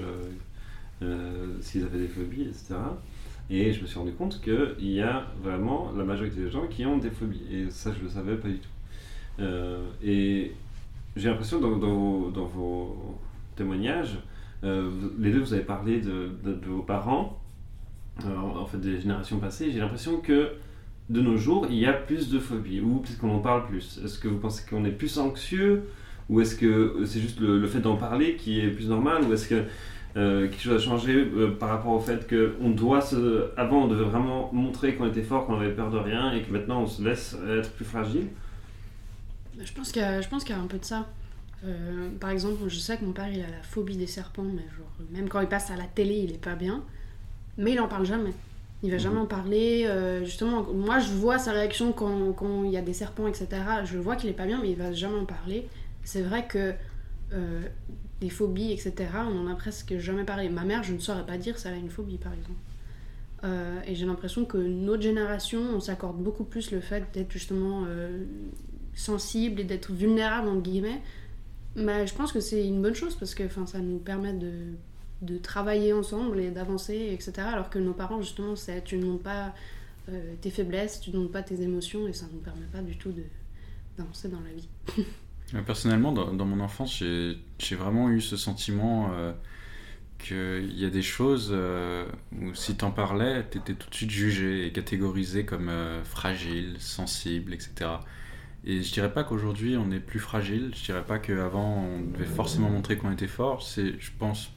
euh, 1.02 1.58
s'ils 1.60 1.84
avaient 1.84 2.00
des 2.00 2.08
phobies, 2.08 2.44
etc. 2.44 2.76
Et 3.50 3.74
je 3.74 3.82
me 3.82 3.86
suis 3.86 4.00
rendu 4.00 4.14
compte 4.14 4.40
qu'il 4.40 4.94
y 4.94 5.02
a 5.02 5.28
vraiment 5.44 5.92
la 5.92 6.06
majorité 6.06 6.38
des 6.38 6.50
gens 6.50 6.68
qui 6.68 6.86
ont 6.86 7.00
des 7.00 7.12
phobies. 7.12 7.44
Et 7.52 7.70
ça, 7.70 7.92
je 7.92 8.00
ne 8.00 8.04
le 8.06 8.10
savais 8.12 8.38
pas 8.38 8.48
du 8.48 8.60
tout. 8.60 9.44
Et 10.02 10.54
j'ai 11.16 11.30
l'impression 11.30 11.60
dans, 11.60 12.46
vos, 12.46 13.20
témoignages, 13.56 14.18
euh, 14.64 14.90
les 15.20 15.32
deux, 15.32 15.40
vous 15.40 15.54
avez 15.54 15.64
parlé 15.64 16.00
de, 16.00 16.32
vos 16.66 16.82
parents, 16.82 17.40
euh, 18.26 18.36
en 18.36 18.66
fait 18.66 18.78
des 18.78 19.00
générations 19.00 19.40
passées. 19.40 19.72
J'ai 19.72 19.80
l'impression 19.80 20.18
que 20.18 20.54
de 21.10 21.22
nos 21.22 21.38
jours, 21.38 21.68
il 21.70 21.78
y 21.78 21.86
a 21.86 21.94
plus 21.94 22.30
de 22.30 22.40
phobies, 22.40 22.80
ou 22.80 23.00
peut-être 23.00 23.20
qu'on 23.20 23.32
en 23.32 23.40
parle 23.40 23.66
plus. 23.66 24.00
Est-ce 24.04 24.18
que 24.20 24.28
vous 24.28 24.38
pensez 24.38 24.64
qu'on 24.68 24.86
est 24.86 24.92
plus 24.92 25.20
anxieux, 25.20 25.84
ou 26.30 26.42
est-ce 26.42 26.56
que 26.56 27.04
c'est 27.06 27.20
juste 27.20 27.40
le, 27.40 27.66
fait 27.68 27.82
d'en 27.82 27.98
parler 27.98 28.36
qui 28.36 28.62
est 28.62 28.70
plus 28.70 28.88
normal, 28.88 29.24
ou 29.28 29.34
est-ce 29.34 29.48
que 29.48 29.64
euh, 30.16 30.48
quelque 30.48 30.62
chose 30.62 30.82
a 30.82 30.86
changé 30.86 31.16
euh, 31.16 31.52
par 31.60 31.70
rapport 31.70 31.92
au 31.92 32.00
fait 32.00 32.28
qu'on 32.28 32.70
doit 32.70 33.02
se... 33.02 33.50
Avant, 33.58 33.84
on 33.84 33.88
devait 33.88 34.06
vraiment 34.06 34.50
montrer 34.54 34.96
qu'on 34.96 35.08
était 35.08 35.24
fort, 35.24 35.46
qu'on 35.46 35.56
avait 35.56 35.74
peur 35.74 35.90
de 35.90 35.98
rien, 35.98 36.32
et 36.34 36.42
que 36.42 36.52
maintenant, 36.52 36.82
on 36.82 36.88
se 36.88 37.04
laisse 37.04 37.38
être 37.50 37.72
plus 37.72 37.86
fragile? 37.86 38.28
Je 39.60 39.74
pense 39.74 39.92
qu'il 39.92 40.02
y, 40.02 40.40
qu'il 40.40 40.50
y 40.50 40.54
a 40.54 40.62
un 40.62 40.68
peu 40.68 40.78
de 40.78 40.86
ça. 40.86 41.08
Euh, 41.66 42.10
par 42.20 42.30
exemple, 42.30 42.68
je 42.68 42.78
sais 42.78 42.98
que 42.98 43.06
mon 43.06 43.14
père 43.14 43.30
il 43.30 43.40
a 43.42 43.50
la 43.50 43.64
phobie 43.64 43.96
des 43.96 44.08
serpents, 44.08 44.44
mais 44.44 44.64
genre, 44.78 44.92
même 45.12 45.30
quand 45.30 45.40
il 45.42 45.48
passe 45.48 45.72
à 45.72 45.76
la 45.76 45.86
télé, 45.86 46.16
il 46.16 46.32
est 46.34 46.44
pas 46.44 46.56
bien. 46.56 46.84
Mais 47.58 47.72
il 47.74 47.80
en 47.80 47.88
parle 47.88 48.06
jamais. 48.06 48.34
Il 48.82 48.92
va 48.92 48.98
jamais 48.98 49.20
en 49.20 49.26
parler. 49.26 49.86
euh, 49.88 50.26
justement, 50.26 50.64
moi 50.74 51.00
je 51.00 51.12
vois 51.12 51.40
sa 51.40 51.54
réaction 51.54 51.94
quand 51.94 52.34
quand 52.34 52.64
il 52.66 52.72
y 52.72 52.78
a 52.78 52.82
des 52.82 52.94
serpents, 52.94 53.28
etc. 53.28 53.48
Je 53.86 53.98
vois 53.98 54.16
qu'il 54.18 54.30
est 54.30 54.34
pas 54.34 54.46
bien, 54.46 54.60
mais 54.62 54.72
il 54.72 54.78
va 54.78 54.92
jamais 54.92 55.20
en 55.20 55.26
parler. 55.26 55.68
C'est 56.04 56.22
vrai 56.22 56.48
que 56.48 56.74
euh, 57.34 57.62
des 58.20 58.30
phobies, 58.30 58.72
etc., 58.72 58.94
on 59.30 59.46
en 59.46 59.48
a 59.48 59.56
presque 59.56 59.98
jamais 59.98 60.24
parlé. 60.24 60.50
Ma 60.50 60.64
mère, 60.64 60.84
je 60.84 60.94
ne 60.94 61.00
saurais 61.00 61.26
pas 61.26 61.38
dire 61.38 61.58
si 61.58 61.68
elle 61.68 61.74
a 61.76 61.78
une 61.78 61.90
phobie, 61.90 62.18
par 62.18 62.34
exemple. 62.34 62.60
Euh, 63.44 63.80
et 63.86 63.96
j'ai 63.96 64.06
l'impression 64.06 64.46
que 64.46 64.58
notre 64.58 65.02
génération, 65.02 65.62
on 65.76 65.80
s'accorde 65.82 66.18
beaucoup 66.18 66.46
plus 66.46 66.72
le 66.72 66.80
fait 66.80 67.04
d'être 67.14 67.32
justement 67.32 67.84
euh, 67.88 68.24
sensible 68.96 69.60
et 69.62 69.64
d'être 69.64 69.92
vulnérable, 69.92 70.48
entre 70.48 70.62
guillemets. 70.62 71.02
Mais 71.76 72.06
je 72.06 72.14
pense 72.14 72.32
que 72.32 72.40
c'est 72.40 72.66
une 72.66 72.82
bonne 72.82 72.94
chose 72.94 73.16
parce 73.16 73.34
que 73.34 73.44
ça 73.66 73.80
nous 73.80 73.98
permet 73.98 74.34
de, 74.34 74.74
de 75.22 75.38
travailler 75.38 75.94
ensemble 75.94 76.40
et 76.40 76.52
d'avancer, 76.52 77.10
etc. 77.12 77.34
Alors 77.40 77.70
que 77.70 77.80
nos 77.80 77.94
parents, 77.94 78.22
justement, 78.22 78.56
c'est 78.56 78.84
tu 78.84 78.98
montres 78.98 79.24
pas 79.24 79.54
euh, 80.10 80.36
tes 80.42 80.52
faiblesses, 80.52 81.00
tu 81.00 81.12
montres 81.12 81.32
pas 81.32 81.44
tes 81.44 81.62
émotions 81.62 82.08
et 82.08 82.14
ça 82.14 82.28
ne 82.28 82.34
nous 82.34 82.40
permet 82.40 82.66
pas 82.72 82.82
du 82.82 82.98
tout 82.98 83.12
de- 83.12 83.24
d'avancer 83.98 84.30
dans 84.30 84.42
la 84.42 84.54
vie. 84.54 84.68
Euh, 85.54 85.62
Personnellement, 85.62 86.14
dans, 86.14 86.46
mon 86.46 86.62
enfance, 86.62 86.98
j'ai 86.98 87.38
j'ai 87.60 87.76
vraiment 87.76 88.10
eu 88.10 88.22
ce 88.22 88.38
sentiment 88.38 89.12
euh, 89.14 89.34
qu'il 90.18 90.80
y 90.80 90.86
a 90.86 90.90
des 90.90 91.02
choses 91.04 91.54
où 92.32 92.56
si 92.56 92.76
t'en 92.76 92.92
parlais, 92.92 93.44
t'étais 93.44 93.74
tout 93.74 93.88
de 93.90 93.94
suite 93.94 94.10
jugé 94.10 94.66
et 94.66 94.72
catégorisé 94.72 95.46
comme 95.46 95.70
fragile, 96.06 96.78
sensible, 96.80 97.54
etc. 97.54 97.92
Et 98.66 98.82
je 98.82 98.94
dirais 98.94 99.12
pas 99.12 99.24
qu'aujourd'hui 99.24 99.76
on 99.78 99.92
est 99.92 100.00
plus 100.00 100.20
fragile, 100.20 100.72
je 100.76 100.84
dirais 100.86 101.04
pas 101.04 101.20
qu'avant 101.20 101.84
on 101.84 102.00
devait 102.00 102.26
forcément 102.26 102.70
montrer 102.70 102.98
qu'on 102.98 103.12
était 103.12 103.28
fort, 103.28 103.62
c'est, 103.62 104.00
je 104.00 104.12
pense, 104.18 104.52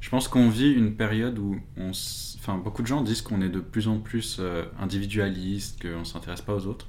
je 0.00 0.08
pense 0.08 0.26
qu'on 0.26 0.48
vit 0.48 0.72
une 0.72 0.96
période 0.96 1.38
où 1.38 1.60
enfin, 1.78 2.56
beaucoup 2.56 2.80
de 2.82 2.86
gens 2.86 3.02
disent 3.02 3.20
qu'on 3.20 3.42
est 3.42 3.50
de 3.50 3.60
plus 3.60 3.88
en 3.88 3.98
plus 3.98 4.38
euh, 4.40 4.64
individualiste, 4.80 5.82
qu'on 5.82 6.04
s'intéresse 6.04 6.40
pas 6.40 6.54
aux 6.54 6.66
autres. 6.66 6.86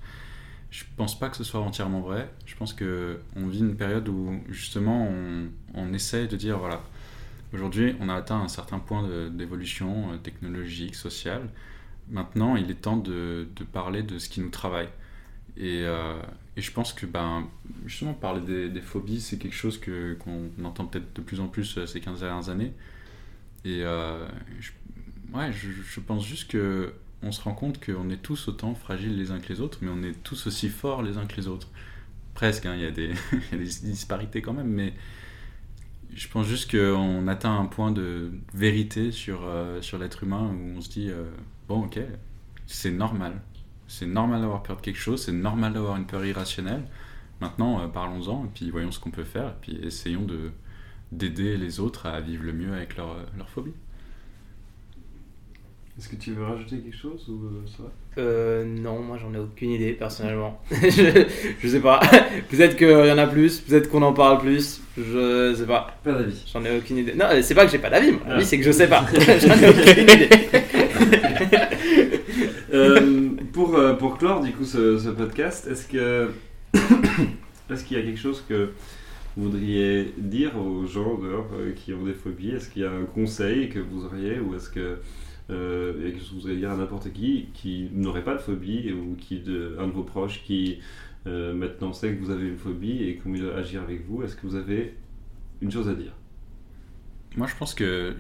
Je 0.72 0.86
pense 0.96 1.20
pas 1.20 1.30
que 1.30 1.38
ce 1.38 1.44
soit 1.44 1.60
entièrement 1.60 2.02
vrai. 2.02 2.32
Je 2.46 2.56
pense 2.56 2.74
que 2.74 3.20
on 3.36 3.48
vit 3.48 3.60
une 3.60 3.76
période 3.76 4.08
où 4.10 4.42
justement 4.50 5.08
on, 5.08 5.50
on 5.76 5.94
essaie 5.94 6.28
de 6.28 6.36
dire 6.38 6.58
voilà, 6.60 6.82
aujourd'hui 7.54 7.96
on 8.00 8.10
a 8.10 8.16
atteint 8.16 8.40
un 8.40 8.48
certain 8.48 8.80
point 8.80 9.08
d'évolution 9.30 10.14
euh, 10.14 10.18
technologique, 10.18 10.96
sociale. 10.96 11.50
Maintenant, 12.10 12.56
il 12.56 12.72
est 12.72 12.82
temps 12.82 12.98
de, 12.98 13.48
de 13.56 13.64
parler 13.64 14.04
de 14.04 14.18
ce 14.18 14.30
qui 14.30 14.42
nous 14.42 14.50
travaille. 14.50 14.90
Et, 15.58 15.84
euh, 15.86 16.16
et 16.56 16.62
je 16.62 16.72
pense 16.72 16.94
que 16.94 17.06
ben, 17.06 17.48
justement 17.86 18.14
parler 18.14 18.70
des, 18.70 18.82
phobies, 18.82 19.22
c'est 19.22 19.38
quelque 19.38 19.56
chose 19.56 19.80
que, 19.80 20.14
qu'on 20.16 20.50
entend 20.64 20.86
peut-être 20.86 21.16
de 21.16 21.22
plus 21.22 21.40
en 21.40 21.48
plus 21.48 21.78
euh, 21.78 21.86
ces 21.88 22.00
15 22.00 22.20
dernières 22.20 22.50
années. 22.50 22.74
Et 23.66 23.84
euh, 23.84 24.28
je, 24.60 24.72
Ouais, 25.34 25.52
je, 25.52 26.00
pense 26.00 26.24
juste 26.28 26.52
que 26.52 26.94
on 27.24 27.32
se 27.32 27.42
rend 27.42 27.54
compte 27.56 27.84
qu'on 27.84 28.12
est 28.12 28.22
tous 28.22 28.48
autant 28.50 28.76
fragiles 28.76 29.18
les 29.18 29.32
uns 29.32 29.40
que 29.40 29.52
les 29.52 29.62
autres, 29.62 29.80
mais 29.82 29.90
on 29.90 30.04
est 30.04 30.22
tous 30.22 30.46
aussi 30.46 30.70
forts 30.70 31.02
les 31.02 31.18
uns 31.18 31.26
que 31.26 31.36
les 31.38 31.48
autres. 31.48 31.70
Presque, 32.36 32.68
hein, 32.68 32.76
il 32.76 32.82
y, 32.82 32.86
a 32.86 32.92
des- 32.92 33.14
il 33.32 33.40
y 33.52 33.56
a 33.56 33.58
des 33.58 33.90
disparités 33.90 34.44
quand 34.44 34.54
même, 34.54 34.68
mais 34.68 34.94
je 36.14 36.28
pense 36.28 36.46
juste 36.46 36.70
qu'on 36.70 37.28
atteint 37.28 37.58
un 37.58 37.66
point 37.66 37.92
de 37.92 38.32
vérité 38.54 39.12
sur, 39.12 39.42
euh, 39.46 39.82
sur 39.82 39.98
l'être 39.98 40.22
humain 40.24 40.52
où 40.54 40.78
on 40.78 40.82
se 40.82 40.90
dit 40.90 41.10
bon, 41.68 41.86
ok, 41.86 42.00
c'est 42.68 42.92
normal. 42.92 43.42
C'est 43.96 44.08
normal 44.08 44.42
d'avoir 44.42 44.64
peur 44.64 44.78
de 44.78 44.82
quelque 44.82 44.98
chose, 45.00 45.24
c'est 45.24 45.32
normal 45.32 45.74
d'avoir 45.74 45.98
une 45.98 46.08
peur 46.08 46.26
irrationnelle. 46.26 46.82
Maintenant, 47.42 47.80
euh, 47.80 47.88
parlons-en 47.88 48.46
et 48.46 48.50
puis 48.52 48.72
voyons 48.72 48.92
ce 48.92 49.00
qu'on 49.00 49.12
peut 49.12 49.24
faire 49.24 49.50
et 49.50 49.56
puis 49.62 49.80
essayons 49.84 50.24
de 50.24 50.50
d'aider 51.12 51.58
les 51.58 51.80
autres 51.80 52.08
à 52.08 52.20
vivre 52.20 52.44
le 52.44 52.54
mieux 52.54 52.74
avec 52.74 52.98
leur, 52.98 53.18
leur 53.38 53.48
phobie. 53.50 53.74
Est-ce 55.96 56.10
que 56.10 56.16
tu 56.16 56.32
veux 56.34 56.44
rajouter 56.44 56.80
quelque 56.80 56.98
chose 56.98 57.30
ou 57.30 57.34
euh, 57.46 57.62
ça 57.68 57.84
va? 57.84 57.90
Euh, 58.18 58.66
non, 58.66 59.00
moi 59.04 59.20
j'en 59.22 59.32
ai 59.36 59.38
aucune 59.38 59.70
idée 59.70 59.92
personnellement. 59.94 60.60
je, 60.72 61.28
je 61.60 61.68
sais 61.68 61.80
pas. 61.82 62.00
peut-être 62.50 62.76
qu'il 62.78 62.90
y 62.90 63.12
en 63.12 63.18
a 63.20 63.28
plus, 63.28 63.60
peut-être 63.60 63.92
qu'on 63.92 64.02
en 64.02 64.14
parle 64.14 64.40
plus. 64.40 64.82
Je 64.98 65.54
sais 65.56 65.68
pas. 65.68 65.96
Pas 66.04 66.14
d'avis. 66.14 66.44
J'en 66.52 66.66
ai 66.66 66.76
aucune 66.76 66.98
idée. 66.98 67.14
Non, 67.14 67.26
c'est 67.44 67.54
pas 67.54 67.68
que 67.68 67.72
j'ai 67.72 67.78
pas 67.78 67.92
d'avis. 67.92 68.14
Mon 68.14 68.20
Ah. 68.28 68.34
avis, 68.38 68.46
c'est 68.46 68.58
que 68.58 68.64
je 68.66 68.72
sais 68.72 68.88
pas. 68.88 69.06
j'en 69.14 69.54
ai 69.54 69.70
aucune 69.70 70.04
idée. 70.04 70.30
Euh, 72.74 73.30
pour, 73.52 73.76
euh, 73.76 73.94
pour 73.94 74.18
clore 74.18 74.42
du 74.42 74.52
coup 74.52 74.66
ce, 74.66 75.10
podcast, 75.10 75.68
est-ce 75.68 75.88
que 75.88 76.30
est-ce 77.70 77.84
qu'il 77.84 77.98
y 77.98 78.00
a 78.00 78.04
quelque 78.04 78.20
chose 78.20 78.44
que 78.48 78.72
vous 79.36 79.50
voudriez 79.50 80.14
dire 80.18 80.58
aux 80.58 80.86
gens 80.86 81.18
dehors 81.18 81.50
euh, 81.54 81.72
qui 81.74 81.94
ont 81.94 82.04
des 82.04 82.14
phobies? 82.14 82.52
Est-ce 82.52 82.70
qu'il 82.70 82.84
y 82.84 82.86
a 82.86 82.92
un 82.92 83.06
conseil 83.06 83.70
que 83.70 83.80
vous 83.80 84.06
auriez 84.06 84.40
ou 84.40 84.56
est-ce 84.56 84.70
que 84.70 85.00
y 85.50 85.54
a 85.54 86.12
quelque 86.12 86.20
chose 86.20 86.30
que 86.30 86.34
vous 86.34 86.40
voudriez 86.42 86.58
dire 86.58 86.72
à 86.72 86.78
n'importe 86.78 87.12
qui 87.12 87.48
qui 87.54 87.90
n'aurait 87.94 88.24
pas 88.24 88.34
de 88.34 88.40
phobie 88.40 88.92
ou 88.94 89.16
qui 89.16 89.40
de, 89.40 89.76
un 89.80 89.88
de 89.88 89.92
vos 89.92 90.04
proches 90.04 90.44
qui 90.44 90.80
euh, 91.28 91.54
maintenant 91.54 91.94
sait 91.94 92.16
que 92.16 92.24
vous 92.24 92.32
avez 92.32 92.48
une 92.48 92.58
phobie 92.58 93.04
et 93.04 93.18
comment 93.18 93.36
il 93.36 93.42
doit 93.42 93.56
agir 93.56 93.82
avec 93.82 94.06
vous 94.08 94.24
Est-ce 94.24 94.36
que 94.36 94.48
vous 94.48 94.56
avez 94.56 94.96
une 95.62 95.72
chose 95.72 95.90
à 95.90 95.94
dire? 95.94 96.14
Moi, 97.36 97.48
je 97.48 97.56
pense 97.56 97.74
que 97.74 98.16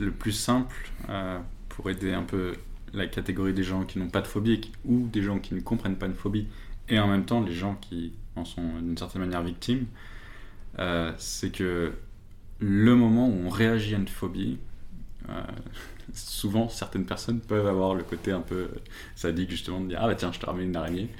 le 0.00 0.10
plus 0.10 0.32
simple 0.32 0.90
pour 1.68 1.90
aider 1.90 2.12
un 2.12 2.22
peu 2.22 2.54
la 2.96 3.06
catégorie 3.06 3.52
des 3.52 3.62
gens 3.62 3.84
qui 3.84 3.98
n'ont 3.98 4.08
pas 4.08 4.22
de 4.22 4.26
phobie 4.26 4.72
ou 4.84 5.06
des 5.12 5.22
gens 5.22 5.38
qui 5.38 5.54
ne 5.54 5.60
comprennent 5.60 5.96
pas 5.96 6.06
une 6.06 6.14
phobie, 6.14 6.46
et 6.88 6.98
en 6.98 7.06
même 7.06 7.24
temps 7.24 7.40
les 7.40 7.52
gens 7.52 7.76
qui 7.80 8.12
en 8.34 8.44
sont 8.44 8.78
d'une 8.80 8.96
certaine 8.96 9.22
manière 9.22 9.42
victimes, 9.42 9.86
euh, 10.78 11.12
c'est 11.18 11.50
que 11.50 11.92
le 12.58 12.94
moment 12.96 13.28
où 13.28 13.46
on 13.46 13.48
réagit 13.48 13.94
à 13.94 13.98
une 13.98 14.08
phobie, 14.08 14.58
euh, 15.28 15.42
souvent 16.12 16.68
certaines 16.68 17.04
personnes 17.04 17.40
peuvent 17.40 17.66
avoir 17.66 17.94
le 17.94 18.02
côté 18.02 18.32
un 18.32 18.40
peu 18.40 18.68
sadique 19.14 19.50
justement 19.50 19.80
de 19.80 19.88
dire 19.88 19.98
ah 20.00 20.06
bah 20.06 20.14
tiens 20.14 20.32
je 20.32 20.38
te 20.38 20.46
ramène 20.46 20.68
une 20.68 20.76
araignée. 20.76 21.10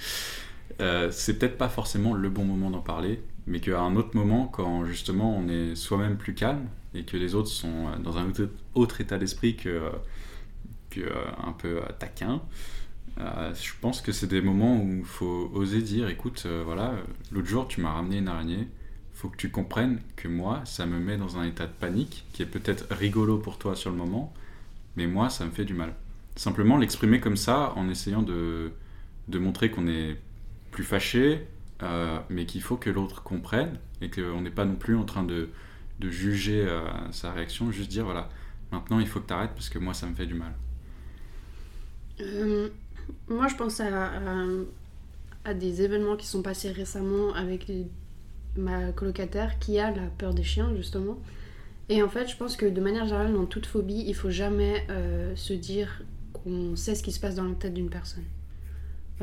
Euh, 0.81 1.11
c'est 1.11 1.39
peut-être 1.39 1.57
pas 1.57 1.69
forcément 1.69 2.13
le 2.15 2.29
bon 2.29 2.45
moment 2.45 2.71
d'en 2.71 2.81
parler, 2.81 3.23
mais 3.47 3.61
qu'à 3.61 3.81
un 3.81 3.97
autre 3.97 4.15
moment, 4.15 4.47
quand 4.47 4.85
justement 4.85 5.37
on 5.37 5.49
est 5.49 5.75
soi-même 5.75 6.17
plus 6.17 6.35
calme 6.35 6.67
et 6.95 7.05
que 7.05 7.17
les 7.17 7.35
autres 7.35 7.49
sont 7.49 7.99
dans 8.03 8.19
un 8.19 8.33
autre, 8.75 9.01
état 9.01 9.19
d'esprit 9.19 9.57
que, 9.57 9.91
euh, 11.03 11.25
un 11.43 11.53
peu 11.53 11.79
euh, 11.79 11.87
taquin, 11.99 12.43
euh, 13.19 13.55
je 13.55 13.73
pense 13.81 14.01
que 14.01 14.13
c'est 14.13 14.27
des 14.27 14.43
moments 14.43 14.77
où 14.77 14.99
il 14.99 15.05
faut 15.05 15.51
oser 15.55 15.81
dire 15.83 16.09
écoute, 16.09 16.47
voilà, 16.65 16.95
l'autre 17.33 17.47
jour 17.47 17.69
tu 17.69 17.81
m'as 17.81 17.93
ramené 17.93 18.19
une 18.19 18.29
araignée, 18.29 18.69
faut 19.15 19.29
que 19.29 19.37
tu 19.37 19.51
comprennes 19.51 20.01
que 20.17 20.29
moi 20.29 20.63
ça 20.65 20.85
me 20.87 20.99
met 20.99 21.17
dans 21.17 21.39
un 21.39 21.45
état 21.45 21.67
de 21.67 21.73
panique 21.73 22.27
qui 22.33 22.43
est 22.43 22.47
peut-être 22.47 22.87
rigolo 22.91 23.39
pour 23.39 23.59
toi 23.59 23.75
sur 23.75 23.91
le 23.91 23.97
moment, 23.97 24.35
mais 24.97 25.07
moi 25.07 25.31
ça 25.31 25.47
me 25.47 25.51
fait 25.51 25.65
du 25.65 25.75
mal. 25.75 25.95
Simplement 26.37 26.77
l'exprimer 26.77 27.21
comme 27.21 27.37
ça 27.37 27.73
en 27.77 27.89
essayant 27.89 28.23
de, 28.23 28.73
montrer 29.33 29.71
qu'on 29.71 29.89
est 29.89 30.19
plus 30.71 30.85
fâché, 30.85 31.47
mais 32.29 32.45
qu'il 32.45 32.61
faut 32.61 32.77
que 32.77 32.91
l'autre 32.91 33.23
comprenne 33.23 33.79
et 34.03 34.11
qu'on 34.11 34.43
n'est 34.43 34.51
pas 34.51 34.67
non 34.67 34.77
plus 34.77 34.97
en 34.97 35.05
train 35.05 35.25
de, 35.25 35.49
de 36.01 36.11
juger 36.11 36.67
sa 37.13 37.33
réaction, 37.33 37.73
juste 37.73 37.89
dire 37.91 38.05
voilà, 38.05 38.29
maintenant 38.73 38.99
il 39.01 39.07
faut 39.07 39.21
que 39.21 39.29
tu 39.29 39.33
arrêtes 39.33 39.53
parce 39.55 39.71
que 39.71 39.79
moi 39.79 39.95
ça 39.95 40.07
me 40.07 40.15
fait 40.15 40.27
du 40.27 40.35
mal. 40.35 40.53
Euh, 42.21 42.69
moi, 43.29 43.49
je 43.49 43.57
pense 43.57 43.81
à, 43.81 45.55
des 45.55 45.83
événements 45.83 46.17
qui 46.17 46.27
sont 46.27 46.43
passés 46.43 46.71
récemment 46.71 47.33
avec 47.35 47.71
ma 48.57 48.91
colocataire 48.93 49.59
qui 49.59 49.79
a 49.79 49.91
la 49.91 50.09
peur 50.19 50.35
des 50.35 50.43
chiens, 50.43 50.73
justement. 50.77 51.19
Et 51.89 52.03
en 52.03 52.09
fait, 52.09 52.27
je 52.29 52.37
pense 52.37 52.57
que 52.57 52.67
de 52.67 52.81
manière 52.81 53.05
générale, 53.05 53.33
dans 53.33 53.47
toute 53.47 53.67
phobie, 53.67 54.05
il 54.07 54.15
faut 54.15 54.31
jamais 54.31 54.85
euh, 54.91 55.37
se 55.37 55.53
dire 55.53 56.03
qu'on 56.33 56.75
sait 56.75 56.97
ce 56.97 57.03
qui 57.03 57.13
se 57.13 57.21
passe 57.21 57.37
dans 57.37 57.45
la 57.45 57.55
tête 57.55 57.75
d'une 57.75 57.91
personne. 57.91 58.25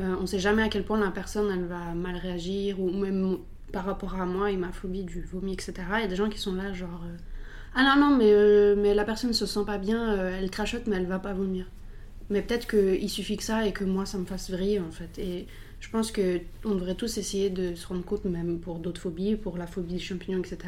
Euh, 0.00 0.16
on 0.20 0.26
sait 0.26 0.38
jamais 0.38 0.62
à 0.62 0.68
quel 0.68 0.84
point 0.84 0.98
la 0.98 1.10
personne 1.10 1.50
elle 1.52 1.66
va 1.66 1.92
mal 1.94 2.16
réagir 2.16 2.80
ou 2.80 2.90
même 2.90 3.38
par 3.70 3.84
rapport 3.84 4.20
à 4.20 4.24
moi 4.24 4.50
et 4.50 4.56
ma 4.56 4.72
phobie 4.72 5.04
du 5.04 5.20
vomi, 5.20 5.52
etc. 5.52 5.74
Il 5.96 6.00
y 6.00 6.04
a 6.04 6.08
des 6.08 6.16
gens 6.16 6.30
qui 6.30 6.38
sont 6.38 6.54
là, 6.54 6.72
genre 6.72 7.02
Ah 7.74 7.82
non, 7.82 8.08
non, 8.08 8.16
mais, 8.16 8.74
mais 8.76 8.94
la 8.94 9.04
personne 9.04 9.32
se 9.34 9.46
sent 9.46 9.64
pas 9.66 9.78
bien, 9.78 10.16
elle 10.28 10.48
crachote, 10.48 10.86
mais 10.86 10.96
elle 10.96 11.06
va 11.06 11.18
pas 11.18 11.34
vomir. 11.34 11.66
Mais 12.30 12.42
peut-être 12.42 12.66
qu'il 12.66 13.10
suffit 13.10 13.36
que 13.36 13.42
ça 13.42 13.66
et 13.66 13.72
que 13.72 13.84
moi 13.84 14.06
ça 14.06 14.18
me 14.18 14.24
fasse 14.24 14.50
vriller 14.50 14.80
en 14.80 14.90
fait. 14.90 15.18
Et 15.18 15.46
je 15.80 15.90
pense 15.90 16.10
que 16.10 16.40
on 16.64 16.74
devrait 16.74 16.94
tous 16.94 17.18
essayer 17.18 17.50
de 17.50 17.74
se 17.74 17.86
rendre 17.86 18.04
compte, 18.04 18.24
même 18.24 18.58
pour 18.58 18.78
d'autres 18.78 19.00
phobies, 19.00 19.36
pour 19.36 19.58
la 19.58 19.66
phobie 19.66 19.94
des 19.94 20.00
champignons, 20.00 20.40
etc., 20.40 20.58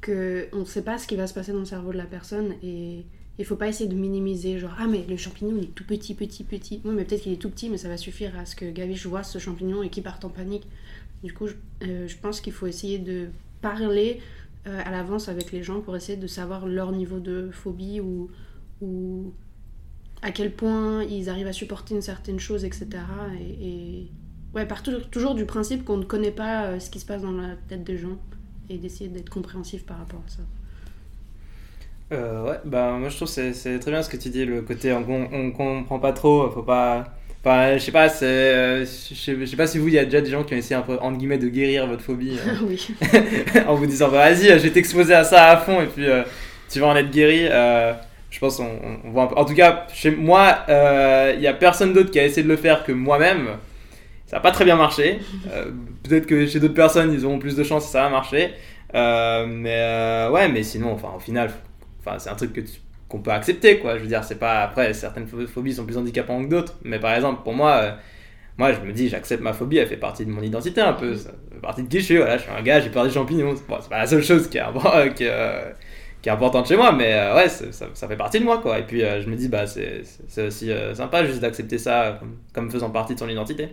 qu'on 0.00 0.60
ne 0.60 0.64
sait 0.64 0.82
pas 0.82 0.96
ce 0.96 1.08
qui 1.08 1.16
va 1.16 1.26
se 1.26 1.34
passer 1.34 1.52
dans 1.52 1.58
le 1.58 1.64
cerveau 1.64 1.90
de 1.92 1.96
la 1.96 2.04
personne 2.04 2.54
et 2.62 3.04
il 3.36 3.44
faut 3.44 3.56
pas 3.56 3.66
essayer 3.66 3.88
de 3.88 3.96
minimiser, 3.96 4.58
genre 4.58 4.74
ah 4.78 4.86
mais 4.86 5.04
le 5.08 5.16
champignon 5.16 5.56
il 5.56 5.64
est 5.64 5.74
tout 5.74 5.84
petit, 5.84 6.14
petit, 6.14 6.44
petit. 6.44 6.80
Oui, 6.84 6.92
mais 6.94 7.04
peut-être 7.04 7.22
qu'il 7.22 7.32
est 7.32 7.36
tout 7.36 7.50
petit, 7.50 7.68
mais 7.68 7.78
ça 7.78 7.88
va 7.88 7.96
suffire 7.96 8.36
à 8.38 8.46
ce 8.46 8.54
que 8.54 8.70
Gavish 8.70 9.06
voit 9.06 9.24
ce 9.24 9.38
champignon 9.38 9.82
et 9.82 9.90
qu'il 9.90 10.04
parte 10.04 10.24
en 10.24 10.28
panique. 10.28 10.68
Du 11.24 11.32
coup, 11.32 11.48
je, 11.48 11.54
euh, 11.82 12.08
pense 12.22 12.40
qu'il 12.40 12.52
faut 12.52 12.66
essayer 12.66 12.98
de 12.98 13.28
parler 13.60 14.20
euh, 14.68 14.80
à 14.84 14.90
l'avance 14.90 15.28
avec 15.28 15.50
les 15.50 15.64
gens 15.64 15.80
pour 15.80 15.96
essayer 15.96 16.16
de 16.16 16.26
savoir 16.28 16.66
leur 16.66 16.92
niveau 16.92 17.18
de 17.18 17.50
phobie 17.50 18.00
ou 18.00 18.30
à 20.22 20.30
quel 20.32 20.52
point 20.52 21.04
ils 21.04 21.28
arrivent 21.30 21.46
à 21.46 21.52
supporter 21.52 21.94
une 21.94 22.02
certaine 22.02 22.40
chose, 22.40 22.64
etc. 22.64 22.88
Et, 23.40 23.68
et- 23.68 24.12
ouais, 24.54 24.66
part 24.66 24.82
tou- 24.82 25.00
toujours 25.10 25.34
du 25.34 25.44
principe 25.46 25.84
qu'on 25.84 25.96
ne 25.98 26.04
connaît 26.04 26.30
pas 26.32 26.64
euh, 26.66 26.80
ce 26.80 26.90
qui 26.90 27.00
se 27.00 27.06
passe 27.06 27.22
dans 27.22 27.32
la 27.32 27.54
tête 27.68 27.84
des 27.84 27.98
gens 27.98 28.18
et 28.70 28.78
d'essayer 28.78 29.08
d'être 29.08 29.30
compréhensif 29.30 29.84
par 29.86 29.98
rapport 29.98 30.20
à 30.26 30.30
ça. 30.30 30.42
Euh, 32.10 32.42
ouais, 32.48 32.56
bah 32.64 32.92
moi 32.98 33.10
je 33.10 33.16
trouve 33.16 33.28
que 33.34 33.52
c'est- 33.52 33.78
très 33.80 33.90
bien 33.90 34.02
ce 34.02 34.08
que 34.08 34.16
tu 34.16 34.30
dis, 34.30 34.44
le 34.46 34.62
côté 34.62 34.92
on, 34.94 35.04
on, 35.32 35.50
comprend 35.52 35.98
pas 35.98 36.12
trop, 36.12 36.50
faut 36.50 36.62
pas. 36.62 37.04
Enfin, 37.44 37.76
je 37.76 37.82
sais 37.84 37.92
pas, 37.92 38.08
c'est. 38.08 38.24
euh, 38.26 38.84
Je 38.84 39.44
sais 39.46 39.56
pas 39.56 39.66
si 39.66 39.78
vous, 39.78 39.88
il 39.88 39.94
y 39.94 39.98
a 39.98 40.04
déjà 40.04 40.20
des 40.22 40.30
gens 40.30 40.42
qui 40.42 40.54
ont 40.54 40.56
essayé 40.56 40.74
un 40.74 40.82
peu, 40.82 40.98
entre 41.00 41.18
guillemets, 41.18 41.38
de 41.38 41.48
guérir 41.48 41.86
votre 41.86 42.02
phobie 42.02 42.38
euh, 42.46 42.54
oui. 42.66 42.88
en 43.66 43.74
vous 43.74 43.86
disant, 43.86 44.08
bah 44.10 44.30
vas-y, 44.30 44.46
je 44.48 44.54
vais 44.64 44.70
t'exposer 44.70 45.14
à 45.14 45.22
ça 45.24 45.46
à 45.50 45.56
fond 45.58 45.80
et 45.82 45.86
puis 45.86 46.06
tu 46.70 46.80
vas 46.80 46.86
en 46.88 46.96
être 46.96 47.10
guéri. 47.10 47.46
Euh, 48.28 48.30
je 48.30 48.38
pense 48.40 48.60
on, 48.60 49.10
voit 49.10 49.24
un 49.24 49.26
peu. 49.28 49.36
En 49.36 49.44
tout 49.44 49.54
cas, 49.54 49.86
chez 49.92 50.10
moi, 50.10 50.58
euh, 50.68 51.32
il 51.36 51.40
y 51.42 51.46
a 51.46 51.54
personne 51.54 51.92
d'autre 51.92 52.10
qui 52.10 52.18
a 52.20 52.24
essayé 52.24 52.42
de 52.42 52.48
le 52.48 52.56
faire 52.56 52.84
que 52.84 52.92
moi-même. 52.92 53.48
Ça 54.26 54.36
n'a 54.36 54.40
pas 54.40 54.50
très 54.50 54.64
bien 54.64 54.76
marché. 54.76 55.20
Euh, 55.50 55.70
Peut-être 56.02 56.26
que 56.26 56.46
chez 56.46 56.60
d'autres 56.60 56.74
personnes, 56.74 57.12
ils 57.12 57.24
auront 57.24 57.38
plus 57.38 57.56
de 57.56 57.64
chance 57.64 57.86
ça 57.90 58.02
va 58.02 58.10
marcher. 58.10 58.50
Euh, 58.94 59.46
mais 59.48 59.74
euh, 59.76 60.30
ouais, 60.30 60.48
mais 60.48 60.62
sinon, 60.62 60.92
enfin, 60.92 61.12
au 61.16 61.20
final, 61.20 61.50
enfin, 62.00 62.18
c'est 62.18 62.30
un 62.30 62.34
truc 62.34 62.52
que 62.52 62.60
qu'on 63.08 63.20
peut 63.20 63.30
accepter, 63.30 63.78
quoi. 63.78 63.96
Je 63.96 64.02
veux 64.02 64.08
dire, 64.08 64.22
c'est 64.24 64.38
pas. 64.38 64.62
Après, 64.62 64.92
certaines 64.94 65.26
pho- 65.26 65.46
phobies 65.46 65.74
sont 65.74 65.84
plus 65.86 65.96
handicapantes 65.98 66.44
que 66.46 66.50
d'autres. 66.50 66.74
Mais 66.84 66.98
par 66.98 67.14
exemple, 67.14 67.42
pour 67.42 67.54
moi, 67.54 67.70
euh, 67.82 67.92
moi, 68.58 68.72
je 68.72 68.80
me 68.80 68.92
dis, 68.92 69.08
j'accepte 69.08 69.42
ma 69.42 69.52
phobie, 69.54 69.78
elle 69.78 69.86
fait 69.88 69.96
partie 69.96 70.26
de 70.26 70.30
mon 70.30 70.42
identité 70.42 70.80
un 70.82 70.92
peu. 70.94 71.14
Ça 71.16 71.30
fait 71.52 71.60
partie 71.60 71.82
de 71.84 71.88
qui 71.88 72.00
je 72.00 72.04
suis. 72.04 72.16
Voilà, 72.18 72.36
je 72.36 72.42
suis 72.42 72.52
un 72.52 72.62
gars, 72.62 72.80
j'ai 72.80 72.90
peur 72.90 73.04
des 73.04 73.10
champignons. 73.10 73.54
Bon, 73.68 73.78
c'est 73.80 73.88
pas 73.88 73.98
la 73.98 74.06
seule 74.06 74.22
chose 74.24 74.48
qui 74.48 74.58
est, 74.58 74.62
qui, 76.22 76.28
est, 76.28 76.32
importante 76.32 76.66
chez 76.66 76.76
moi, 76.76 76.92
mais 76.92 77.12
euh, 77.14 77.36
ouais, 77.36 77.48
ça, 77.48 78.08
fait 78.08 78.16
partie 78.16 78.40
de 78.40 78.44
moi, 78.44 78.58
quoi. 78.58 78.78
Et 78.78 78.82
puis, 78.82 79.02
euh, 79.02 79.22
je 79.22 79.28
me 79.28 79.36
dis, 79.36 79.48
bah, 79.48 79.66
c'est 79.66 80.02
aussi 80.38 80.70
euh, 80.70 80.94
sympa 80.94 81.24
juste 81.24 81.40
d'accepter 81.40 81.78
ça 81.78 82.16
comme, 82.18 82.36
comme 82.52 82.70
faisant 82.70 82.90
partie 82.90 83.14
de 83.14 83.18
son 83.18 83.28
identité. 83.28 83.68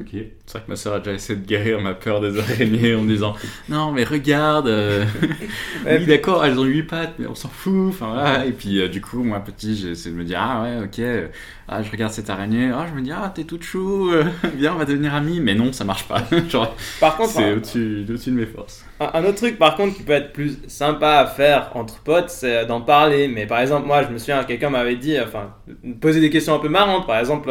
Ok. 0.00 0.08
C'est 0.46 0.52
vrai 0.52 0.62
que 0.64 0.70
ma 0.70 0.76
soeur 0.76 0.94
a 0.94 0.98
déjà 1.00 1.12
essayé 1.12 1.38
de 1.38 1.46
guérir 1.46 1.80
ma 1.80 1.92
peur 1.92 2.22
des 2.22 2.38
araignées 2.38 2.94
en 2.94 3.02
me 3.02 3.08
disant 3.08 3.34
Non, 3.68 3.92
mais 3.92 4.04
regarde, 4.04 4.66
euh, 4.66 5.04
oui, 5.86 6.06
d'accord, 6.06 6.44
elles 6.46 6.58
ont 6.58 6.64
8 6.64 6.82
pattes, 6.84 7.14
mais 7.18 7.26
on 7.26 7.34
s'en 7.34 7.50
fout. 7.50 7.90
Enfin, 7.90 8.08
voilà. 8.14 8.46
Et 8.46 8.52
puis, 8.52 8.80
euh, 8.80 8.88
du 8.88 9.02
coup, 9.02 9.22
moi, 9.22 9.40
petit, 9.40 9.76
j'ai 9.76 9.90
essayé 9.90 10.14
de 10.14 10.18
me 10.18 10.24
dire 10.24 10.38
Ah, 10.40 10.62
ouais, 10.62 10.84
ok, 10.84 11.30
ah, 11.68 11.82
je 11.82 11.90
regarde 11.90 12.12
cette 12.12 12.28
araignée, 12.30 12.70
ah, 12.74 12.86
je 12.88 12.94
me 12.94 13.02
dis 13.02 13.12
Ah, 13.12 13.30
t'es 13.34 13.44
toute 13.44 13.62
chou, 13.62 14.10
euh, 14.10 14.24
viens, 14.56 14.74
on 14.74 14.78
va 14.78 14.86
devenir 14.86 15.14
amis. 15.14 15.40
Mais 15.40 15.54
non, 15.54 15.72
ça 15.72 15.84
marche 15.84 16.08
pas. 16.08 16.22
Genre, 16.48 16.74
Par 16.98 17.16
contre, 17.16 17.30
c'est 17.30 17.52
au-dessus 17.52 18.04
de 18.06 18.30
mes 18.30 18.46
forces. 18.46 18.86
Un, 18.98 19.24
autre 19.24 19.36
truc 19.36 19.58
par 19.58 19.76
contre 19.76 19.96
qui 19.96 20.04
peut 20.04 20.12
être 20.12 20.32
plus 20.32 20.58
sympa 20.68 21.16
à 21.16 21.26
faire 21.26 21.70
entre 21.74 21.98
potes, 22.00 22.30
c'est 22.30 22.66
d'en 22.66 22.80
parler. 22.80 23.28
Mais 23.28 23.46
par 23.46 23.60
exemple, 23.60 23.86
moi 23.86 24.02
je 24.04 24.08
me 24.08 24.18
souviens, 24.18 24.44
quelqu'un 24.44 24.70
m'avait 24.70 24.96
dit, 24.96 25.18
enfin, 25.20 25.54
poser 26.00 26.20
des 26.20 26.30
questions 26.30 26.54
un 26.54 26.60
peu 26.60 26.68
marrantes. 26.68 27.06
Par 27.06 27.18
exemple, 27.18 27.50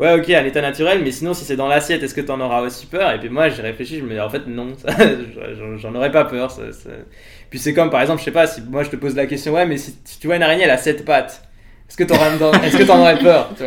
ouais, 0.00 0.18
ok, 0.20 0.30
à 0.30 0.42
l'état 0.42 0.60
naturel, 0.62 1.02
mais 1.04 1.12
sinon, 1.12 1.34
si 1.34 1.44
c'est 1.44 1.56
dans 1.56 1.68
l'assiette, 1.68 2.02
est-ce 2.02 2.14
que 2.14 2.20
t'en 2.20 2.40
auras 2.40 2.62
aussi 2.62 2.86
peur? 2.86 3.12
Et 3.12 3.20
puis 3.20 3.28
moi, 3.28 3.48
j'ai 3.50 3.62
réfléchi, 3.62 3.98
je 3.98 4.04
me 4.04 4.14
dis, 4.14 4.20
en 4.20 4.28
fait, 4.30 4.46
non, 4.46 4.68
j'en- 5.78 5.94
aurais 5.94 6.10
pas 6.12 6.24
peur. 6.24 6.52
Puis 7.50 7.58
c'est 7.58 7.74
comme, 7.74 7.90
par 7.90 8.00
exemple, 8.00 8.20
je 8.20 8.24
sais 8.24 8.30
pas, 8.32 8.46
si 8.46 8.62
moi 8.62 8.82
je 8.84 8.90
te 8.90 8.96
pose 8.96 9.14
la 9.16 9.26
question, 9.26 9.52
ouais, 9.54 9.66
mais 9.66 9.76
si, 9.76 9.96
tu 10.20 10.26
vois 10.26 10.36
une 10.36 10.42
araignée, 10.42 10.64
elle 10.64 10.70
a 10.70 10.78
7 10.78 11.04
pattes, 11.04 11.42
est-ce 11.88 11.96
que 11.96 12.04
t'en 12.04 12.16
aurais 12.16 13.18
peur? 13.18 13.48
Tu 13.56 13.64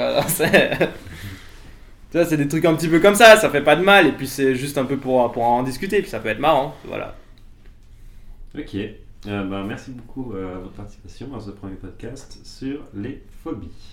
vois, 2.20 2.26
c'est- 2.26 2.38
des 2.38 2.48
trucs 2.48 2.66
un 2.66 2.76
petit 2.76 2.88
peu 2.88 3.00
comme 3.00 3.16
ça, 3.16 3.38
ça 3.38 3.50
fait 3.50 3.64
pas 3.64 3.76
de 3.76 3.82
mal, 3.84 4.08
et 4.08 4.12
puis 4.12 4.28
c'est 4.28 4.56
juste 4.56 4.78
un 4.78 4.86
peu 4.86 4.98
pour, 4.98 5.32
pour 5.32 5.44
en 5.44 5.64
discuter, 5.64 6.02
puis 6.02 6.10
ça 6.12 6.20
peut 6.20 6.30
être 6.30 6.40
marrant, 6.40 6.76
voilà. 6.86 7.16
Ok. 8.58 8.76
Euh, 8.76 9.44
ben, 9.44 9.64
merci 9.64 9.92
beaucoup 9.92 10.34
euh, 10.34 10.56
votre 10.62 10.74
participation 10.76 11.34
à 11.36 11.40
ce 11.40 11.52
premier 11.52 11.76
podcast 11.76 12.38
sur 12.44 12.82
les 12.94 13.24
phobies. 13.44 13.93